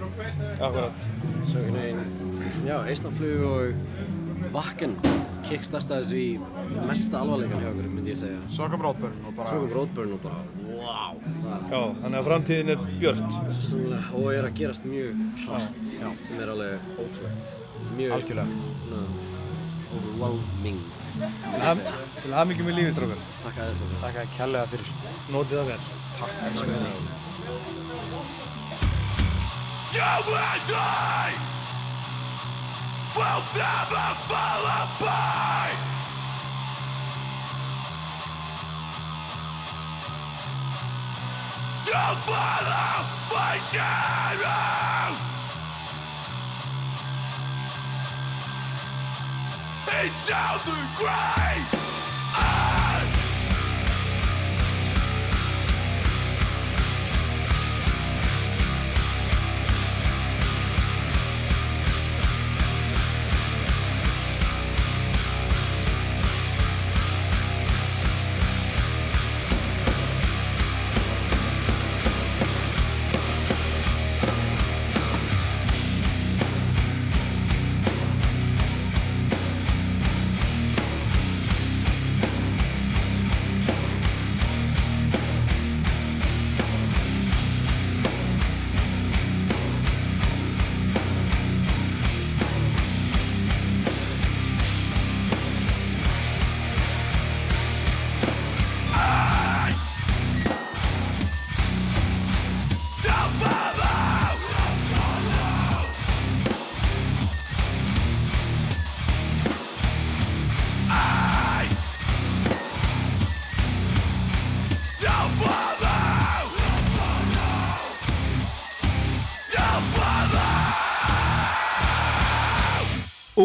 [0.59, 1.05] Akkurat.
[1.43, 2.03] Svo einhvern veginn,
[2.67, 4.93] já, eistnaflug og Vakken
[5.47, 8.39] kickstartaði þessu í mesta alvarleikan hjá okkur, myndi ég segja.
[8.51, 9.49] Svo kom Roadburn og bara...
[9.49, 10.41] Svo kom Roadburn og bara,
[10.83, 11.17] wow.
[11.71, 13.37] Já, þannig að framtíðin er björt.
[13.57, 15.91] Svo sannlega, og er að gerast mjög hratt,
[16.25, 17.51] sem er alveg ótrúlegt.
[17.97, 19.03] Mjög, Algjörlega.
[19.93, 20.79] overwhelming.
[22.23, 23.25] Til hamingjum í lífið, strákar.
[23.43, 23.99] Takk aðeins, strákar.
[24.03, 24.93] Takk að kærlega fyrir.
[25.33, 25.83] Notið það vel.
[26.17, 27.21] Takk, elsku þér.
[29.93, 31.33] You and I
[33.15, 35.92] will never fall apart.
[41.93, 45.23] Don't follow my shadows
[50.01, 52.82] into the grave.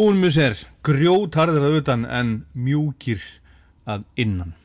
[0.09, 3.21] Únmusser, grjótarðir að utan en mjúkir
[3.85, 4.55] að innan.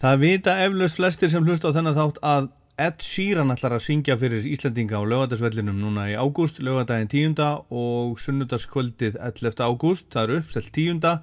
[0.00, 2.48] Það vita eflaust flestir sem hlusta á þennan þátt að
[2.86, 7.44] Ed Sheeran ætlar að syngja fyrir Íslandinga á lögadagsvellinum núna í ágúst, lögadaginn 10.
[7.68, 9.60] og sunnudagskvöldið 11.
[9.60, 10.08] ágúst.
[10.08, 11.14] Það eru uppselt 10.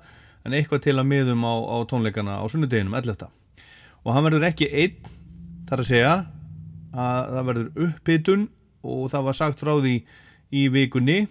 [0.45, 3.29] en eitthvað til að miðum á, á tónleikana á sunnudeginum 11.
[4.05, 5.13] Og hann verður ekki einn,
[5.65, 6.17] þar að segja
[6.93, 8.49] að það verður upphitun
[8.85, 10.01] og það var sagt frá því
[10.53, 11.23] í vikunni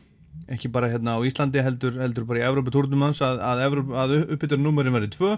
[0.53, 4.95] ekki bara hérna á Íslandi heldur, heldur bara í Evropatúrnum hans að, að, að uppbyturnúmerin
[4.95, 5.33] verði tvö.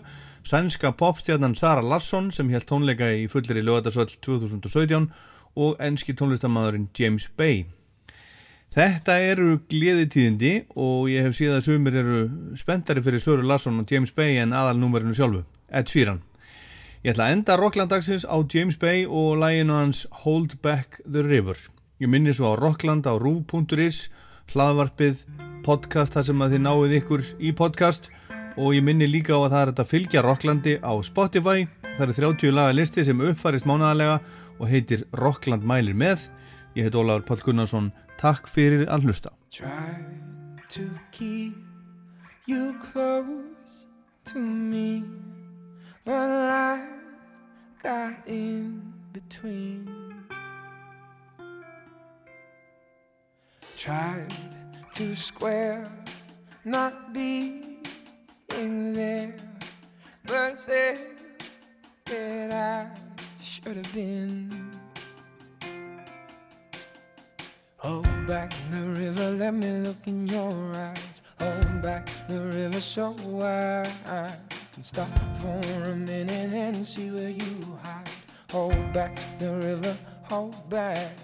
[0.44, 5.08] Sænska popstjarnan Sara Larsson sem held tónleika í fullir í lögadagsvöld 2017
[5.54, 7.64] og enski tónlistamæðurinn James Bay.
[8.74, 12.22] Þetta eru gleðitíðindi og ég hef síðan að sumir eru
[12.58, 16.24] spenntari fyrir Söru Larsson og James Bay en aðalnúmerinu sjálfu, Ed Sheeran.
[17.04, 21.54] Ég ætla að enda Rockland-dagsins á James Bay og læginu hans Hold Back the River.
[22.02, 24.08] Ég minni svo á Rockland á rúf.is,
[24.52, 25.24] hlaðvarpið,
[25.64, 28.10] podcast þar sem að þið náið ykkur í podcast
[28.60, 31.66] og ég minni líka á að það er að fylgja Rocklandi á Spotify.
[31.94, 34.20] Það eru 30 laga listi sem uppfærist mánaðarlega
[34.58, 36.28] og heitir Rockland mælir með.
[36.74, 37.90] Ég heit Ólafur Páll Gunnarsson.
[38.20, 39.34] Takk fyrir að hlusta.
[39.50, 40.02] Try
[40.68, 41.54] to keep
[42.46, 43.86] you close
[44.32, 45.04] to me,
[46.04, 46.82] but life
[47.82, 50.03] got in between.
[53.84, 54.32] Tried
[54.92, 55.84] to square
[56.64, 57.82] not being
[58.48, 59.36] there,
[60.24, 60.96] but there
[62.06, 62.98] that I
[63.42, 64.70] should have been.
[67.76, 71.20] Hold back the river, let me look in your eyes.
[71.38, 74.34] Hold back the river so I
[74.72, 75.10] can stop
[75.42, 78.08] for a minute and see where you hide.
[78.50, 81.23] Hold back the river, hold back.